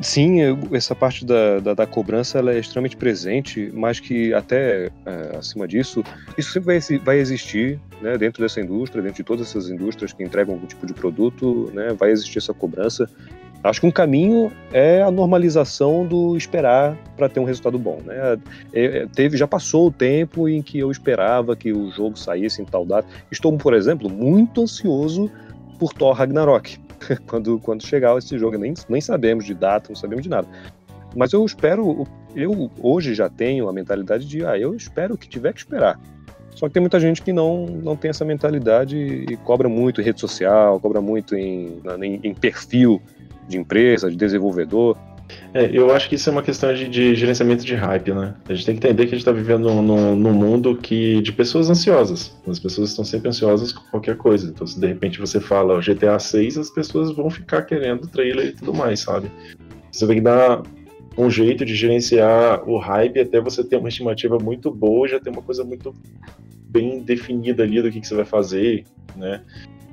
Sim, 0.00 0.38
essa 0.72 0.94
parte 0.94 1.24
da, 1.24 1.60
da, 1.60 1.74
da, 1.74 1.86
cobrança 1.86 2.38
ela 2.38 2.52
é 2.52 2.58
extremamente 2.58 2.96
presente, 2.96 3.70
mas 3.74 4.00
que 4.00 4.32
até 4.32 4.90
é, 5.06 5.36
acima 5.38 5.68
disso, 5.68 6.02
isso 6.36 6.52
sempre 6.52 6.78
vai, 6.78 6.98
vai 6.98 7.18
existir 7.18 7.78
né, 8.00 8.16
dentro 8.16 8.42
dessa 8.42 8.60
indústria, 8.60 9.02
dentro 9.02 9.18
de 9.18 9.24
todas 9.24 9.48
essas 9.48 9.68
indústrias 9.68 10.12
que 10.12 10.22
entregam 10.24 10.54
algum 10.54 10.66
tipo 10.66 10.86
de 10.86 10.94
produto, 10.94 11.70
né, 11.74 11.94
vai 11.96 12.10
existir 12.10 12.38
essa 12.38 12.54
cobrança. 12.54 13.08
Acho 13.62 13.80
que 13.80 13.86
um 13.86 13.92
caminho 13.92 14.50
é 14.72 15.02
a 15.02 15.10
normalização 15.10 16.04
do 16.04 16.36
esperar 16.36 16.96
para 17.16 17.28
ter 17.28 17.38
um 17.38 17.44
resultado 17.44 17.78
bom. 17.78 18.00
Né? 18.04 18.38
É, 18.72 18.84
é, 18.84 19.06
teve, 19.06 19.36
já 19.36 19.46
passou 19.46 19.86
o 19.86 19.90
tempo 19.90 20.48
em 20.48 20.60
que 20.60 20.80
eu 20.80 20.90
esperava 20.90 21.54
que 21.54 21.72
o 21.72 21.90
jogo 21.92 22.18
saísse 22.18 22.60
em 22.60 22.64
tal 22.64 22.84
data. 22.84 23.06
Estou, 23.30 23.56
por 23.56 23.72
exemplo, 23.72 24.10
muito 24.10 24.62
ansioso 24.62 25.30
por 25.78 25.92
Thor 25.92 26.12
Ragnarok. 26.12 26.76
quando, 27.26 27.58
quando 27.58 27.86
chegar 27.86 28.16
esse 28.18 28.38
jogo. 28.38 28.56
Nem, 28.58 28.74
nem 28.88 29.00
sabemos 29.00 29.44
de 29.44 29.54
data, 29.54 29.88
não 29.90 29.96
sabemos 29.96 30.22
de 30.22 30.30
nada. 30.30 30.48
Mas 31.14 31.32
eu 31.32 31.44
espero, 31.44 32.06
eu 32.34 32.70
hoje 32.80 33.14
já 33.14 33.28
tenho 33.28 33.68
a 33.68 33.72
mentalidade 33.72 34.26
de, 34.26 34.44
ah, 34.44 34.58
eu 34.58 34.74
espero 34.74 35.16
que 35.16 35.28
tiver 35.28 35.52
que 35.52 35.60
esperar. 35.60 36.00
Só 36.54 36.68
que 36.68 36.74
tem 36.74 36.80
muita 36.80 37.00
gente 37.00 37.22
que 37.22 37.32
não, 37.32 37.66
não 37.66 37.96
tem 37.96 38.10
essa 38.10 38.24
mentalidade 38.24 38.96
e 38.96 39.36
cobra 39.38 39.68
muito 39.68 40.00
em 40.00 40.04
rede 40.04 40.20
social, 40.20 40.78
cobra 40.80 41.00
muito 41.00 41.34
em, 41.34 41.80
em, 42.02 42.20
em 42.22 42.34
perfil 42.34 43.00
de 43.48 43.58
empresa, 43.58 44.10
de 44.10 44.16
desenvolvedor. 44.16 44.96
É, 45.54 45.70
eu 45.72 45.94
acho 45.94 46.08
que 46.08 46.14
isso 46.14 46.28
é 46.28 46.32
uma 46.32 46.42
questão 46.42 46.72
de, 46.72 46.88
de, 46.88 47.14
gerenciamento 47.14 47.64
de 47.64 47.74
hype, 47.74 48.12
né? 48.12 48.34
A 48.48 48.54
gente 48.54 48.66
tem 48.66 48.76
que 48.76 48.86
entender 48.86 49.04
que 49.04 49.14
a 49.14 49.18
gente 49.18 49.26
está 49.26 49.32
vivendo 49.32 49.68
num, 49.70 50.16
num, 50.16 50.32
mundo 50.32 50.76
que, 50.76 51.20
de 51.20 51.32
pessoas 51.32 51.68
ansiosas. 51.68 52.34
As 52.46 52.58
pessoas 52.58 52.90
estão 52.90 53.04
sempre 53.04 53.28
ansiosas 53.28 53.72
com 53.72 53.82
qualquer 53.90 54.16
coisa. 54.16 54.48
Então, 54.48 54.66
se 54.66 54.80
de 54.80 54.86
repente 54.86 55.20
você 55.20 55.40
fala 55.40 55.80
GTA 55.80 56.18
6, 56.18 56.58
as 56.58 56.70
pessoas 56.70 57.14
vão 57.14 57.28
ficar 57.28 57.62
querendo 57.62 58.06
trailer 58.06 58.46
e 58.46 58.52
tudo 58.52 58.72
mais, 58.72 59.00
sabe? 59.00 59.30
Você 59.90 60.06
tem 60.06 60.16
que 60.16 60.22
dar 60.22 60.62
um 61.16 61.30
jeito 61.30 61.64
de 61.64 61.74
gerenciar 61.74 62.66
o 62.68 62.78
hype 62.78 63.20
até 63.20 63.40
você 63.40 63.62
ter 63.62 63.76
uma 63.76 63.88
estimativa 63.88 64.38
muito 64.38 64.70
boa, 64.70 65.06
já 65.06 65.20
ter 65.20 65.30
uma 65.30 65.42
coisa 65.42 65.62
muito 65.62 65.94
bem 66.68 67.00
definida 67.00 67.62
ali 67.62 67.82
do 67.82 67.90
que, 67.90 68.00
que 68.00 68.08
você 68.08 68.14
vai 68.14 68.24
fazer, 68.24 68.84
né? 69.14 69.42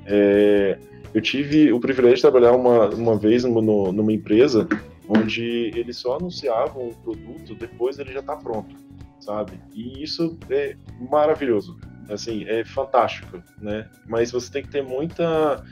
É, 0.06 0.78
eu 1.12 1.20
tive 1.20 1.72
o 1.72 1.80
privilégio 1.80 2.16
de 2.16 2.22
trabalhar 2.22 2.52
uma, 2.52 2.88
uma 2.88 3.16
vez 3.16 3.44
no, 3.44 3.92
numa 3.92 4.12
empresa 4.12 4.66
onde 5.10 5.72
eles 5.74 5.96
só 5.96 6.16
anunciavam 6.16 6.88
o 6.88 6.94
produto 6.94 7.54
depois 7.54 7.98
ele 7.98 8.12
já 8.12 8.20
está 8.20 8.36
pronto, 8.36 8.76
sabe? 9.18 9.60
E 9.74 10.02
isso 10.02 10.38
é 10.48 10.76
maravilhoso, 11.10 11.76
assim, 12.08 12.44
é 12.46 12.64
fantástico, 12.64 13.42
né? 13.60 13.88
Mas 14.06 14.30
você 14.30 14.52
tem 14.52 14.62
que 14.62 14.68
ter 14.68 14.82
muita 14.82 15.64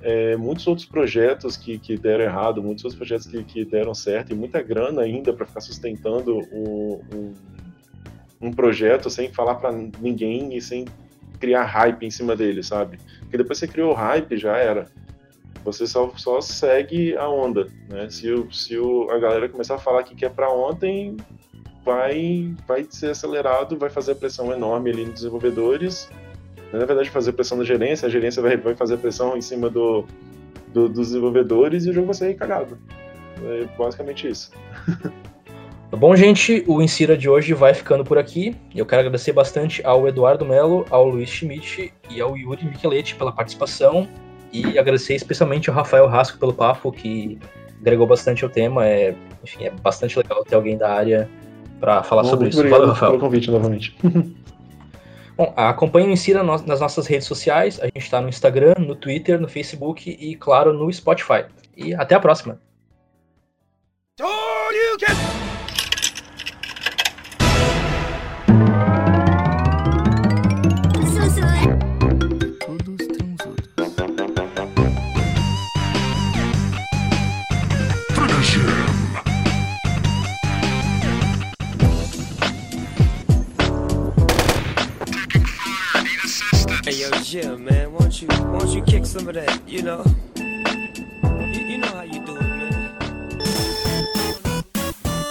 é, 0.00 0.36
muitos 0.36 0.66
outros 0.66 0.86
projetos 0.86 1.56
que, 1.56 1.78
que 1.78 1.96
deram 1.96 2.24
errado, 2.24 2.62
muitos 2.62 2.84
outros 2.84 2.98
projetos 2.98 3.26
que, 3.26 3.42
que 3.42 3.64
deram 3.64 3.94
certo, 3.94 4.32
e 4.32 4.36
muita 4.36 4.62
grana 4.62 5.02
ainda 5.02 5.32
para 5.32 5.46
ficar 5.46 5.60
sustentando 5.60 6.38
um, 8.40 8.52
projeto 8.52 9.10
sem 9.10 9.32
falar 9.32 9.56
para 9.56 9.72
ninguém 9.72 10.56
e 10.56 10.60
sem 10.60 10.84
criar 11.40 11.64
hype 11.64 12.04
em 12.04 12.10
cima 12.10 12.36
dele, 12.36 12.62
sabe? 12.62 12.98
Porque 13.20 13.36
depois 13.36 13.58
você 13.58 13.66
criou 13.66 13.92
hype, 13.92 14.36
já 14.36 14.56
era. 14.56 14.86
Você 15.64 15.86
só, 15.86 16.10
só 16.16 16.40
segue 16.40 17.16
a 17.16 17.28
onda, 17.28 17.66
né? 17.88 18.08
Se, 18.10 18.30
o, 18.30 18.50
se 18.52 18.78
o, 18.78 19.10
a 19.10 19.18
galera 19.18 19.48
começar 19.48 19.74
a 19.74 19.78
falar 19.78 20.02
que 20.02 20.14
quer 20.14 20.30
para 20.30 20.50
ontem, 20.50 21.16
vai, 21.84 22.54
vai 22.66 22.86
ser 22.88 23.10
acelerado, 23.10 23.76
vai 23.76 23.90
fazer 23.90 24.14
pressão 24.14 24.52
enorme 24.52 24.90
ali 24.90 25.04
nos 25.04 25.14
desenvolvedores 25.14 26.08
na 26.72 26.84
verdade, 26.84 27.08
fazer 27.10 27.32
pressão 27.32 27.56
na 27.56 27.64
gerência, 27.64 28.06
a 28.06 28.10
gerência 28.10 28.42
vai, 28.42 28.56
vai 28.56 28.74
fazer 28.74 28.98
pressão 28.98 29.36
em 29.36 29.40
cima 29.40 29.70
do, 29.70 30.04
do, 30.68 30.88
dos 30.88 31.08
desenvolvedores 31.08 31.86
e 31.86 31.90
o 31.90 31.92
jogo 31.92 32.06
vai 32.06 32.14
sair 32.14 32.34
cagado. 32.34 32.78
É 33.42 33.64
basicamente 33.76 34.28
isso. 34.28 34.50
Tá 35.90 35.96
bom, 35.96 36.14
gente, 36.14 36.62
o 36.66 36.82
Insira 36.82 37.16
de 37.16 37.30
hoje 37.30 37.54
vai 37.54 37.72
ficando 37.72 38.04
por 38.04 38.18
aqui. 38.18 38.54
Eu 38.74 38.84
quero 38.84 39.00
agradecer 39.00 39.32
bastante 39.32 39.80
ao 39.86 40.06
Eduardo 40.06 40.44
Melo, 40.44 40.84
ao 40.90 41.08
Luiz 41.08 41.30
Schmidt 41.30 41.94
e 42.10 42.20
ao 42.20 42.36
Yuri 42.36 42.66
Micheletti 42.66 43.14
pela 43.14 43.32
participação. 43.32 44.06
E 44.52 44.78
agradecer 44.78 45.14
especialmente 45.14 45.68
ao 45.68 45.76
Rafael 45.76 46.06
Rasco 46.06 46.38
pelo 46.38 46.52
papo, 46.52 46.90
que 46.90 47.38
agregou 47.80 48.06
bastante 48.06 48.44
ao 48.44 48.50
tema. 48.50 48.86
É, 48.86 49.14
enfim, 49.42 49.64
é 49.64 49.70
bastante 49.70 50.16
legal 50.18 50.44
ter 50.44 50.54
alguém 50.54 50.76
da 50.76 50.90
área 50.90 51.28
para 51.80 52.02
falar 52.02 52.22
Bom, 52.22 52.30
sobre 52.30 52.48
isso. 52.48 52.68
Valeu, 52.68 52.88
Rafael. 52.88 53.12
pelo 53.12 53.22
convite 53.22 53.50
novamente. 53.50 53.96
Bom, 55.36 55.52
acompanhe 55.56 56.08
o 56.08 56.10
Insira 56.10 56.42
nas 56.42 56.80
nossas 56.80 57.06
redes 57.06 57.28
sociais. 57.28 57.78
A 57.80 57.84
gente 57.84 57.98
está 57.98 58.20
no 58.20 58.28
Instagram, 58.28 58.74
no 58.80 58.96
Twitter, 58.96 59.40
no 59.40 59.48
Facebook 59.48 60.10
e, 60.10 60.34
claro, 60.34 60.72
no 60.72 60.92
Spotify. 60.92 61.44
E 61.76 61.94
até 61.94 62.16
a 62.16 62.20
próxima! 62.20 62.60
Jim, 87.30 87.62
man, 87.62 87.92
won't 87.92 88.22
you, 88.22 88.28
won't 88.28 88.70
you 88.70 88.80
kick 88.80 89.04
some 89.04 89.28
of 89.28 89.34
that, 89.34 89.60
you 89.68 89.82
know? 89.82 90.02
You, 90.34 91.60
you 91.60 91.76
know 91.76 91.88
how 91.88 92.00
you 92.00 92.24
do 92.24 92.34
it, 92.34 92.40
man. 92.40 92.98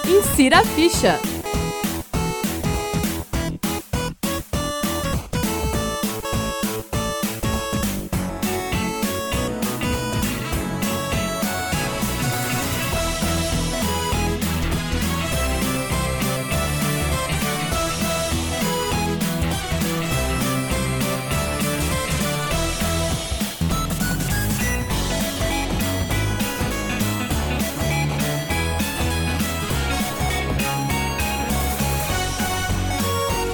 Insira 0.06 0.62
a 0.62 0.66
ficha. 0.76 1.37